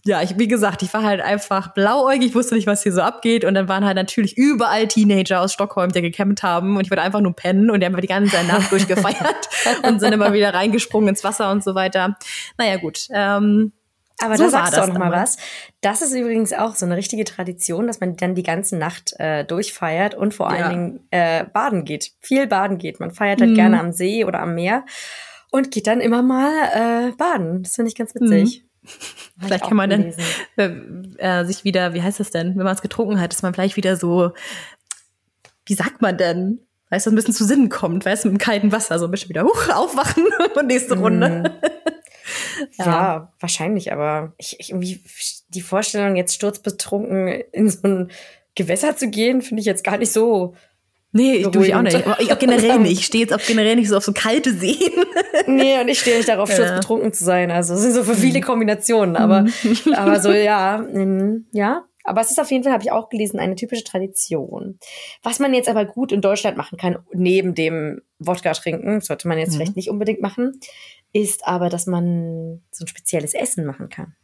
ja, 0.05 0.21
ich, 0.23 0.39
wie 0.39 0.47
gesagt, 0.49 0.83
ich 0.83 0.93
war 0.93 1.03
halt 1.03 1.21
einfach 1.23 1.73
blauäugig, 1.73 2.35
wusste 2.35 2.55
nicht, 2.55 2.67
was 2.67 2.83
hier 2.83 2.93
so 2.93 3.01
abgeht. 3.01 3.45
Und 3.45 3.55
dann 3.55 3.67
waren 3.69 3.85
halt 3.85 3.97
natürlich 3.97 4.37
überall 4.37 4.87
Teenager 4.89 5.41
aus 5.41 5.53
Stockholm, 5.55 5.91
die 5.93 6.03
gecampt 6.03 6.43
haben. 6.43 6.77
Und 6.77 6.85
ich 6.85 6.91
wollte 6.91 7.03
einfach 7.03 7.21
nur 7.21 7.35
pennen 7.35 7.71
und 7.71 7.81
die 7.81 7.87
haben 7.87 7.99
die 7.99 8.07
ganze 8.07 8.45
Nacht 8.45 8.71
durchgefeiert 8.71 9.49
und 9.83 10.01
sind 10.01 10.13
immer 10.13 10.33
wieder 10.35 10.53
reingesprungen 10.53 11.09
ins 11.09 11.25
Wasser 11.25 11.51
und 11.51 11.65
so 11.65 11.75
weiter. 11.75 12.17
Naja, 12.59 12.77
gut. 12.77 13.07
Ähm, 13.11 13.73
Aber 14.21 14.37
So 14.37 14.45
da 14.47 14.53
war 14.53 14.61
sagst 14.67 14.73
du 14.75 14.77
auch 14.77 14.81
das 14.87 14.89
noch 14.93 14.99
mal 14.99 15.11
damals. 15.11 15.37
was. 15.39 15.45
Das 15.81 16.03
ist 16.03 16.13
übrigens 16.15 16.53
auch 16.53 16.75
so 16.75 16.85
eine 16.85 16.97
richtige 16.97 17.25
Tradition, 17.25 17.87
dass 17.87 18.01
man 18.01 18.17
dann 18.17 18.35
die 18.35 18.43
ganze 18.43 18.77
Nacht 18.77 19.15
äh, 19.19 19.45
durchfeiert 19.45 20.15
und 20.15 20.35
vor 20.35 20.55
Ja. 20.55 20.67
allen 20.67 20.71
Dingen 20.71 21.01
äh, 21.11 21.45
baden 21.45 21.85
geht. 21.87 22.13
Viel 22.21 22.47
baden 22.47 22.77
geht. 22.77 23.01
Man 23.01 23.13
feiert 23.13 23.41
halt 23.41 23.53
Mhm. 23.53 23.55
gerne 23.57 23.81
am 23.81 23.93
See 23.93 24.25
oder 24.27 24.41
am 24.41 24.55
Meer 24.55 24.85
und 25.51 25.71
geht 25.71 25.87
dann 25.87 26.01
immer 26.03 26.23
mal 26.23 26.53
äh, 26.75 27.13
baden. 27.17 27.63
Das 27.63 27.77
finde 27.77 27.89
ich 27.89 27.95
ganz 27.97 28.15
witzig. 28.15 28.61
Mhm. 28.63 28.69
Vielleicht 29.41 29.65
kann 29.67 29.77
man 29.77 29.91
dann 29.91 30.13
gelesen. 30.57 31.09
äh, 31.19 31.41
äh, 31.41 31.45
sich 31.45 31.65
wieder, 31.65 31.95
wie 31.95 32.03
heißt 32.03 32.21
das 32.21 32.31
denn, 32.31 32.57
wenn 32.57 32.65
man 32.65 32.75
es 32.75 32.83
getrunken 32.83 33.21
hat, 33.21 33.33
dass 33.33 33.43
man 33.43 33.55
vielleicht 33.55 33.77
wieder 33.77 33.97
so, 33.97 34.33
wie 35.67 35.75
sagt 35.75 36.03
man 36.03 36.17
denn? 36.17 36.61
Weißt 36.91 37.07
du, 37.07 37.11
ein 37.11 37.17
bisschen 37.17 37.35
zu 37.35 37.45
Sinnen 37.45 37.71
kommt, 37.71 38.05
weißt 38.05 38.25
du, 38.25 38.29
mit 38.29 38.39
dem 38.41 38.45
kalten 38.45 38.71
Wasser 38.73 38.99
so 38.99 39.07
ein 39.07 39.11
bisschen 39.11 39.31
wieder 39.31 39.43
huch, 39.43 39.69
aufwachen 39.75 40.27
und 40.55 40.67
nächste 40.67 40.97
Runde. 40.99 41.53
Ja, 42.79 42.85
Ja. 42.87 43.33
wahrscheinlich, 43.41 43.93
aber 43.93 44.33
ich, 44.39 44.57
ich 44.61 44.71
irgendwie 44.71 45.03
die 45.49 45.61
Vorstellung, 45.61 46.17
jetzt 46.17 46.35
sturzbetrunken 46.35 47.29
in 47.53 47.69
so 47.69 47.81
ein 47.83 48.11
Gewässer 48.55 48.97
zu 48.97 49.09
gehen, 49.11 49.43
finde 49.43 49.61
ich 49.61 49.67
jetzt 49.67 49.83
gar 49.85 49.99
nicht 49.99 50.13
so. 50.13 50.55
Nee, 51.17 51.37
ich 51.37 51.47
tue 51.47 51.65
ich 51.67 51.75
auch 51.77 51.83
nicht. 51.83 51.97
Ich 52.19 52.33
auch 52.33 52.39
generell 52.39 52.79
nicht. 52.81 52.93
Ich 53.01 53.07
stehe 53.07 53.23
jetzt 53.25 53.33
auch 53.33 53.47
generell 53.47 53.77
nicht 53.77 53.89
so 53.89 53.97
auf 53.97 54.05
so 54.05 54.13
kalte 54.13 54.53
Seen. 54.53 54.77
Nee, 55.47 55.81
und 55.81 55.89
ich 55.89 56.01
stehe 56.01 56.17
nicht 56.17 56.29
darauf, 56.29 56.49
Ja. 56.49 56.55
sturzbetrunken 56.57 57.13
zu 57.13 57.25
sein. 57.25 57.51
Also 57.51 57.75
es 57.75 57.83
sind 57.83 57.93
so 57.93 58.03
für 58.05 58.15
viele 58.15 58.41
Kombinationen, 58.41 59.15
aber, 59.17 59.47
aber 59.95 60.21
so, 60.21 60.31
ja, 60.33 60.85
ja. 61.53 61.85
Aber 62.07 62.21
es 62.21 62.31
ist 62.31 62.39
auf 62.41 62.51
jeden 62.51 62.65
Fall, 62.65 62.73
habe 62.73 62.83
ich 62.83 62.91
auch 62.93 63.09
gelesen, 63.09 63.39
eine 63.39 63.55
typische 63.55 63.85
Tradition. 63.85 64.79
Was 65.23 65.39
man 65.39 65.55
jetzt 65.55 65.69
aber 65.69 65.85
gut 65.87 66.13
in 66.13 66.21
Deutschland 66.21 66.57
machen 66.57 66.77
kann, 66.79 66.99
neben 67.13 67.55
dem 67.55 68.01
Wodka 68.19 68.53
trinken, 68.53 69.01
sollte 69.01 69.27
man 69.29 69.39
jetzt 69.39 69.53
Mhm. 69.53 69.57
vielleicht 69.57 69.77
nicht 69.77 69.89
unbedingt 69.91 70.21
machen, 70.21 70.61
ist 71.13 71.47
aber, 71.47 71.69
dass 71.69 71.87
man 71.87 72.63
so 72.73 72.85
ein 72.85 72.89
spezielles 72.89 73.35
Essen 73.35 73.65
machen 73.67 73.89
kann. 73.89 74.15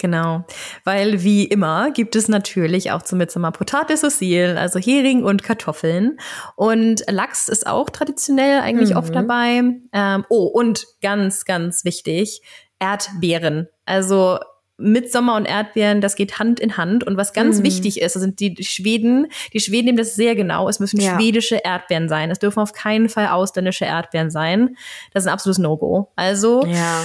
Genau, 0.00 0.44
weil 0.84 1.22
wie 1.22 1.44
immer 1.44 1.90
gibt 1.92 2.16
es 2.16 2.28
natürlich 2.28 2.90
auch 2.90 3.02
zum 3.02 3.18
Mitsommer 3.18 3.52
Potato 3.52 3.94
Saucil, 3.94 4.56
also 4.58 4.78
Hering 4.78 5.22
und 5.24 5.42
Kartoffeln. 5.42 6.18
Und 6.56 7.04
Lachs 7.08 7.48
ist 7.48 7.66
auch 7.66 7.88
traditionell 7.90 8.60
eigentlich 8.60 8.90
Mhm. 8.90 8.96
oft 8.96 9.14
dabei. 9.14 9.62
Ähm, 9.92 10.24
oh, 10.28 10.44
und 10.46 10.84
ganz, 11.00 11.44
ganz 11.44 11.84
wichtig, 11.84 12.42
Erdbeeren. 12.80 13.68
Also 13.86 14.38
Mitsommer 14.76 15.36
und 15.36 15.44
Erdbeeren, 15.46 16.00
das 16.00 16.16
geht 16.16 16.40
Hand 16.40 16.58
in 16.58 16.76
Hand. 16.76 17.04
Und 17.06 17.16
was 17.16 17.32
ganz 17.32 17.58
Mhm. 17.60 17.62
wichtig 17.64 18.00
ist, 18.00 18.16
das 18.16 18.22
sind 18.22 18.40
die 18.40 18.56
Schweden, 18.64 19.28
die 19.52 19.60
Schweden 19.60 19.86
nehmen 19.86 19.98
das 19.98 20.16
sehr 20.16 20.34
genau, 20.34 20.68
es 20.68 20.80
müssen 20.80 21.00
Ja. 21.00 21.14
schwedische 21.16 21.60
Erdbeeren 21.62 22.08
sein. 22.08 22.30
Es 22.32 22.40
dürfen 22.40 22.58
auf 22.58 22.72
keinen 22.72 23.08
Fall 23.08 23.28
ausländische 23.28 23.84
Erdbeeren 23.84 24.30
sein. 24.30 24.76
Das 25.12 25.22
ist 25.22 25.28
ein 25.28 25.32
absolutes 25.32 25.58
No-Go. 25.60 26.10
Also 26.16 26.66
Ja. 26.66 27.04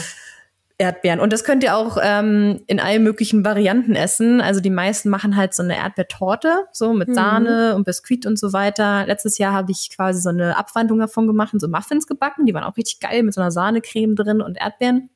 Erdbeeren. 0.80 1.20
Und 1.20 1.34
das 1.34 1.44
könnt 1.44 1.62
ihr 1.64 1.76
auch 1.76 1.98
ähm, 2.02 2.62
in 2.66 2.80
allen 2.80 3.04
möglichen 3.04 3.44
Varianten 3.46 3.96
essen. 3.96 4.40
Also 4.42 4.62
die 4.62 4.70
meisten 4.70 5.10
machen 5.10 5.36
halt 5.36 5.54
so 5.54 5.62
eine 5.62 5.76
Erdbeertorte, 5.78 6.66
so 6.72 6.94
mit 6.94 7.10
Mhm. 7.10 7.14
Sahne 7.14 7.76
und 7.76 7.84
Biskuit 7.84 8.26
und 8.26 8.40
so 8.40 8.54
weiter. 8.54 9.06
Letztes 9.06 9.38
Jahr 9.38 9.54
habe 9.54 9.72
ich 9.72 9.90
quasi 9.96 10.22
so 10.22 10.30
eine 10.30 10.58
Abwandlung 10.58 11.00
davon 11.00 11.28
gemacht 11.28 11.54
und 11.54 11.60
so 11.60 11.68
Muffins 11.68 12.08
gebacken. 12.08 12.46
Die 12.46 12.54
waren 12.54 12.64
auch 12.64 12.78
richtig 12.78 13.02
geil 13.02 13.24
mit 13.24 13.34
so 13.34 13.42
einer 13.42 13.52
Sahnecreme 13.52 14.16
drin 14.16 14.42
und 14.42 14.58
Erdbeeren. 14.58 15.10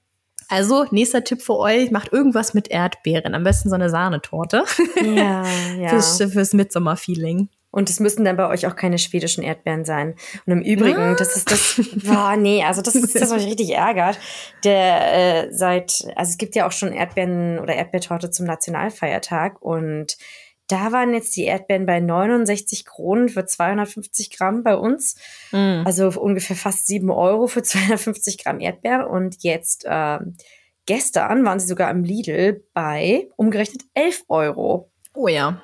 Also, 0.50 0.86
nächster 0.92 1.24
Tipp 1.24 1.42
für 1.42 1.56
euch, 1.58 1.90
macht 1.90 2.12
irgendwas 2.12 2.54
mit 2.54 2.70
Erdbeeren. 2.70 3.34
Am 3.34 3.44
besten 3.46 3.70
so 3.70 3.76
eine 3.76 3.90
Sahnetorte 3.90 4.66
Ja, 5.02 5.44
ja. 5.80 5.88
fürs, 5.88 6.22
fürs 6.22 6.54
Mitsommer-Feeling. 6.54 7.48
Und 7.74 7.90
es 7.90 8.00
müssen 8.00 8.24
dann 8.24 8.38
bei 8.38 8.48
euch 8.48 8.68
auch 8.68 8.76
keine 8.76 9.00
schwedischen 9.00 9.44
Erdbeeren 9.44 9.84
sein. 9.84 10.14
Und 10.46 10.54
im 10.54 10.62
Übrigen, 10.62 11.16
das 11.18 11.36
ist 11.36 11.50
das, 11.50 11.82
boah, 12.06 12.36
nee, 12.38 12.64
also 12.64 12.84
das 12.84 12.94
ist 12.94 13.16
das, 13.16 13.32
was 13.32 13.32
mich 13.32 13.48
richtig 13.48 13.72
ärgert. 13.72 14.20
Der 14.64 15.48
äh, 15.48 15.52
seit, 15.52 16.06
also 16.16 16.30
es 16.30 16.38
gibt 16.38 16.56
ja 16.56 16.68
auch 16.68 16.72
schon 16.72 16.94
Erdbeeren 16.94 17.58
oder 17.58 17.74
Erdbeertorte 17.74 18.30
zum 18.30 18.46
Nationalfeiertag 18.46 19.60
und 19.60 20.18
da 20.68 20.92
waren 20.92 21.14
jetzt 21.14 21.36
die 21.36 21.46
Erdbeeren 21.46 21.88
bei 21.88 22.00
69 22.00 22.86
Kronen 22.86 23.28
für 23.28 23.44
250 23.44 24.38
Gramm 24.38 24.64
bei 24.64 24.76
uns. 24.76 25.16
Mm. 25.52 25.82
Also 25.84 26.10
ungefähr 26.20 26.56
fast 26.56 26.88
7 26.88 27.10
Euro 27.10 27.48
für 27.48 27.64
250 27.64 28.44
Gramm 28.44 28.60
Erdbeeren. 28.60 29.06
Und 29.06 29.44
jetzt 29.44 29.86
ähm, 29.88 30.36
gestern 30.86 31.44
waren 31.44 31.60
sie 31.60 31.68
sogar 31.68 31.92
im 31.92 32.04
Lidl 32.04 32.64
bei 32.74 33.28
umgerechnet 33.36 33.82
11 33.94 34.24
Euro. 34.30 34.92
Oh 35.14 35.28
ja. 35.28 35.62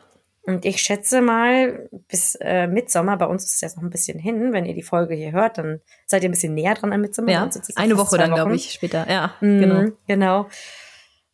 Und 0.50 0.66
ich 0.66 0.82
schätze 0.82 1.22
mal, 1.22 1.88
bis 2.08 2.34
äh, 2.42 2.66
Mitsommer, 2.66 3.18
bei 3.18 3.28
uns 3.28 3.46
ist 3.46 3.54
es 3.54 3.62
jetzt 3.62 3.76
noch 3.78 3.84
ein 3.84 3.92
bisschen 3.92 4.18
hin. 4.18 4.52
Wenn 4.52 4.66
ihr 4.66 4.74
die 4.74 4.82
Folge 4.82 5.14
hier 5.14 5.32
hört, 5.32 5.60
dann 5.60 5.80
seid 6.08 6.24
ihr 6.24 6.30
ein 6.30 6.32
bisschen 6.32 6.56
näher 6.56 6.74
dran 6.74 6.92
an 6.92 7.02
Mitsommer. 7.02 7.32
Ja, 7.32 7.50
eine 7.76 7.98
Woche 7.98 8.18
dann, 8.18 8.34
glaube 8.34 8.56
ich, 8.56 8.72
später. 8.72 9.06
Ja, 9.08 9.36
Mhm, 9.42 9.60
genau. 9.60 9.86
genau. 10.08 10.48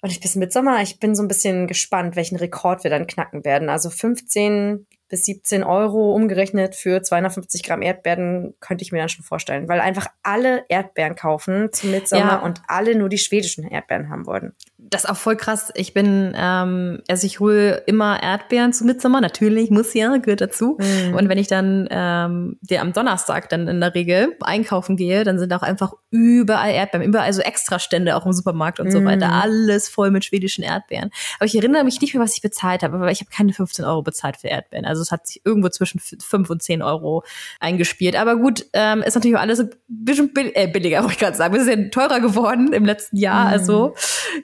Und 0.01 0.11
ich 0.11 0.19
bis 0.19 0.35
Mitsommer, 0.35 0.81
ich 0.81 0.99
bin 0.99 1.15
so 1.15 1.23
ein 1.23 1.29
bisschen 1.29 1.65
gespannt, 1.65 2.15
welchen 2.17 2.35
Rekord 2.35 2.83
wir 2.83 2.91
dann 2.91 3.07
knacken 3.07 3.45
werden. 3.45 3.69
Also 3.69 3.89
15 3.89 4.85
bis 5.07 5.25
17 5.25 5.63
Euro 5.63 6.13
umgerechnet 6.13 6.75
für 6.75 7.01
250 7.01 7.63
Gramm 7.63 7.81
Erdbeeren 7.81 8.53
könnte 8.59 8.83
ich 8.83 8.91
mir 8.91 8.97
dann 8.99 9.09
schon 9.09 9.23
vorstellen, 9.23 9.69
weil 9.69 9.79
einfach 9.79 10.07
alle 10.23 10.65
Erdbeeren 10.67 11.15
kaufen 11.15 11.69
zum 11.71 11.91
Mitsommer 11.91 12.21
Ja. 12.23 12.35
und 12.39 12.61
alle 12.67 12.95
nur 12.95 13.07
die 13.07 13.17
schwedischen 13.19 13.63
Erdbeeren 13.67 14.09
haben 14.09 14.25
wollten. 14.25 14.53
Das 14.77 15.05
ist 15.05 15.09
auch 15.09 15.15
voll 15.15 15.37
krass. 15.37 15.71
Ich 15.75 15.93
bin, 15.93 16.33
ähm, 16.35 17.01
also 17.07 17.25
ich 17.25 17.39
hole 17.39 17.83
immer 17.87 18.21
Erdbeeren 18.21 18.73
zu 18.73 18.83
Mitsommer, 18.83 19.21
natürlich, 19.21 19.69
muss 19.71 19.93
ja, 19.93 20.17
gehört 20.17 20.41
dazu. 20.41 20.77
Mhm. 20.79 21.15
Und 21.15 21.29
wenn 21.29 21.37
ich 21.37 21.47
dann 21.47 21.87
ähm, 21.89 22.57
der 22.61 22.81
am 22.81 22.91
Donnerstag 22.91 23.47
dann 23.49 23.69
in 23.69 23.79
der 23.79 23.95
Regel 23.95 24.35
einkaufen 24.41 24.97
gehe, 24.97 25.23
dann 25.23 25.39
sind 25.39 25.53
auch 25.53 25.61
einfach 25.61 25.93
überall 26.11 26.71
Erdbeeren, 26.71 27.07
überall 27.07 27.31
so 27.31 27.41
Extrastände 27.41 28.17
auch 28.17 28.25
im 28.25 28.33
Supermarkt 28.33 28.81
und 28.81 28.87
mhm. 28.87 28.91
so 28.91 29.05
weiter. 29.05 29.31
Alles 29.31 29.87
voll 29.87 30.11
mit 30.11 30.25
schwedischen 30.25 30.63
Erdbeeren. 30.63 31.09
Aber 31.37 31.45
ich 31.45 31.55
erinnere 31.55 31.85
mich 31.85 32.01
nicht 32.01 32.13
mehr, 32.13 32.23
was 32.23 32.35
ich 32.35 32.41
bezahlt 32.41 32.83
habe, 32.83 32.95
aber 32.97 33.11
ich 33.11 33.21
habe 33.21 33.31
keine 33.31 33.53
15 33.53 33.85
Euro 33.85 34.01
bezahlt 34.01 34.35
für 34.37 34.49
Erdbeeren. 34.49 34.85
Also 34.85 35.01
es 35.01 35.11
hat 35.11 35.25
sich 35.27 35.41
irgendwo 35.45 35.69
zwischen 35.69 35.99
5 35.99 36.49
und 36.49 36.61
10 36.61 36.81
Euro 36.81 37.23
eingespielt. 37.61 38.17
Aber 38.17 38.35
gut, 38.35 38.65
ähm, 38.73 39.03
ist 39.03 39.15
natürlich 39.15 39.37
auch 39.37 39.41
alles 39.41 39.61
ein 39.61 39.69
bisschen 39.87 40.33
bill 40.33 40.51
äh, 40.53 40.67
billiger, 40.67 40.99
wollte 40.99 41.13
ich 41.13 41.19
gerade 41.19 41.37
sagen. 41.37 41.55
Es 41.55 41.65
ist 41.65 41.69
ja 41.69 41.89
teurer 41.89 42.19
geworden 42.19 42.73
im 42.73 42.83
letzten 42.83 43.15
Jahr. 43.17 43.45
Mhm. 43.45 43.53
Also 43.53 43.95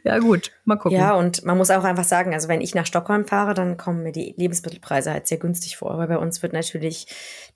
ja 0.05 0.20
gut, 0.21 0.51
mal 0.71 0.77
gucken. 0.77 0.97
Ja, 0.97 1.13
und 1.15 1.45
man 1.45 1.57
muss 1.57 1.71
auch 1.71 1.83
einfach 1.83 2.03
sagen, 2.03 2.33
also 2.33 2.47
wenn 2.47 2.61
ich 2.61 2.75
nach 2.75 2.85
Stockholm 2.85 3.25
fahre, 3.25 3.53
dann 3.53 3.77
kommen 3.77 4.03
mir 4.03 4.11
die 4.11 4.33
Lebensmittelpreise 4.37 5.11
halt 5.11 5.27
sehr 5.27 5.37
günstig 5.37 5.77
vor. 5.77 5.97
Weil 5.97 6.07
bei 6.07 6.17
uns 6.17 6.41
wird 6.41 6.53
natürlich 6.53 7.07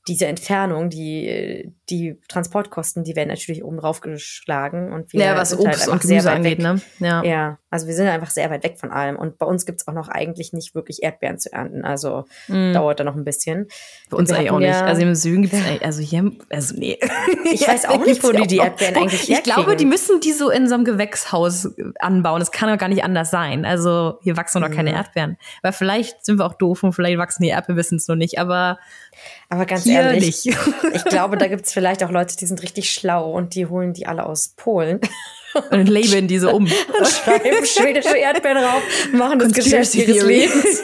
diese 0.08 0.28
Entfernung, 0.28 0.90
die, 0.90 1.74
die 1.90 2.20
Transportkosten, 2.28 3.04
die 3.04 3.16
werden 3.16 3.30
natürlich 3.30 3.64
oben 3.64 3.78
drauf 3.78 4.02
geschlagen. 4.02 4.94
Und 4.94 5.12
wir 5.14 5.22
ja, 5.22 5.36
was 5.36 5.50
sind 5.50 5.62
Obst 5.62 5.82
halt 5.82 5.90
und 5.90 6.02
Gemüse 6.02 6.32
angeht, 6.32 6.60
ne? 6.60 6.80
Ja. 7.00 7.24
ja, 7.24 7.58
also 7.72 7.88
wir 7.88 7.96
sind 7.96 8.08
einfach 8.08 8.30
sehr 8.30 8.50
weit 8.52 8.64
weg 8.64 8.78
von 8.80 8.92
allem. 8.92 9.16
Und 9.16 9.40
bei 9.40 9.48
uns 9.48 9.66
gibt's 9.66 9.88
auch 9.88 9.94
noch 9.94 10.08
eigentlich 10.08 10.54
nicht 10.54 10.76
wirklich 10.76 11.02
Erdbeeren 11.02 11.40
zu 11.40 11.52
ernten. 11.52 11.84
Also 11.84 12.26
mm. 12.48 12.74
dauert 12.74 13.00
da 13.00 13.04
noch 13.04 13.16
ein 13.16 13.26
bisschen. 13.26 13.68
Bei 14.12 14.18
uns 14.18 14.32
eigentlich 14.32 14.52
auch 14.52 14.60
nicht. 14.60 14.76
Also 14.76 15.02
im 15.02 15.16
Süden 15.16 15.42
gibt's 15.42 15.58
also 15.82 16.02
hier, 16.02 16.32
also 16.50 16.76
nee. 16.78 17.00
Ich 17.52 17.62
weiß 17.68 17.86
auch 17.86 18.06
nicht, 18.06 18.24
wo 18.24 18.32
die 18.32 18.46
die 18.46 18.58
Erdbeeren 18.58 18.98
eigentlich 18.98 19.30
Ich 19.30 19.44
glaube, 19.44 19.76
die 19.76 19.86
müssen 19.86 20.20
die 20.20 20.34
so 20.34 20.52
in 20.52 20.70
so 20.70 20.76
einem 20.76 20.86
Gewächshaus 20.86 21.70
anbauen. 21.98 22.40
Das 22.40 22.52
kann 22.52 22.70
doch 22.70 22.78
gar 22.78 22.90
nicht 22.90 23.04
anders 23.06 23.32
sein. 23.32 23.66
Also 23.66 24.20
hier 24.22 24.36
wachsen 24.36 24.62
noch 24.62 24.70
mm. 24.70 24.74
keine 24.74 24.92
Erdbeeren. 24.92 25.38
Weil 25.62 25.72
vielleicht 25.72 26.26
sind 26.26 26.40
wir 26.40 26.46
auch 26.46 26.56
doof 26.56 26.84
und 26.84 26.94
vielleicht 26.94 27.18
wachsen 27.18 27.44
die 27.44 27.50
Erdbeeren, 27.50 27.78
wissen 27.78 27.98
es 27.98 28.08
noch 28.08 28.16
nicht. 28.16 28.40
Aber 28.40 28.78
aber 29.50 29.66
ganz 29.66 29.86
ehrlich, 29.86 30.46
nicht. 30.46 30.58
ich 30.94 31.06
glaube, 31.06 31.38
da 31.38 31.48
gibt 31.48 31.66
es 31.66 31.74
vielleicht 31.74 32.04
auch 32.04 32.12
Leute, 32.12 32.36
die 32.36 32.46
sind 32.46 32.62
richtig 32.62 32.92
schlau 32.92 33.32
und 33.32 33.56
die 33.56 33.68
holen 33.68 33.94
die 33.94 34.08
alle 34.08 34.26
aus 34.26 34.50
Polen. 34.56 35.00
Und 35.72 35.88
labeln 35.88 36.28
diese 36.28 36.54
um. 36.54 36.64
Und 37.00 37.08
schreiben 37.08 37.66
schwedische 37.66 38.18
Erdbeeren 38.22 38.64
drauf, 38.64 38.82
machen 39.12 39.40
das 39.40 39.54
Geschäft 39.54 39.96
ihres 39.96 40.24
Lebens. 40.24 40.84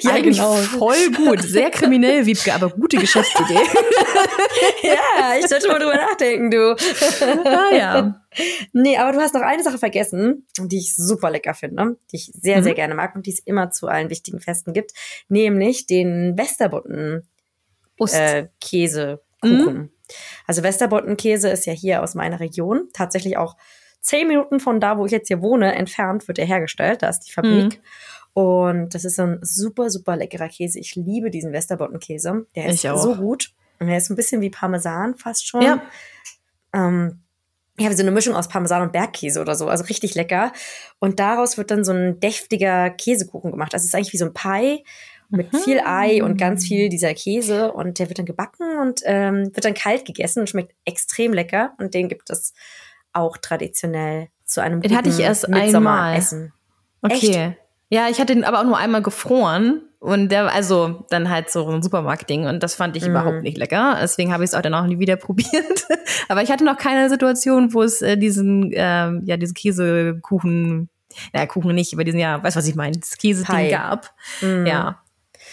ja, 0.00 0.12
Eigentlich 0.12 0.36
genau. 0.36 0.54
Voll 0.54 1.10
gut. 1.16 1.42
Sehr 1.42 1.70
kriminell, 1.70 2.26
Wiebke, 2.26 2.54
aber 2.54 2.70
gute 2.70 2.96
Geschäftsidee. 2.96 3.54
ja, 4.82 5.36
ich 5.38 5.46
sollte 5.48 5.68
mal 5.68 5.78
drüber 5.78 5.96
nachdenken, 5.96 6.50
du. 6.50 6.76
ah, 7.44 7.74
ja. 7.74 8.20
Nee, 8.72 8.96
aber 8.96 9.12
du 9.12 9.20
hast 9.20 9.34
noch 9.34 9.42
eine 9.42 9.62
Sache 9.62 9.78
vergessen, 9.78 10.46
die 10.58 10.78
ich 10.78 10.96
super 10.96 11.30
lecker 11.30 11.54
finde, 11.54 11.96
die 12.12 12.16
ich 12.16 12.32
sehr, 12.34 12.58
mhm. 12.58 12.64
sehr 12.64 12.74
gerne 12.74 12.94
mag 12.94 13.14
und 13.14 13.26
die 13.26 13.32
es 13.32 13.38
immer 13.40 13.70
zu 13.70 13.86
allen 13.86 14.10
wichtigen 14.10 14.40
Festen 14.40 14.72
gibt, 14.72 14.92
nämlich 15.28 15.86
den 15.86 16.36
Westerbotten 16.36 17.28
äh, 18.00 18.46
Käsekuchen. 18.60 19.18
Mhm. 19.42 19.90
Also 20.46 20.62
Westerbotten-Käse 20.62 21.48
ist 21.48 21.66
ja 21.66 21.72
hier 21.72 22.02
aus 22.02 22.14
meiner 22.14 22.40
Region, 22.40 22.88
tatsächlich 22.92 23.36
auch 23.36 23.56
zehn 24.00 24.28
Minuten 24.28 24.60
von 24.60 24.80
da, 24.80 24.98
wo 24.98 25.06
ich 25.06 25.12
jetzt 25.12 25.28
hier 25.28 25.40
wohne, 25.40 25.74
entfernt 25.74 26.28
wird 26.28 26.38
er 26.38 26.46
hergestellt. 26.46 27.02
Da 27.02 27.08
ist 27.08 27.20
die 27.20 27.32
Fabrik. 27.32 27.64
Mhm. 27.64 27.80
Und 28.34 28.94
das 28.94 29.04
ist 29.04 29.16
so 29.16 29.22
ein 29.22 29.38
super, 29.42 29.90
super 29.90 30.16
leckerer 30.16 30.48
Käse. 30.48 30.78
Ich 30.78 30.96
liebe 30.96 31.30
diesen 31.30 31.52
Westerbotten-Käse. 31.52 32.46
Der 32.54 32.66
ist 32.66 32.82
so 32.82 33.14
gut. 33.14 33.52
Und 33.78 33.88
er 33.88 33.96
ist 33.96 34.10
ein 34.10 34.16
bisschen 34.16 34.40
wie 34.40 34.50
Parmesan 34.50 35.14
fast 35.14 35.46
schon. 35.46 35.62
Ja. 35.62 35.82
Ähm, 36.72 37.20
ja, 37.78 37.90
wie 37.90 37.94
so 37.94 38.02
eine 38.02 38.12
Mischung 38.12 38.34
aus 38.34 38.48
Parmesan 38.48 38.82
und 38.82 38.92
Bergkäse 38.92 39.40
oder 39.40 39.56
so, 39.56 39.66
also 39.66 39.84
richtig 39.84 40.14
lecker. 40.14 40.52
Und 41.00 41.18
daraus 41.18 41.58
wird 41.58 41.70
dann 41.70 41.84
so 41.84 41.92
ein 41.92 42.20
deftiger 42.20 42.90
Käsekuchen 42.90 43.50
gemacht. 43.50 43.74
Das 43.74 43.84
ist 43.84 43.94
eigentlich 43.94 44.12
wie 44.12 44.18
so 44.18 44.26
ein 44.26 44.34
Pie 44.34 44.84
mit 45.28 45.52
mhm. 45.52 45.58
viel 45.58 45.80
Ei 45.84 46.22
und 46.22 46.36
ganz 46.36 46.66
viel 46.66 46.88
dieser 46.88 47.14
Käse 47.14 47.72
und 47.72 47.98
der 47.98 48.08
wird 48.08 48.18
dann 48.18 48.26
gebacken 48.26 48.78
und 48.80 49.00
ähm, 49.04 49.54
wird 49.54 49.64
dann 49.64 49.74
kalt 49.74 50.04
gegessen 50.04 50.40
und 50.40 50.48
schmeckt 50.48 50.74
extrem 50.84 51.32
lecker 51.32 51.72
und 51.78 51.94
den 51.94 52.08
gibt 52.08 52.30
es 52.30 52.52
auch 53.12 53.36
traditionell 53.36 54.28
zu 54.44 54.60
einem 54.60 54.80
den 54.80 54.96
hatte 54.96 55.08
ich 55.08 55.18
erst 55.18 55.48
einmal. 55.52 56.16
Essen. 56.16 56.52
Okay. 57.02 57.14
Echt? 57.14 57.58
Ja, 57.90 58.08
ich 58.08 58.20
hatte 58.20 58.32
ihn 58.32 58.44
aber 58.44 58.60
auch 58.60 58.64
nur 58.64 58.78
einmal 58.78 59.02
gefroren 59.02 59.82
und 60.00 60.30
der, 60.30 60.52
also 60.52 61.06
dann 61.10 61.30
halt 61.30 61.50
so 61.50 61.66
ein 61.68 61.82
Supermarktding 61.82 62.46
und 62.46 62.62
das 62.62 62.74
fand 62.74 62.96
ich 62.96 63.06
mm. 63.06 63.10
überhaupt 63.10 63.42
nicht 63.42 63.56
lecker. 63.56 63.96
Deswegen 64.02 64.32
habe 64.32 64.44
ich 64.44 64.50
es 64.50 64.54
auch 64.54 64.62
dann 64.62 64.74
auch 64.74 64.86
nie 64.86 64.98
wieder 64.98 65.16
probiert. 65.16 65.86
Aber 66.28 66.42
ich 66.42 66.50
hatte 66.50 66.64
noch 66.64 66.76
keine 66.76 67.08
Situation, 67.08 67.72
wo 67.72 67.82
es 67.82 68.02
äh, 68.02 68.16
diesen, 68.16 68.70
ähm, 68.74 69.22
ja, 69.24 69.36
diesen 69.36 69.54
Käsekuchen, 69.54 70.88
naja, 71.32 71.46
Kuchen 71.46 71.74
nicht, 71.74 71.94
aber 71.94 72.04
diesen, 72.04 72.20
ja, 72.20 72.42
weißt 72.42 72.56
du, 72.56 72.58
was 72.58 72.66
ich 72.66 72.74
meine, 72.74 72.98
das 72.98 73.16
Käseding 73.16 73.70
gab. 73.70 74.12
Mm. 74.42 74.66
Ja. 74.66 75.00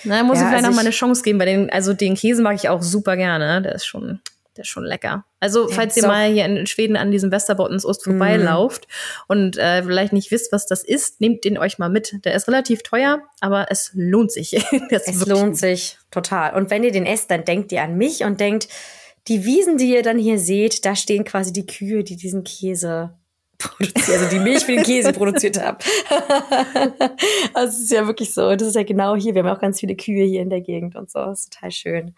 Na, 0.03 0.23
muss 0.23 0.37
ja, 0.37 0.43
ich 0.43 0.49
vielleicht 0.49 0.65
also 0.65 0.69
noch 0.69 0.75
mal 0.75 0.81
eine 0.81 0.91
Chance 0.91 1.23
geben, 1.23 1.39
weil 1.39 1.45
den, 1.45 1.69
also 1.69 1.93
den 1.93 2.15
Käse 2.15 2.41
mag 2.41 2.55
ich 2.55 2.69
auch 2.69 2.81
super 2.81 3.17
gerne. 3.17 3.61
Der 3.61 3.75
ist 3.75 3.85
schon, 3.85 4.19
der 4.57 4.63
ist 4.63 4.69
schon 4.69 4.83
lecker. 4.83 5.25
Also, 5.39 5.69
ja, 5.69 5.75
falls 5.75 5.97
ihr 5.97 6.07
mal 6.07 6.31
hier 6.31 6.45
in 6.45 6.67
Schweden 6.67 6.95
an 6.95 7.11
diesem 7.11 7.31
Westerbottens 7.31 7.85
Ost 7.85 8.05
mhm. 8.05 8.11
vorbeilauft 8.11 8.87
mm. 8.87 9.31
und 9.31 9.57
äh, 9.57 9.83
vielleicht 9.83 10.13
nicht 10.13 10.31
wisst, 10.31 10.51
was 10.51 10.65
das 10.65 10.83
ist, 10.83 11.21
nehmt 11.21 11.43
den 11.45 11.57
euch 11.57 11.79
mal 11.79 11.89
mit. 11.89 12.25
Der 12.25 12.33
ist 12.33 12.47
relativ 12.47 12.83
teuer, 12.83 13.21
aber 13.39 13.67
es 13.69 13.91
lohnt 13.93 14.31
sich. 14.31 14.53
es 14.89 15.25
lohnt 15.25 15.57
sich 15.57 15.97
total. 16.11 16.53
Und 16.55 16.69
wenn 16.69 16.83
ihr 16.83 16.91
den 16.91 17.05
esst, 17.05 17.31
dann 17.31 17.45
denkt 17.45 17.71
ihr 17.71 17.81
an 17.81 17.97
mich 17.97 18.23
und 18.23 18.39
denkt, 18.39 18.67
die 19.27 19.45
Wiesen, 19.45 19.77
die 19.77 19.93
ihr 19.93 20.03
dann 20.03 20.17
hier 20.17 20.39
seht, 20.39 20.85
da 20.85 20.95
stehen 20.95 21.23
quasi 21.23 21.53
die 21.53 21.65
Kühe, 21.65 22.03
die 22.03 22.15
diesen 22.15 22.43
Käse 22.43 23.13
produziert, 23.61 24.09
also 24.09 24.29
die 24.29 24.39
Milch 24.39 24.65
für 24.65 24.73
den 24.73 24.83
Käse 24.83 25.13
produziert 25.13 25.61
haben. 25.61 25.77
also 27.53 27.73
es 27.73 27.83
ist 27.83 27.91
ja 27.91 28.05
wirklich 28.07 28.33
so. 28.33 28.55
Das 28.55 28.67
ist 28.67 28.75
ja 28.75 28.83
genau 28.83 29.15
hier. 29.15 29.33
Wir 29.35 29.43
haben 29.43 29.55
auch 29.55 29.61
ganz 29.61 29.79
viele 29.79 29.95
Kühe 29.95 30.25
hier 30.25 30.41
in 30.41 30.49
der 30.49 30.61
Gegend 30.61 30.95
und 30.95 31.09
so. 31.09 31.19
Das 31.19 31.41
ist 31.41 31.53
total 31.53 31.71
schön. 31.71 32.15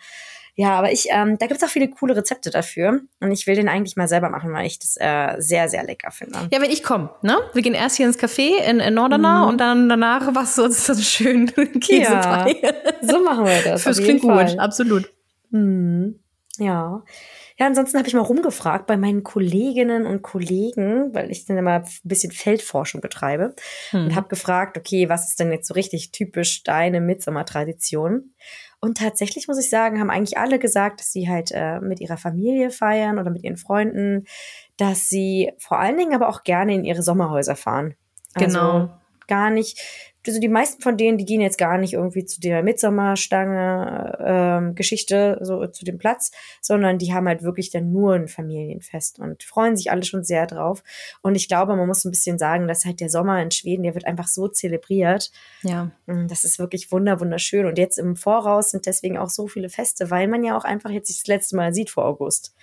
Ja, 0.55 0.77
aber 0.77 0.91
ich, 0.91 1.07
ähm, 1.09 1.37
da 1.39 1.47
gibt's 1.47 1.63
auch 1.63 1.69
viele 1.69 1.89
coole 1.89 2.15
Rezepte 2.15 2.51
dafür. 2.51 3.01
Und 3.19 3.31
ich 3.31 3.47
will 3.47 3.55
den 3.55 3.67
eigentlich 3.67 3.95
mal 3.95 4.07
selber 4.07 4.29
machen, 4.29 4.53
weil 4.53 4.67
ich 4.67 4.77
das 4.77 4.97
äh, 4.99 5.41
sehr, 5.41 5.67
sehr 5.67 5.83
lecker 5.83 6.11
finde. 6.11 6.47
Ja, 6.51 6.61
wenn 6.61 6.69
ich 6.69 6.83
komme, 6.83 7.09
ne? 7.23 7.37
Wir 7.53 7.63
gehen 7.63 7.73
erst 7.73 7.97
hier 7.97 8.05
ins 8.05 8.19
Café 8.19 8.57
in, 8.57 8.79
in 8.79 8.93
Nordernau 8.93 9.43
mhm. 9.43 9.49
und 9.49 9.57
dann 9.57 9.89
danach 9.89 10.35
was 10.35 10.55
so, 10.55 10.69
so 10.69 10.93
schön 10.93 11.47
Käse 11.79 12.11
ja, 12.11 12.45
So 13.01 13.23
machen 13.23 13.45
wir 13.45 13.63
das. 13.63 13.83
Das 13.83 13.97
klingt 13.97 14.21
gut, 14.21 14.59
absolut. 14.59 15.11
Mhm. 15.49 16.19
Ja. 16.59 17.03
Ja, 17.59 17.67
ansonsten 17.67 17.97
habe 17.97 18.07
ich 18.07 18.13
mal 18.13 18.21
rumgefragt 18.21 18.87
bei 18.87 18.97
meinen 18.97 19.23
Kolleginnen 19.23 20.05
und 20.05 20.21
Kollegen, 20.21 21.13
weil 21.13 21.31
ich 21.31 21.45
dann 21.45 21.57
immer 21.57 21.83
ein 21.83 21.89
bisschen 22.03 22.31
Feldforschung 22.31 23.01
betreibe 23.01 23.55
hm. 23.91 24.05
und 24.05 24.15
habe 24.15 24.27
gefragt, 24.27 24.77
okay, 24.77 25.09
was 25.09 25.29
ist 25.29 25.39
denn 25.39 25.51
jetzt 25.51 25.67
so 25.67 25.73
richtig 25.73 26.11
typisch 26.11 26.63
deine 26.63 26.99
Mitsommertradition? 26.99 28.33
Und 28.79 28.97
tatsächlich 28.97 29.47
muss 29.47 29.59
ich 29.59 29.69
sagen, 29.69 29.99
haben 29.99 30.09
eigentlich 30.09 30.37
alle 30.37 30.59
gesagt, 30.59 30.99
dass 30.99 31.11
sie 31.11 31.29
halt 31.29 31.51
äh, 31.53 31.79
mit 31.79 32.01
ihrer 32.01 32.17
Familie 32.17 32.69
feiern 32.69 33.17
oder 33.17 33.29
mit 33.29 33.43
ihren 33.43 33.57
Freunden, 33.57 34.25
dass 34.77 35.07
sie 35.07 35.51
vor 35.57 35.79
allen 35.79 35.97
Dingen 35.97 36.13
aber 36.13 36.27
auch 36.27 36.43
gerne 36.43 36.73
in 36.73 36.83
ihre 36.83 37.03
Sommerhäuser 37.03 37.55
fahren. 37.55 37.95
Also 38.33 38.45
genau. 38.47 38.89
Gar 39.27 39.51
nicht 39.51 39.79
also 40.26 40.39
die 40.39 40.47
meisten 40.47 40.82
von 40.82 40.97
denen, 40.97 41.17
die 41.17 41.26
gehen 41.26 41.41
jetzt 41.41 41.57
gar 41.57 41.78
nicht 41.78 41.93
irgendwie 41.93 42.26
zu 42.26 42.39
der 42.39 42.63
Mitsommerstange 42.63 44.17
ähm, 44.19 44.76
Geschichte, 44.76 45.38
so 45.41 45.65
zu 45.67 45.84
dem 45.84 45.97
Platz, 45.97 46.32
sondern 46.61 46.97
die 46.97 47.13
haben 47.13 47.28
halt 47.28 47.43
wirklich 47.43 47.71
dann 47.71 47.91
nur 47.91 48.13
ein 48.13 48.28
Familienfest 48.28 49.19
und 49.19 49.43
freuen 49.43 49.76
sich 49.76 49.91
alle 49.91 50.03
schon 50.03 50.24
sehr 50.24 50.47
drauf. 50.47 50.84
Und 51.21 51.36
ich 51.36 51.47
glaube, 51.47 51.76
man 51.76 51.88
muss 51.88 52.05
ein 52.05 52.11
bisschen 52.11 52.38
sagen, 52.38 52.67
dass 52.67 52.86
halt 52.86 52.99
der 52.99 53.09
Sommer 53.09 53.41
in 53.41 53.51
Schweden, 53.51 53.84
der 53.84 53.95
wird 53.95 54.05
einfach 54.05 54.28
so 54.28 54.47
zelebriert. 54.47 55.32
Ja. 55.63 55.91
Das 56.05 56.45
ist 56.45 56.59
wirklich 56.59 56.91
wunder, 56.91 57.19
wunderschön. 57.19 57.65
Und 57.65 57.78
jetzt 57.78 57.97
im 57.97 58.15
Voraus 58.15 58.71
sind 58.71 58.86
deswegen 58.86 59.17
auch 59.17 59.30
so 59.30 59.47
viele 59.47 59.69
Feste, 59.69 60.09
weil 60.09 60.28
man 60.28 60.43
ja 60.43 60.57
auch 60.57 60.65
einfach 60.65 60.89
jetzt 60.89 61.07
sich 61.07 61.17
das 61.17 61.28
letzte 61.28 61.55
Mal 61.55 61.74
sieht 61.74 61.89
vor 61.89 62.05
August. 62.05 62.55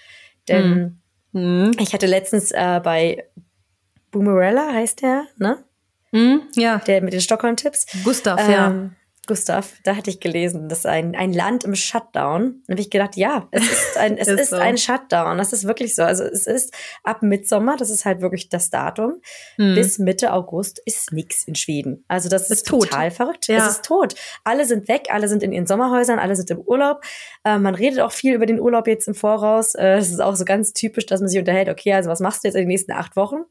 Denn 0.49 1.01
mhm. 1.33 1.73
ich 1.79 1.93
hatte 1.93 2.07
letztens 2.07 2.51
äh, 2.53 2.81
bei 2.83 3.25
Boomerella 4.11 4.73
heißt 4.73 5.03
der, 5.03 5.27
ne? 5.39 5.63
Mhm, 6.13 6.43
ja. 6.57 6.79
Der 6.79 7.03
mit 7.03 7.13
den 7.13 7.21
Stockholm-Tipps. 7.21 7.87
Gustav, 8.05 8.41
ähm, 8.41 8.51
ja. 8.51 8.91
Gustav, 9.31 9.75
da 9.85 9.95
hatte 9.95 10.11
ich 10.11 10.19
gelesen, 10.19 10.69
das 10.69 10.81
ist 10.81 10.87
ein, 10.87 11.15
ein 11.15 11.33
Land 11.33 11.63
im 11.63 11.77
Shutdown. 11.77 12.63
Da 12.67 12.73
habe 12.73 12.81
ich 12.81 12.91
gedacht, 12.91 13.17
ja, 13.17 13.47
es 13.53 13.71
ist 13.71 13.97
ein, 13.97 14.19
es 14.19 14.27
ist, 14.29 14.41
ist 14.41 14.51
so. 14.51 14.57
ein 14.57 14.77
Shutdown. 14.77 15.39
Das 15.39 15.53
ist 15.53 15.69
wirklich 15.69 15.95
so. 15.95 16.03
Also 16.03 16.25
es 16.25 16.49
ist 16.49 16.75
ab 17.05 17.23
Mitsommer, 17.23 17.77
das 17.77 17.91
ist 17.91 18.05
halt 18.05 18.23
wirklich 18.23 18.49
das 18.49 18.71
Datum, 18.71 19.21
hm. 19.55 19.77
bis 19.77 20.01
Mitte 20.01 20.33
August 20.33 20.81
ist 20.85 21.13
nichts 21.13 21.45
in 21.45 21.55
Schweden. 21.55 22.05
Also 22.09 22.29
das 22.29 22.45
ist, 22.45 22.51
ist 22.51 22.67
total 22.67 23.13
verrückt. 23.13 23.47
Ja. 23.47 23.59
Es 23.59 23.75
ist 23.75 23.85
tot. 23.85 24.17
Alle 24.43 24.65
sind 24.65 24.89
weg, 24.89 25.09
alle 25.11 25.29
sind 25.29 25.45
in 25.45 25.53
ihren 25.53 25.67
Sommerhäusern, 25.67 26.19
alle 26.19 26.35
sind 26.35 26.51
im 26.51 26.59
Urlaub. 26.59 27.05
Äh, 27.45 27.59
man 27.59 27.77
redet 27.77 28.01
auch 28.01 28.13
viel 28.13 28.35
über 28.35 28.47
den 28.47 28.59
Urlaub 28.59 28.89
jetzt 28.89 29.07
im 29.07 29.15
Voraus. 29.15 29.77
Äh, 29.77 29.99
es 29.99 30.11
ist 30.11 30.21
auch 30.21 30.35
so 30.35 30.45
ganz 30.45 30.73
typisch, 30.73 31.07
dass 31.07 31.21
man 31.21 31.29
sich 31.29 31.39
unterhält, 31.39 31.69
okay, 31.69 31.93
also 31.93 32.11
was 32.11 32.19
machst 32.19 32.43
du 32.43 32.49
jetzt 32.49 32.57
in 32.57 32.63
den 32.63 32.69
nächsten 32.69 32.93
acht 32.93 33.15
Wochen? 33.15 33.43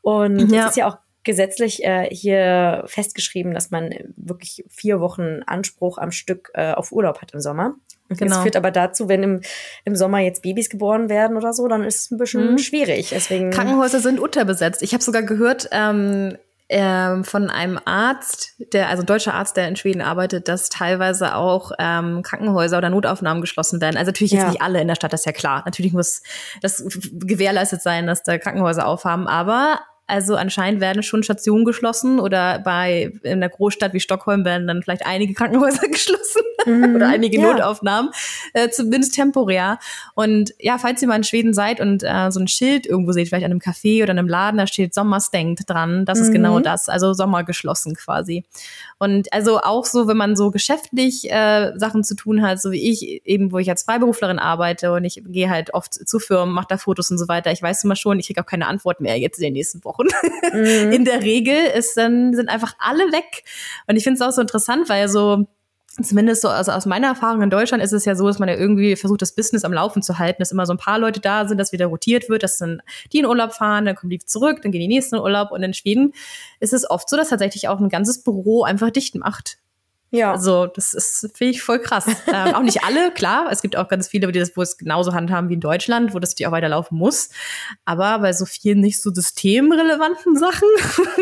Und 0.00 0.50
ja. 0.50 0.62
das 0.62 0.70
ist 0.70 0.76
ja 0.76 0.88
auch 0.88 0.96
gesetzlich 1.28 1.84
äh, 1.84 2.08
hier 2.10 2.84
festgeschrieben, 2.86 3.52
dass 3.52 3.70
man 3.70 3.90
wirklich 4.16 4.64
vier 4.70 4.98
Wochen 4.98 5.42
Anspruch 5.44 5.98
am 5.98 6.10
Stück 6.10 6.50
äh, 6.54 6.72
auf 6.72 6.90
Urlaub 6.90 7.20
hat 7.20 7.34
im 7.34 7.40
Sommer. 7.40 7.74
Genau. 8.08 8.34
Das 8.34 8.42
führt 8.42 8.56
aber 8.56 8.70
dazu, 8.70 9.10
wenn 9.10 9.22
im, 9.22 9.40
im 9.84 9.94
Sommer 9.94 10.20
jetzt 10.20 10.40
Babys 10.40 10.70
geboren 10.70 11.10
werden 11.10 11.36
oder 11.36 11.52
so, 11.52 11.68
dann 11.68 11.84
ist 11.84 11.96
es 11.96 12.10
ein 12.10 12.16
bisschen 12.16 12.52
mhm. 12.52 12.58
schwierig. 12.58 13.10
Deswegen 13.10 13.50
Krankenhäuser 13.50 14.00
sind 14.00 14.20
unterbesetzt. 14.20 14.80
Ich 14.80 14.94
habe 14.94 15.04
sogar 15.04 15.22
gehört, 15.22 15.68
ähm, 15.70 16.38
ähm, 16.70 17.24
von 17.24 17.50
einem 17.50 17.78
Arzt, 17.84 18.54
der, 18.72 18.88
also 18.88 19.02
ein 19.02 19.06
deutscher 19.06 19.34
Arzt, 19.34 19.58
der 19.58 19.68
in 19.68 19.76
Schweden 19.76 20.00
arbeitet, 20.00 20.48
dass 20.48 20.70
teilweise 20.70 21.34
auch 21.34 21.72
ähm, 21.78 22.22
Krankenhäuser 22.22 22.78
oder 22.78 22.88
Notaufnahmen 22.88 23.42
geschlossen 23.42 23.82
werden. 23.82 23.98
Also 23.98 24.08
natürlich 24.08 24.32
jetzt 24.32 24.42
ja. 24.42 24.48
nicht 24.48 24.62
alle 24.62 24.80
in 24.80 24.88
der 24.88 24.94
Stadt, 24.94 25.12
das 25.12 25.20
ist 25.20 25.26
ja 25.26 25.32
klar. 25.32 25.62
Natürlich 25.66 25.92
muss 25.92 26.22
das 26.62 26.82
gewährleistet 27.12 27.82
sein, 27.82 28.06
dass 28.06 28.22
da 28.22 28.38
Krankenhäuser 28.38 28.86
aufhaben, 28.86 29.26
aber 29.26 29.80
also 30.08 30.36
anscheinend 30.36 30.80
werden 30.80 31.02
schon 31.02 31.22
Stationen 31.22 31.64
geschlossen 31.64 32.18
oder 32.18 32.58
bei 32.60 33.12
in 33.22 33.40
der 33.40 33.50
Großstadt 33.50 33.92
wie 33.92 34.00
Stockholm 34.00 34.44
werden 34.44 34.66
dann 34.66 34.82
vielleicht 34.82 35.06
einige 35.06 35.34
Krankenhäuser 35.34 35.86
geschlossen 35.92 36.42
mhm, 36.68 36.94
oder 36.96 37.08
einige 37.08 37.40
ja. 37.40 37.52
Notaufnahmen, 37.52 38.10
äh, 38.52 38.68
zumindest 38.68 39.14
temporär. 39.14 39.78
Und 40.14 40.54
ja, 40.58 40.78
falls 40.78 41.02
ihr 41.02 41.08
mal 41.08 41.16
in 41.16 41.24
Schweden 41.24 41.54
seid 41.54 41.80
und 41.80 42.02
äh, 42.04 42.30
so 42.30 42.40
ein 42.40 42.48
Schild 42.48 42.86
irgendwo 42.86 43.12
seht, 43.12 43.28
vielleicht 43.28 43.44
an 43.44 43.50
einem 43.50 43.60
Café 43.60 44.02
oder 44.02 44.10
einem 44.10 44.28
Laden, 44.28 44.58
da 44.58 44.66
steht 44.66 44.94
Sommerstengt 44.94 45.68
dran, 45.68 46.04
das 46.04 46.18
mhm. 46.18 46.24
ist 46.24 46.32
genau 46.32 46.58
mhm. 46.58 46.62
das, 46.62 46.88
also 46.88 47.12
Sommer 47.12 47.44
geschlossen 47.44 47.94
quasi. 47.94 48.44
Und 48.98 49.32
also 49.32 49.60
auch 49.60 49.84
so, 49.84 50.08
wenn 50.08 50.16
man 50.16 50.34
so 50.34 50.50
geschäftlich 50.50 51.30
äh, 51.30 51.72
Sachen 51.76 52.02
zu 52.02 52.16
tun 52.16 52.42
hat, 52.42 52.60
so 52.60 52.72
wie 52.72 52.90
ich, 52.90 53.24
eben 53.24 53.52
wo 53.52 53.58
ich 53.58 53.70
als 53.70 53.84
Freiberuflerin 53.84 54.38
arbeite 54.38 54.92
und 54.92 55.04
ich 55.04 55.22
gehe 55.26 55.48
halt 55.48 55.72
oft 55.72 55.94
zu 55.94 56.18
Firmen, 56.18 56.52
mache 56.54 56.66
da 56.68 56.78
Fotos 56.78 57.10
und 57.10 57.18
so 57.18 57.28
weiter. 57.28 57.52
Ich 57.52 57.62
weiß 57.62 57.84
immer 57.84 57.96
schon, 57.96 58.18
ich 58.18 58.26
kriege 58.26 58.40
auch 58.40 58.46
keine 58.46 58.66
Antwort 58.66 59.00
mehr 59.00 59.18
jetzt 59.18 59.38
in 59.38 59.44
den 59.44 59.52
nächsten 59.52 59.84
Wochen. 59.84 60.06
Mhm. 60.52 60.92
In 60.98 61.04
der 61.04 61.22
Regel 61.22 61.56
ist 61.76 61.96
dann, 61.96 62.34
sind 62.34 62.48
einfach 62.48 62.74
alle 62.78 63.12
weg. 63.12 63.44
Und 63.86 63.96
ich 63.96 64.02
finde 64.02 64.20
es 64.20 64.22
auch 64.22 64.32
so 64.32 64.40
interessant, 64.40 64.88
weil 64.88 65.08
so 65.08 65.46
zumindest 66.02 66.42
so 66.42 66.48
also 66.48 66.72
aus 66.72 66.86
meiner 66.86 67.08
Erfahrung 67.08 67.42
in 67.42 67.50
Deutschland 67.50 67.82
ist 67.82 67.92
es 67.92 68.04
ja 68.04 68.14
so, 68.14 68.26
dass 68.26 68.38
man 68.38 68.48
ja 68.48 68.56
irgendwie 68.56 68.96
versucht, 68.96 69.22
das 69.22 69.34
Business 69.34 69.64
am 69.64 69.72
Laufen 69.72 70.02
zu 70.02 70.18
halten, 70.18 70.40
dass 70.40 70.52
immer 70.52 70.66
so 70.66 70.72
ein 70.72 70.78
paar 70.78 70.98
Leute 70.98 71.20
da 71.20 71.46
sind, 71.46 71.58
dass 71.58 71.72
wieder 71.72 71.86
rotiert 71.86 72.28
wird, 72.28 72.42
dass 72.42 72.58
dann 72.58 72.82
die 73.12 73.18
in 73.18 73.26
Urlaub 73.26 73.52
fahren, 73.52 73.84
dann 73.84 73.96
kommen 73.96 74.10
die 74.10 74.18
zurück, 74.18 74.60
dann 74.62 74.72
gehen 74.72 74.80
die 74.80 74.88
nächsten 74.88 75.16
in 75.16 75.22
Urlaub 75.22 75.50
und 75.50 75.62
in 75.62 75.74
Schweden 75.74 76.12
ist 76.60 76.72
es 76.72 76.88
oft 76.88 77.08
so, 77.08 77.16
dass 77.16 77.28
tatsächlich 77.28 77.68
auch 77.68 77.80
ein 77.80 77.88
ganzes 77.88 78.22
Büro 78.22 78.64
einfach 78.64 78.90
dicht 78.90 79.14
macht. 79.14 79.58
Ja. 80.10 80.32
Also, 80.32 80.66
das 80.66 80.94
ist, 80.94 81.30
finde 81.34 81.52
ich, 81.52 81.62
voll 81.62 81.80
krass. 81.80 82.06
ähm, 82.32 82.54
auch 82.54 82.62
nicht 82.62 82.82
alle, 82.82 83.10
klar. 83.10 83.48
Es 83.50 83.60
gibt 83.60 83.76
auch 83.76 83.88
ganz 83.88 84.08
viele, 84.08 84.30
die 84.32 84.38
das, 84.38 84.56
wo 84.56 84.62
es 84.62 84.78
genauso 84.78 85.12
handhaben 85.12 85.50
wie 85.50 85.54
in 85.54 85.60
Deutschland, 85.60 86.14
wo 86.14 86.18
das 86.18 86.34
die 86.34 86.46
auch 86.46 86.52
weiterlaufen 86.52 86.96
muss. 86.96 87.28
Aber 87.84 88.18
bei 88.20 88.32
so 88.32 88.46
vielen 88.46 88.80
nicht 88.80 89.02
so 89.02 89.12
systemrelevanten 89.12 90.36
Sachen. 90.36 90.68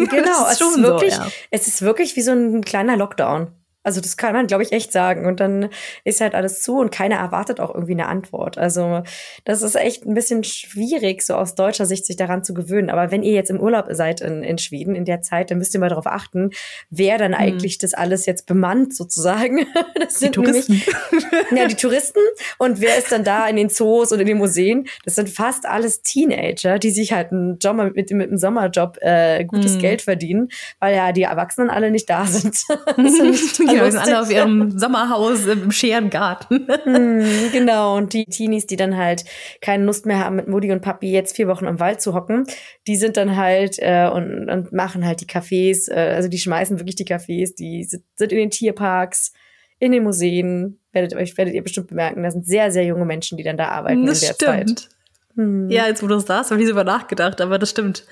Genau, 0.09 0.47
es 0.47 0.61
ist, 0.61 0.83
wirklich, 0.83 1.15
so, 1.15 1.23
ja. 1.23 1.29
es 1.51 1.67
ist 1.67 1.83
wirklich 1.83 2.17
wie 2.17 2.21
so 2.21 2.31
ein 2.31 2.63
kleiner 2.63 2.97
Lockdown. 2.97 3.49
Also 3.87 4.01
das 4.01 4.17
kann 4.17 4.33
man, 4.33 4.49
glaube 4.49 4.65
ich, 4.65 4.73
echt 4.73 4.91
sagen. 4.91 5.27
Und 5.27 5.39
dann 5.39 5.69
ist 6.03 6.21
halt 6.21 6.35
alles 6.35 6.61
zu 6.61 6.81
und 6.81 6.91
keiner 6.91 7.17
erwartet 7.17 7.61
auch 7.61 7.73
irgendwie 7.73 7.93
eine 7.93 8.09
Antwort. 8.09 8.59
Also 8.59 9.05
das 9.45 9.63
ist 9.63 9.77
echt 9.77 10.05
ein 10.05 10.15
bisschen 10.15 10.43
schwierig, 10.43 11.23
so 11.23 11.35
aus 11.35 11.55
deutscher 11.55 11.87
Sicht 11.87 12.05
sich 12.05 12.17
daran 12.17 12.43
zu 12.43 12.53
gewöhnen. 12.53 12.91
Aber 12.91 13.13
wenn 13.13 13.23
ihr 13.23 13.33
jetzt 13.33 13.49
im 13.49 13.61
Urlaub 13.61 13.87
seid 13.91 14.21
in, 14.21 14.43
in 14.43 14.59
Schweden 14.59 14.97
in 14.97 15.05
der 15.05 15.23
Zeit, 15.23 15.53
dann 15.53 15.59
müsst 15.59 15.73
ihr 15.73 15.79
mal 15.79 15.89
darauf 15.89 16.09
achten, 16.09 16.51
wer 16.91 17.17
dann 17.17 17.31
mhm. 17.31 17.37
eigentlich 17.37 17.79
das 17.79 17.95
alles 17.95 18.27
jetzt 18.27 18.47
bemannt 18.47 18.95
sozusagen. 18.95 19.67
Das 19.99 20.15
die 20.15 20.27
sind 20.27 20.35
Touristen. 20.35 20.73
Nämlich, 20.73 21.51
ja, 21.57 21.69
die 21.69 21.75
Touristen. 21.75 22.21
Und 22.59 22.81
wer 22.81 22.99
ist 22.99 23.11
dann 23.13 23.25
da 23.25 23.49
in 23.49 23.57
den 23.57 23.71
Zoos 23.71 24.13
und 24.13 24.21
in 24.21 24.27
den 24.27 24.37
Museen? 24.37 24.87
Das 25.05 25.15
sind 25.15 25.29
fast 25.29 25.65
alles 25.65 26.03
Teenager, 26.03 26.79
die 26.79 26.91
sich 26.91 27.13
halt 27.13 27.33
einen 27.33 27.59
Job 27.59 27.77
mit, 27.77 28.11
mit 28.11 28.29
einem 28.29 28.37
Sommerjob 28.37 28.99
äh, 29.01 29.45
gutes 29.45 29.77
mhm. 29.77 29.81
Geld 29.81 30.03
verdienen, 30.03 30.49
weil 30.81 30.95
ja 30.95 31.13
die 31.13 31.23
Erwachsenen 31.23 31.71
alle 31.71 31.91
nicht 31.91 32.11
da 32.11 32.27
sind. 32.27 32.57
Genau, 33.79 33.91
sind 33.91 34.01
alle 34.01 34.21
auf 34.21 34.31
ihrem 34.31 34.79
Sommerhaus 34.79 35.47
im 35.47 35.71
Scherengarten. 35.71 36.67
mm, 36.67 37.23
genau, 37.53 37.97
und 37.97 38.13
die 38.13 38.25
Teenies, 38.25 38.67
die 38.67 38.77
dann 38.77 38.97
halt 38.97 39.25
keine 39.61 39.85
Lust 39.85 40.07
mehr 40.07 40.19
haben, 40.19 40.37
mit 40.37 40.49
Mutti 40.49 40.71
und 40.73 40.83
Papi 40.83 41.11
jetzt 41.11 41.37
vier 41.37 41.49
Wochen 41.49 41.67
im 41.67 41.81
Wald 41.81 42.01
zu 42.01 42.15
hocken, 42.15 42.47
die 42.87 42.97
sind 42.97 43.17
dann 43.17 43.37
halt 43.37 43.77
äh, 43.79 44.09
und, 44.13 44.49
und 44.49 44.73
machen 44.73 45.05
halt 45.05 45.21
die 45.21 45.27
Cafés, 45.27 45.91
äh, 45.91 46.15
also 46.15 46.29
die 46.29 46.39
schmeißen 46.39 46.79
wirklich 46.79 46.97
die 46.97 47.07
Cafés, 47.07 47.55
die 47.57 47.85
sind 47.85 48.33
in 48.33 48.39
den 48.39 48.51
Tierparks, 48.51 49.33
in 49.79 49.93
den 49.93 50.05
Museen, 50.05 50.81
werdet 50.93 51.15
euch 51.15 51.37
werdet 51.37 51.55
ihr 51.55 51.63
bestimmt 51.63 51.89
bemerken, 51.89 52.23
da 52.23 52.31
sind 52.31 52.47
sehr, 52.47 52.71
sehr 52.71 52.85
junge 52.85 53.05
Menschen, 53.05 53.37
die 53.37 53.45
dann 53.45 53.57
da 53.57 53.69
arbeiten 53.69 54.07
das 54.07 54.23
in 54.23 54.29
der 54.29 54.35
stimmt. 54.35 54.81
Zeit. 54.81 54.96
Hm. 55.37 55.69
Ja, 55.69 55.87
jetzt 55.87 56.03
wo 56.03 56.07
du 56.07 56.15
es 56.15 56.25
sagst, 56.25 56.51
habe 56.51 56.63
ich 56.63 56.67
darüber 56.67 56.85
nachgedacht, 56.85 57.43
aber 57.43 57.59
das 57.59 57.69
stimmt. 57.69 58.05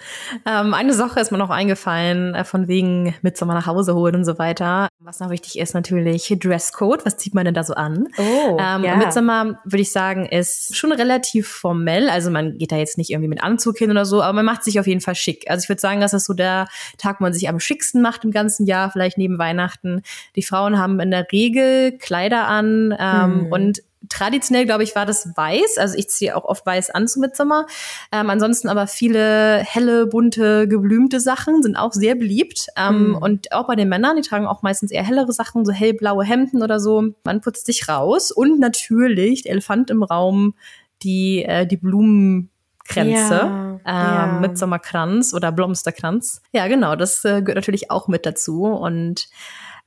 Ähm, 0.47 0.75
eine 0.75 0.93
Sache 0.93 1.19
ist 1.21 1.33
mir 1.33 1.39
noch 1.39 1.49
eingefallen, 1.49 2.35
äh, 2.35 2.45
von 2.45 2.69
wegen 2.69 3.15
Mitsommer 3.23 3.55
nach 3.55 3.67
Hause 3.67 3.95
holen 3.95 4.15
und 4.15 4.25
so 4.27 4.39
weiter. 4.39 4.89
Was 5.01 5.21
noch 5.21 5.31
wichtig 5.31 5.59
ist, 5.59 5.73
natürlich 5.73 6.35
Dresscode. 6.39 7.07
Was 7.07 7.17
zieht 7.17 7.35
man 7.35 7.47
denn 7.47 7.55
da 7.55 7.65
so 7.65 7.75
an? 7.75 8.09
Oh, 8.19 8.59
ähm, 8.61 8.85
ja. 8.85 8.97
Mitsommer, 8.97 9.59
würde 9.65 9.81
ich 9.81 9.91
sagen, 9.91 10.27
ist 10.27 10.77
schon 10.77 10.93
relativ 10.93 11.49
formell. 11.49 12.11
Also 12.11 12.31
man 12.31 12.59
geht 12.59 12.73
da 12.73 12.77
jetzt 12.77 12.99
nicht 12.99 13.11
irgendwie 13.11 13.29
mit 13.29 13.43
Anzug 13.43 13.79
hin 13.79 13.91
oder 13.91 14.05
so, 14.05 14.23
aber 14.23 14.35
man 14.35 14.45
macht 14.45 14.63
sich 14.63 14.79
auf 14.79 14.87
jeden 14.87 15.01
Fall 15.01 15.15
schick. 15.15 15.45
Also 15.49 15.65
ich 15.65 15.69
würde 15.71 15.81
sagen, 15.81 16.01
das 16.01 16.13
ist 16.13 16.27
so 16.27 16.35
der 16.35 16.69
Tag, 16.99 17.21
wo 17.21 17.25
man 17.25 17.33
sich 17.33 17.49
am 17.49 17.59
schicksten 17.59 18.03
macht 18.03 18.25
im 18.25 18.33
ganzen 18.33 18.67
Jahr, 18.67 18.91
vielleicht 18.91 19.17
neben 19.17 19.39
Weihnachten. 19.39 20.03
Die 20.37 20.43
Frauen 20.43 20.79
haben 20.79 21.01
in 21.01 21.11
der 21.11 21.27
Regel 21.33 21.97
Kleider 21.97 22.47
an 22.49 22.95
ähm, 22.99 23.41
hm. 23.45 23.53
und 23.53 23.83
traditionell, 24.09 24.67
glaube 24.67 24.83
ich, 24.83 24.95
war 24.95 25.07
das 25.07 25.37
weiß. 25.37 25.79
Also 25.79 25.97
ich 25.97 26.09
ziehe 26.09 26.37
auch 26.37 26.45
oft 26.45 26.65
weiß 26.65 26.91
an 26.91 27.09
zum 27.09 27.23
Mitsommer. 27.23 27.67
Ähm, 28.13 28.31
ansonsten 28.31 28.69
aber 28.69 28.87
viele 28.87 29.59
helle, 29.59 30.07
bunte, 30.07 30.69
geblümte 30.69 31.21
Sachen 31.21 31.63
sind 31.63 31.77
auch 31.77 31.93
sehr 31.93 32.15
beliebt. 32.15 32.69
Ähm, 32.77 33.09
mhm. 33.09 33.17
Und 33.17 33.53
auch 33.53 33.67
bei 33.67 33.77
den 33.77 33.89
Männern, 33.89 34.17
die 34.17 34.23
tragen 34.23 34.47
auch 34.47 34.63
meistens 34.63 34.91
eher 34.91 35.05
hellere 35.05 35.33
Sachen, 35.33 35.65
so 35.65 35.73
hellblaue 35.73 36.25
Hemden 36.25 36.63
oder 36.63 36.81
so. 36.81 37.15
Man 37.25 37.41
putzt 37.41 37.67
sich 37.67 37.89
raus. 37.89 38.31
Und 38.31 38.61
natürlich, 38.61 39.43
der 39.43 39.53
Elefant 39.53 39.91
im 39.91 40.03
Raum, 40.03 40.55
die, 41.03 41.45
äh, 41.45 41.67
die 41.67 41.77
Blumen. 41.77 42.51
Kränze, 42.87 43.35
ja, 43.35 43.71
ähm, 43.73 43.81
ja. 43.87 44.39
Mitsommerkranz 44.43 45.33
oder 45.33 45.51
Blomsterkranz. 45.53 46.43
Ja, 46.53 46.69
genau, 46.69 46.97
das 46.97 47.25
äh, 47.25 47.41
gehört 47.41 47.57
natürlich 47.57 47.91
auch 47.91 48.09
mit 48.09 48.27
dazu. 48.27 48.65
Und 48.65 49.29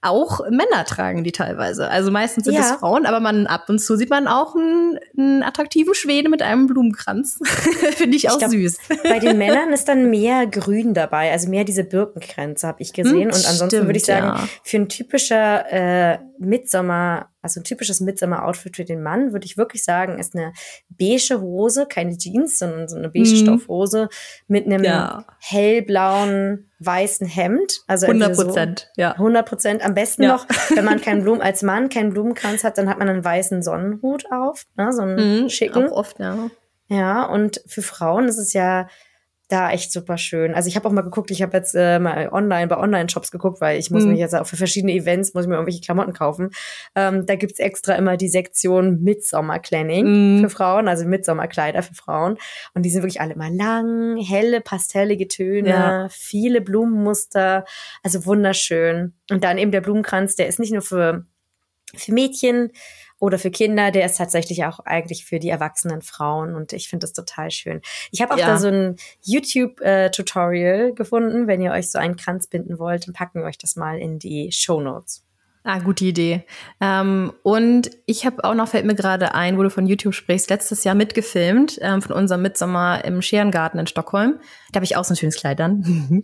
auch 0.07 0.41
Männer 0.49 0.85
tragen 0.85 1.23
die 1.23 1.31
teilweise. 1.31 1.89
Also 1.89 2.11
meistens 2.11 2.45
sind 2.45 2.55
ja. 2.55 2.61
es 2.61 2.71
Frauen, 2.71 3.05
aber 3.05 3.19
man 3.19 3.47
ab 3.47 3.65
und 3.69 3.79
zu 3.79 3.95
sieht 3.95 4.09
man 4.09 4.27
auch 4.27 4.55
einen, 4.55 4.99
einen 5.17 5.43
attraktiven 5.43 5.93
Schwede 5.93 6.29
mit 6.29 6.41
einem 6.41 6.67
Blumenkranz. 6.67 7.39
Finde 7.95 8.17
ich 8.17 8.29
auch 8.29 8.33
ich 8.33 8.39
glaub, 8.39 8.51
süß. 8.51 8.77
Bei 9.03 9.19
den 9.19 9.37
Männern 9.37 9.71
ist 9.73 9.87
dann 9.87 10.09
mehr 10.09 10.47
Grün 10.47 10.93
dabei, 10.93 11.31
also 11.31 11.49
mehr 11.49 11.63
diese 11.63 11.83
Birkenkränze 11.83 12.67
habe 12.67 12.81
ich 12.81 12.93
gesehen. 12.93 13.29
Hm, 13.29 13.37
und 13.37 13.47
ansonsten 13.47 13.85
würde 13.85 13.97
ich 13.97 14.05
sagen, 14.05 14.27
ja. 14.27 14.47
für 14.63 14.77
ein 14.77 14.89
typischer 14.89 16.13
äh, 16.13 16.17
Mitsommer 16.39 17.29
also 17.47 17.61
ein 17.61 17.63
typisches 17.63 18.01
Midsummer-Outfit 18.01 18.75
für 18.75 18.83
den 18.83 19.01
Mann, 19.01 19.31
würde 19.31 19.45
ich 19.45 19.55
wirklich 19.55 19.83
sagen, 19.83 20.19
ist 20.19 20.35
eine 20.35 20.51
beige 20.89 21.39
Hose, 21.39 21.85
keine 21.85 22.17
Jeans, 22.17 22.59
sondern 22.59 22.89
so 22.89 22.97
eine 22.97 23.09
beige 23.09 23.29
mhm. 23.29 23.35
Stoffhose 23.37 24.09
mit 24.47 24.65
einem 24.65 24.83
ja. 24.83 25.25
hellblauen, 25.39 26.69
weißen 26.79 27.25
Hemd. 27.25 27.79
Also 27.87 28.07
100 28.07 28.35
Prozent, 28.35 28.91
so 28.95 29.01
ja. 29.01 29.11
100 29.13 29.47
Prozent. 29.47 29.85
Am 29.85 29.93
besten 29.93 30.23
ja. 30.23 30.33
noch, 30.33 30.45
wenn 30.75 30.83
man 30.83 30.99
keinen 30.99 31.21
Blumen, 31.23 31.41
als 31.41 31.63
Mann 31.63 31.87
keinen 31.87 32.11
Blumenkranz 32.11 32.65
hat, 32.65 32.77
dann 32.77 32.89
hat 32.89 32.99
man 32.99 33.07
einen 33.07 33.23
weißen 33.23 33.63
Sonnenhut 33.63 34.25
auf, 34.29 34.65
ne, 34.75 34.91
so 34.91 35.03
einen 35.03 35.43
mhm, 35.43 35.49
schicken. 35.49 35.87
Auch 35.87 35.97
oft, 35.97 36.19
ja. 36.19 36.49
Ja, 36.89 37.23
und 37.25 37.61
für 37.65 37.81
Frauen 37.81 38.27
ist 38.27 38.37
es 38.37 38.53
ja 38.53 38.87
da 39.47 39.71
echt 39.71 39.91
super 39.91 40.17
schön. 40.17 40.53
Also 40.53 40.67
ich 40.67 40.75
habe 40.75 40.87
auch 40.87 40.91
mal 40.91 41.01
geguckt, 41.01 41.31
ich 41.31 41.41
habe 41.41 41.55
jetzt 41.55 41.73
äh, 41.73 41.99
mal 41.99 42.29
online 42.31 42.67
bei 42.67 42.77
Online-Shops 42.77 43.31
geguckt, 43.31 43.61
weil 43.61 43.79
ich 43.79 43.89
muss 43.91 44.03
mhm. 44.03 44.11
mich 44.11 44.19
jetzt 44.19 44.35
auch 44.35 44.45
für 44.45 44.57
verschiedene 44.57 44.93
Events 44.93 45.33
muss 45.33 45.43
ich 45.43 45.49
mir 45.49 45.55
irgendwelche 45.55 45.81
Klamotten 45.81 46.13
kaufen. 46.13 46.49
Ähm, 46.95 47.25
da 47.25 47.35
gibt's 47.35 47.59
extra 47.59 47.95
immer 47.95 48.17
die 48.17 48.27
Sektion 48.27 49.01
Midsommer-Clanning 49.03 50.37
mhm. 50.37 50.41
für 50.41 50.49
Frauen, 50.49 50.87
also 50.87 51.05
Midsommerkleider 51.05 51.81
für 51.81 51.95
Frauen. 51.95 52.37
Und 52.73 52.83
die 52.83 52.89
sind 52.89 53.03
wirklich 53.03 53.21
alle 53.21 53.35
mal 53.35 53.53
lang, 53.53 54.17
helle, 54.17 54.59
pastellige 54.59 55.27
Töne, 55.27 55.69
ja. 55.69 56.07
viele 56.09 56.59
Blumenmuster, 56.59 57.63
also 58.03 58.25
wunderschön. 58.25 59.13
Und 59.31 59.43
dann 59.43 59.57
eben 59.57 59.71
der 59.71 59.81
Blumenkranz, 59.81 60.35
der 60.35 60.47
ist 60.47 60.59
nicht 60.59 60.73
nur 60.73 60.81
für 60.81 61.25
für 61.95 62.13
Mädchen 62.13 62.71
oder 63.19 63.39
für 63.39 63.51
Kinder, 63.51 63.91
der 63.91 64.05
ist 64.05 64.17
tatsächlich 64.17 64.65
auch 64.65 64.79
eigentlich 64.79 65.25
für 65.25 65.39
die 65.39 65.49
erwachsenen 65.49 66.01
Frauen 66.01 66.55
und 66.55 66.73
ich 66.73 66.87
finde 66.87 67.05
das 67.05 67.13
total 67.13 67.51
schön. 67.51 67.81
Ich 68.11 68.21
habe 68.21 68.33
auch 68.33 68.39
ja. 68.39 68.47
da 68.47 68.57
so 68.57 68.67
ein 68.67 68.95
YouTube-Tutorial 69.23 70.89
äh, 70.89 70.91
gefunden. 70.93 71.47
Wenn 71.47 71.61
ihr 71.61 71.71
euch 71.71 71.89
so 71.91 71.99
einen 71.99 72.15
Kranz 72.15 72.47
binden 72.47 72.79
wollt, 72.79 73.07
dann 73.07 73.13
packen 73.13 73.39
wir 73.39 73.45
euch 73.45 73.57
das 73.57 73.75
mal 73.75 73.97
in 73.97 74.19
die 74.19 74.51
Show 74.51 74.81
Notes. 74.81 75.26
Ah, 75.69 75.79
gute 75.79 76.05
Idee. 76.05 76.45
Ähm, 76.79 77.33
und 77.43 77.91
ich 78.05 78.25
habe 78.25 78.41
auch 78.45 78.53
noch, 78.53 78.69
fällt 78.69 78.85
mir 78.85 78.95
gerade 78.95 79.35
ein, 79.35 79.57
wo 79.57 79.63
du 79.63 79.69
von 79.69 79.85
YouTube 79.85 80.13
sprichst, 80.13 80.49
letztes 80.49 80.85
Jahr 80.85 80.95
mitgefilmt 80.95 81.77
ähm, 81.81 82.01
von 82.01 82.15
unserem 82.15 82.41
Mitsommer 82.41 83.03
im 83.03 83.21
Scherengarten 83.21 83.77
in 83.77 83.85
Stockholm. 83.85 84.39
Da 84.71 84.77
habe 84.77 84.85
ich 84.85 84.95
auch 84.95 85.03
so 85.03 85.13
ein 85.13 85.17
schönes 85.17 85.35
Kleid 85.35 85.59
an. 85.59 86.23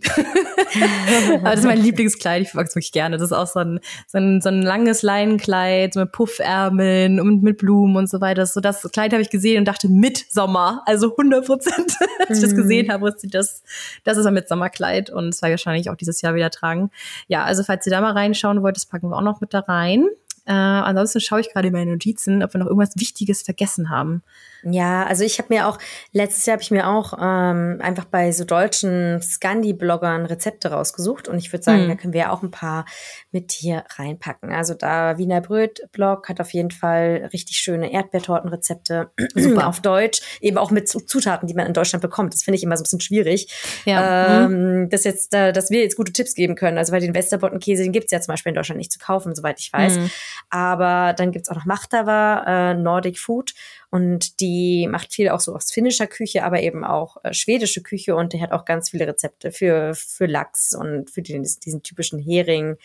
Aber 1.34 1.50
das 1.50 1.60
ist 1.60 1.66
mein 1.66 1.78
Lieblingskleid, 1.82 2.42
ich 2.42 2.54
mag 2.54 2.66
es 2.66 2.74
wirklich 2.74 2.92
gerne. 2.92 3.16
Das 3.16 3.24
ist 3.26 3.32
auch 3.32 3.46
so 3.46 3.60
ein, 3.60 3.80
so 4.06 4.18
ein, 4.18 4.40
so 4.40 4.48
ein 4.48 4.62
langes 4.62 5.02
Leinenkleid 5.02 5.94
so 5.94 6.00
mit 6.00 6.12
Puffärmeln 6.12 7.20
und 7.20 7.42
mit 7.42 7.58
Blumen 7.58 7.96
und 7.96 8.08
so 8.08 8.20
weiter. 8.20 8.46
So 8.46 8.60
das 8.60 8.82
Kleid 8.92 9.12
habe 9.12 9.22
ich 9.22 9.30
gesehen 9.30 9.58
und 9.58 9.64
dachte 9.66 9.88
Mitsommer, 9.88 10.82
also 10.86 11.10
100 11.10 11.44
Prozent. 11.44 11.96
Als 12.28 12.38
ich 12.38 12.44
das 12.44 12.54
gesehen 12.54 12.90
habe, 12.90 13.02
wusste 13.04 13.26
ich, 13.26 13.32
das, 13.32 13.62
das 14.04 14.16
ist 14.16 14.26
ein 14.26 14.34
Mitsommerkleid 14.34 15.10
und 15.10 15.28
das 15.28 15.42
war 15.42 15.50
wahrscheinlich 15.50 15.90
auch 15.90 15.96
dieses 15.96 16.22
Jahr 16.22 16.34
wieder 16.34 16.50
tragen. 16.50 16.90
Ja, 17.28 17.44
also 17.44 17.62
falls 17.62 17.86
ihr 17.86 17.90
da 17.90 18.00
mal 18.00 18.12
reinschauen 18.12 18.62
wollt, 18.62 18.76
das 18.76 18.86
packen 18.86 19.10
wir 19.10 19.16
auch 19.16 19.22
noch 19.22 19.33
noch 19.34 19.40
mit 19.40 19.54
da 19.54 19.60
rein. 19.60 20.06
Äh, 20.46 20.52
ansonsten 20.52 21.20
schaue 21.20 21.40
ich 21.40 21.52
gerade 21.52 21.68
in 21.68 21.72
meine 21.72 21.92
Notizen, 21.92 22.42
ob 22.42 22.54
wir 22.54 22.58
noch 22.58 22.66
irgendwas 22.66 22.96
Wichtiges 22.96 23.42
vergessen 23.42 23.90
haben. 23.90 24.22
Ja, 24.64 25.04
also 25.04 25.24
ich 25.24 25.38
habe 25.38 25.52
mir 25.52 25.68
auch, 25.68 25.78
letztes 26.12 26.46
Jahr 26.46 26.54
habe 26.54 26.62
ich 26.62 26.70
mir 26.70 26.88
auch 26.88 27.14
ähm, 27.20 27.78
einfach 27.80 28.04
bei 28.04 28.32
so 28.32 28.44
deutschen 28.44 29.20
Scandi-Bloggern 29.20 30.26
Rezepte 30.26 30.70
rausgesucht 30.70 31.28
und 31.28 31.38
ich 31.38 31.52
würde 31.52 31.62
sagen, 31.62 31.84
mhm. 31.84 31.88
da 31.88 31.94
können 31.96 32.12
wir 32.12 32.32
auch 32.32 32.42
ein 32.42 32.50
paar 32.50 32.86
mit 33.30 33.52
hier 33.52 33.84
reinpacken. 33.96 34.52
Also 34.52 34.74
da 34.74 35.18
Wiener 35.18 35.40
Bröt-Blog 35.40 36.28
hat 36.28 36.40
auf 36.40 36.52
jeden 36.52 36.70
Fall 36.70 37.28
richtig 37.32 37.56
schöne 37.58 37.92
Erdbeertortenrezepte 37.92 39.10
Super. 39.34 39.66
auf 39.66 39.80
Deutsch, 39.80 40.22
eben 40.40 40.56
auch 40.56 40.70
mit 40.70 40.88
Zutaten, 40.88 41.46
die 41.46 41.54
man 41.54 41.66
in 41.66 41.74
Deutschland 41.74 42.02
bekommt. 42.02 42.32
Das 42.32 42.42
finde 42.42 42.56
ich 42.56 42.62
immer 42.62 42.76
so 42.76 42.82
ein 42.82 42.84
bisschen 42.84 43.00
schwierig, 43.00 43.82
ja. 43.84 44.44
ähm, 44.44 44.82
mhm. 44.82 44.88
dass, 44.88 45.04
jetzt, 45.04 45.34
äh, 45.34 45.52
dass 45.52 45.70
wir 45.70 45.82
jetzt 45.82 45.96
gute 45.96 46.12
Tipps 46.12 46.34
geben 46.34 46.54
können. 46.54 46.78
Also 46.78 46.92
weil 46.92 47.00
den 47.00 47.14
Westerbottenkäse, 47.14 47.82
den 47.82 47.92
gibt's 47.92 48.12
ja 48.12 48.20
zum 48.20 48.32
Beispiel 48.32 48.50
in 48.50 48.56
Deutschland 48.56 48.78
nicht 48.78 48.92
zu 48.92 48.98
kaufen, 48.98 49.34
soweit 49.34 49.60
ich 49.60 49.72
weiß. 49.72 49.98
Mhm. 49.98 50.10
Aber 50.50 51.12
dann 51.12 51.32
gibt's 51.32 51.50
auch 51.50 51.56
noch 51.56 51.66
Machtava, 51.66 52.70
äh, 52.70 52.74
Nordic 52.74 53.18
Food 53.18 53.52
und 53.94 54.40
die 54.40 54.88
macht 54.88 55.14
viel 55.14 55.28
auch 55.28 55.38
so 55.38 55.54
aus 55.54 55.70
finnischer 55.70 56.08
Küche, 56.08 56.42
aber 56.42 56.60
eben 56.60 56.82
auch 56.82 57.18
äh, 57.22 57.32
schwedische 57.32 57.80
Küche. 57.80 58.16
Und 58.16 58.32
die 58.32 58.42
hat 58.42 58.50
auch 58.50 58.64
ganz 58.64 58.90
viele 58.90 59.06
Rezepte 59.06 59.52
für, 59.52 59.94
für 59.94 60.26
Lachs 60.26 60.74
und 60.74 61.12
für 61.12 61.22
den, 61.22 61.44
diesen 61.44 61.84
typischen 61.84 62.18
Hering, 62.18 62.76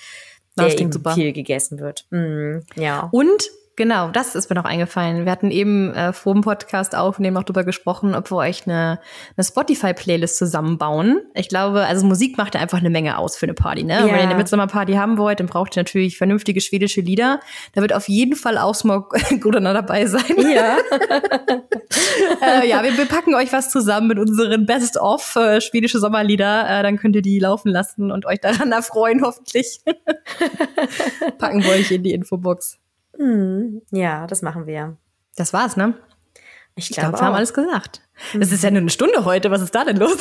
der 0.55 0.79
eben 0.79 0.91
super. 0.91 1.15
viel 1.15 1.33
gegessen 1.33 1.79
wird. 1.79 2.05
Mm, 2.11 2.59
ja. 2.75 3.09
Und 3.11 3.49
Genau, 3.79 4.09
das 4.09 4.35
ist 4.35 4.49
mir 4.49 4.57
noch 4.57 4.65
eingefallen. 4.65 5.23
Wir 5.23 5.31
hatten 5.31 5.51
eben 5.51 5.93
äh, 5.93 6.11
vor 6.11 6.33
dem 6.33 6.41
Podcast 6.41 6.95
aufnehmen 6.95 7.37
auch 7.37 7.43
drüber 7.43 7.63
gesprochen, 7.63 8.13
ob 8.13 8.29
wir 8.29 8.35
euch 8.35 8.67
eine, 8.67 8.99
eine 9.37 9.43
Spotify-Playlist 9.45 10.35
zusammenbauen. 10.35 11.21
Ich 11.33 11.47
glaube, 11.47 11.85
also 11.85 12.05
Musik 12.05 12.37
macht 12.37 12.55
ja 12.55 12.61
einfach 12.61 12.79
eine 12.79 12.89
Menge 12.89 13.17
aus 13.17 13.37
für 13.37 13.45
eine 13.45 13.53
Party, 13.53 13.85
ne? 13.85 13.93
Ja. 13.93 14.05
Wenn 14.07 14.15
ihr 14.15 14.19
eine 14.19 14.35
Mitsommerparty 14.35 14.95
haben 14.95 15.17
wollt, 15.17 15.39
dann 15.39 15.47
braucht 15.47 15.77
ihr 15.77 15.79
natürlich 15.79 16.17
vernünftige 16.17 16.59
schwedische 16.59 16.99
Lieder. 16.99 17.39
Da 17.73 17.81
wird 17.81 17.93
auf 17.93 18.09
jeden 18.09 18.35
Fall 18.35 18.57
auch 18.57 18.75
Smog 18.75 19.15
Godana 19.39 19.71
dabei 19.71 20.07
sein. 20.07 20.35
Ja. 20.37 20.75
äh, 22.61 22.67
ja, 22.67 22.83
wir, 22.83 22.97
wir, 22.97 23.05
packen 23.05 23.33
euch 23.33 23.53
was 23.53 23.69
zusammen 23.69 24.09
mit 24.09 24.19
unseren 24.19 24.65
Best-of 24.65 25.37
äh, 25.37 25.61
schwedische 25.61 25.99
Sommerlieder. 25.99 26.67
Äh, 26.67 26.83
dann 26.83 26.97
könnt 26.97 27.15
ihr 27.15 27.21
die 27.21 27.39
laufen 27.39 27.69
lassen 27.69 28.11
und 28.11 28.25
euch 28.25 28.41
daran 28.41 28.73
erfreuen, 28.73 29.21
hoffentlich. 29.23 29.79
packen 31.37 31.63
wir 31.63 31.69
euch 31.71 31.89
in 31.91 32.03
die 32.03 32.11
Infobox. 32.11 32.77
Hm, 33.19 33.81
ja, 33.91 34.25
das 34.27 34.41
machen 34.41 34.65
wir. 34.65 34.97
Das 35.35 35.53
war's, 35.53 35.77
ne? 35.77 35.93
Ich 36.75 36.89
glaube, 36.89 37.09
glaub, 37.09 37.21
wir 37.21 37.27
haben 37.27 37.35
alles 37.35 37.53
gesagt. 37.53 38.01
Es 38.39 38.51
ist 38.51 38.63
ja 38.63 38.71
nur 38.71 38.79
eine 38.79 38.89
Stunde 38.89 39.25
heute. 39.25 39.51
Was 39.51 39.61
ist 39.61 39.75
da 39.75 39.83
denn 39.83 39.97
los? 39.97 40.17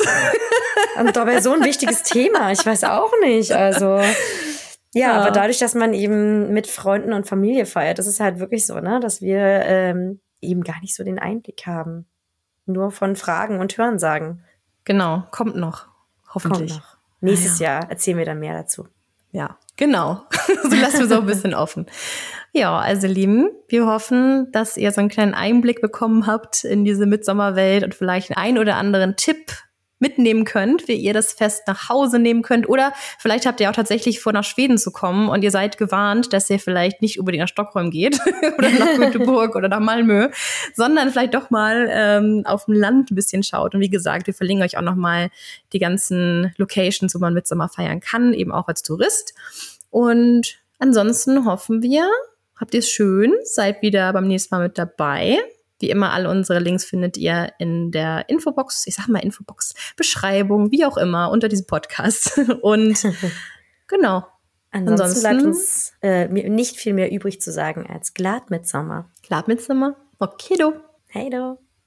Und 0.99 1.15
dabei 1.15 1.39
so 1.39 1.53
ein 1.53 1.63
wichtiges 1.63 2.03
Thema. 2.03 2.51
Ich 2.51 2.65
weiß 2.65 2.83
auch 2.83 3.11
nicht. 3.21 3.53
Also. 3.53 3.99
Ja, 4.93 5.01
ja, 5.01 5.13
aber 5.13 5.31
dadurch, 5.31 5.59
dass 5.59 5.75
man 5.75 5.93
eben 5.93 6.51
mit 6.51 6.67
Freunden 6.67 7.13
und 7.13 7.27
Familie 7.27 7.65
feiert, 7.65 7.99
das 7.99 8.07
ist 8.07 8.19
halt 8.19 8.39
wirklich 8.39 8.65
so, 8.65 8.79
ne, 8.79 8.99
dass 8.99 9.21
wir 9.21 9.39
ähm, 9.39 10.19
eben 10.41 10.63
gar 10.63 10.79
nicht 10.81 10.95
so 10.95 11.03
den 11.03 11.19
Einblick 11.19 11.65
haben. 11.65 12.05
Nur 12.65 12.91
von 12.91 13.15
Fragen 13.15 13.59
und 13.59 13.77
Hörensagen. 13.77 14.43
Genau, 14.83 15.23
kommt 15.31 15.55
noch. 15.55 15.87
Hoffentlich. 16.33 16.71
Kommt 16.71 16.83
noch. 16.83 16.97
Nächstes 17.21 17.59
ja. 17.59 17.79
Jahr 17.79 17.89
erzählen 17.89 18.17
wir 18.17 18.25
dann 18.25 18.39
mehr 18.39 18.53
dazu. 18.53 18.87
Ja, 19.31 19.57
genau. 19.77 20.23
so 20.63 20.75
lassen 20.75 20.99
wir 20.99 21.05
es 21.05 21.11
auch 21.11 21.21
ein 21.21 21.25
bisschen 21.25 21.53
offen. 21.53 21.85
Ja, 22.53 22.79
also 22.79 23.07
Lieben, 23.07 23.51
wir 23.67 23.85
hoffen, 23.85 24.51
dass 24.51 24.75
ihr 24.75 24.91
so 24.91 25.01
einen 25.01 25.09
kleinen 25.09 25.33
Einblick 25.33 25.81
bekommen 25.81 26.25
habt 26.25 26.63
in 26.63 26.83
diese 26.83 27.05
Mitsommerwelt 27.05 27.83
und 27.83 27.93
vielleicht 27.93 28.37
einen 28.37 28.57
oder 28.57 28.75
anderen 28.75 29.15
Tipp 29.15 29.53
mitnehmen 29.99 30.45
könnt, 30.45 30.87
wie 30.87 30.95
ihr 30.95 31.13
das 31.13 31.33
Fest 31.33 31.63
nach 31.67 31.89
Hause 31.89 32.19
nehmen 32.19 32.41
könnt. 32.41 32.67
Oder 32.67 32.93
vielleicht 33.17 33.45
habt 33.45 33.59
ihr 33.59 33.69
auch 33.69 33.75
tatsächlich 33.75 34.21
vor, 34.21 34.31
nach 34.31 34.43
Schweden 34.43 34.77
zu 34.77 34.91
kommen 34.91 35.29
und 35.29 35.43
ihr 35.43 35.51
seid 35.51 35.77
gewarnt, 35.77 36.33
dass 36.33 36.49
ihr 36.49 36.59
vielleicht 36.59 37.01
nicht 37.01 37.19
unbedingt 37.19 37.41
nach 37.41 37.49
Stockholm 37.49 37.91
geht 37.91 38.19
oder 38.57 38.69
nach 38.71 38.95
Göteborg 38.95 39.55
oder 39.55 39.67
nach 39.67 39.79
Malmö, 39.81 40.29
sondern 40.73 41.11
vielleicht 41.11 41.33
doch 41.33 41.49
mal 41.49 41.87
ähm, 41.91 42.43
auf 42.45 42.65
dem 42.65 42.75
Land 42.75 43.11
ein 43.11 43.15
bisschen 43.15 43.43
schaut. 43.43 43.75
Und 43.75 43.81
wie 43.81 43.89
gesagt, 43.89 44.27
wir 44.27 44.33
verlinken 44.33 44.65
euch 44.65 44.77
auch 44.77 44.81
noch 44.81 44.95
mal 44.95 45.29
die 45.73 45.79
ganzen 45.79 46.53
Locations, 46.57 47.13
wo 47.13 47.19
man 47.19 47.33
Mitsommer 47.33 47.69
feiern 47.69 47.99
kann, 47.99 48.33
eben 48.33 48.51
auch 48.51 48.67
als 48.67 48.83
Tourist. 48.83 49.33
Und 49.89 50.59
ansonsten 50.79 51.45
hoffen 51.45 51.81
wir, 51.81 52.09
Habt 52.59 52.73
ihr 52.73 52.79
es 52.79 52.89
schön, 52.89 53.33
seid 53.43 53.81
wieder 53.81 54.11
beim 54.13 54.27
nächsten 54.27 54.53
Mal 54.53 54.63
mit 54.63 54.77
dabei. 54.77 55.39
Wie 55.79 55.89
immer, 55.89 56.11
alle 56.11 56.29
unsere 56.29 56.59
Links 56.59 56.83
findet 56.83 57.15
ihr 57.17 57.53
in 57.57 57.91
der 57.91 58.27
Infobox, 58.27 58.85
ich 58.85 58.95
sag 58.95 59.07
mal 59.07 59.19
Infobox, 59.19 59.75
Beschreibung, 59.95 60.71
wie 60.71 60.83
auch 60.85 60.97
immer, 60.97 61.31
unter 61.31 61.47
diesem 61.47 61.67
Podcast. 61.67 62.37
Und 62.61 63.01
genau. 63.87 64.27
Ansonsten, 64.71 65.01
Ansonsten 65.01 65.21
bleibt 65.21 65.43
uns 65.45 65.93
äh, 66.01 66.27
nicht 66.27 66.75
viel 66.75 66.93
mehr 66.93 67.11
übrig 67.11 67.41
zu 67.41 67.51
sagen 67.51 67.87
als 67.87 68.13
Glad 68.13 68.51
Mitsommer. 68.51 69.09
Glad 69.23 69.47
Mitsommer. 69.47 69.95
Okay, 70.19 70.57
do. 70.57 70.73
Hey, 71.07 71.29
do. 71.29 71.57